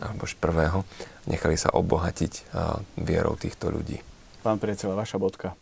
alebo 0.00 0.24
už 0.24 0.40
prvého. 0.40 0.88
Nechali 1.28 1.60
sa 1.60 1.68
obohatiť 1.76 2.48
vierou 2.96 3.36
týchto 3.36 3.68
ľudí. 3.68 4.00
Pán 4.40 4.56
priateľ, 4.56 4.96
vaša 4.96 5.20
bodka. 5.20 5.52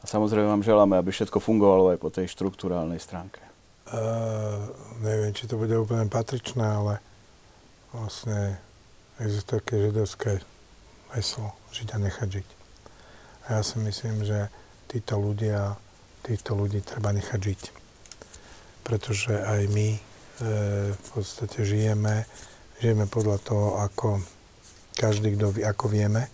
A 0.00 0.04
samozrejme 0.08 0.48
vám 0.48 0.64
želáme, 0.64 0.96
aby 0.96 1.12
všetko 1.12 1.44
fungovalo 1.44 1.92
aj 1.92 1.98
po 2.00 2.08
tej 2.08 2.32
štruktúrálnej 2.32 2.98
stránke. 2.98 3.44
Uh, 3.86 4.66
neviem, 5.04 5.30
či 5.30 5.46
to 5.46 5.54
bude 5.60 5.70
úplne 5.76 6.10
patričné, 6.10 6.66
ale 6.66 6.98
vlastne 7.94 8.58
existuje 9.22 9.62
také 9.62 9.76
židovské 9.78 10.42
heslo 11.14 11.54
žiť 11.82 11.88
a 11.92 11.98
nechať 12.00 12.28
žiť. 12.40 12.48
A 13.46 13.60
ja 13.60 13.62
si 13.62 13.76
myslím, 13.78 14.24
že 14.24 14.48
títo 14.88 15.20
ľudia, 15.20 15.76
týchto 16.24 16.56
ľudí 16.56 16.82
treba 16.82 17.12
nechať 17.12 17.40
žiť. 17.40 17.62
Pretože 18.82 19.34
aj 19.34 19.62
my 19.70 19.88
e, 19.94 20.00
v 20.94 21.02
podstate 21.14 21.62
žijeme, 21.62 22.26
žijeme 22.80 23.06
podľa 23.06 23.38
toho, 23.42 23.68
ako 23.82 24.22
každý, 24.96 25.36
kto 25.36 25.52
ako 25.62 25.86
vieme. 25.92 26.26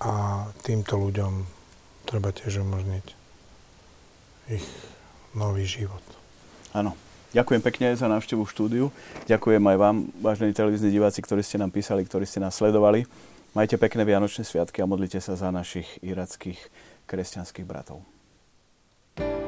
A 0.00 0.44
týmto 0.62 1.00
ľuďom 1.00 1.44
treba 2.06 2.30
tiež 2.30 2.62
umožniť 2.62 3.06
ich 4.52 4.66
nový 5.34 5.66
život. 5.66 6.04
Áno. 6.72 6.94
Ďakujem 7.34 7.60
pekne 7.60 7.92
za 7.92 8.08
návštevu 8.08 8.48
v 8.48 8.52
štúdiu. 8.54 8.86
Ďakujem 9.28 9.60
aj 9.60 9.76
vám, 9.76 9.96
vážení 10.24 10.56
televízni 10.56 10.88
diváci, 10.88 11.20
ktorí 11.20 11.44
ste 11.44 11.60
nám 11.60 11.68
písali, 11.68 12.00
ktorí 12.00 12.24
ste 12.24 12.40
nás 12.40 12.56
sledovali. 12.56 13.04
Majte 13.56 13.80
pekné 13.80 14.04
Vianočné 14.04 14.44
sviatky 14.44 14.84
a 14.84 14.86
modlite 14.86 15.16
sa 15.16 15.32
za 15.32 15.48
našich 15.48 15.88
irackých 16.04 16.60
kresťanských 17.08 17.64
bratov. 17.64 18.04
thank 19.16 19.40
you 19.40 19.45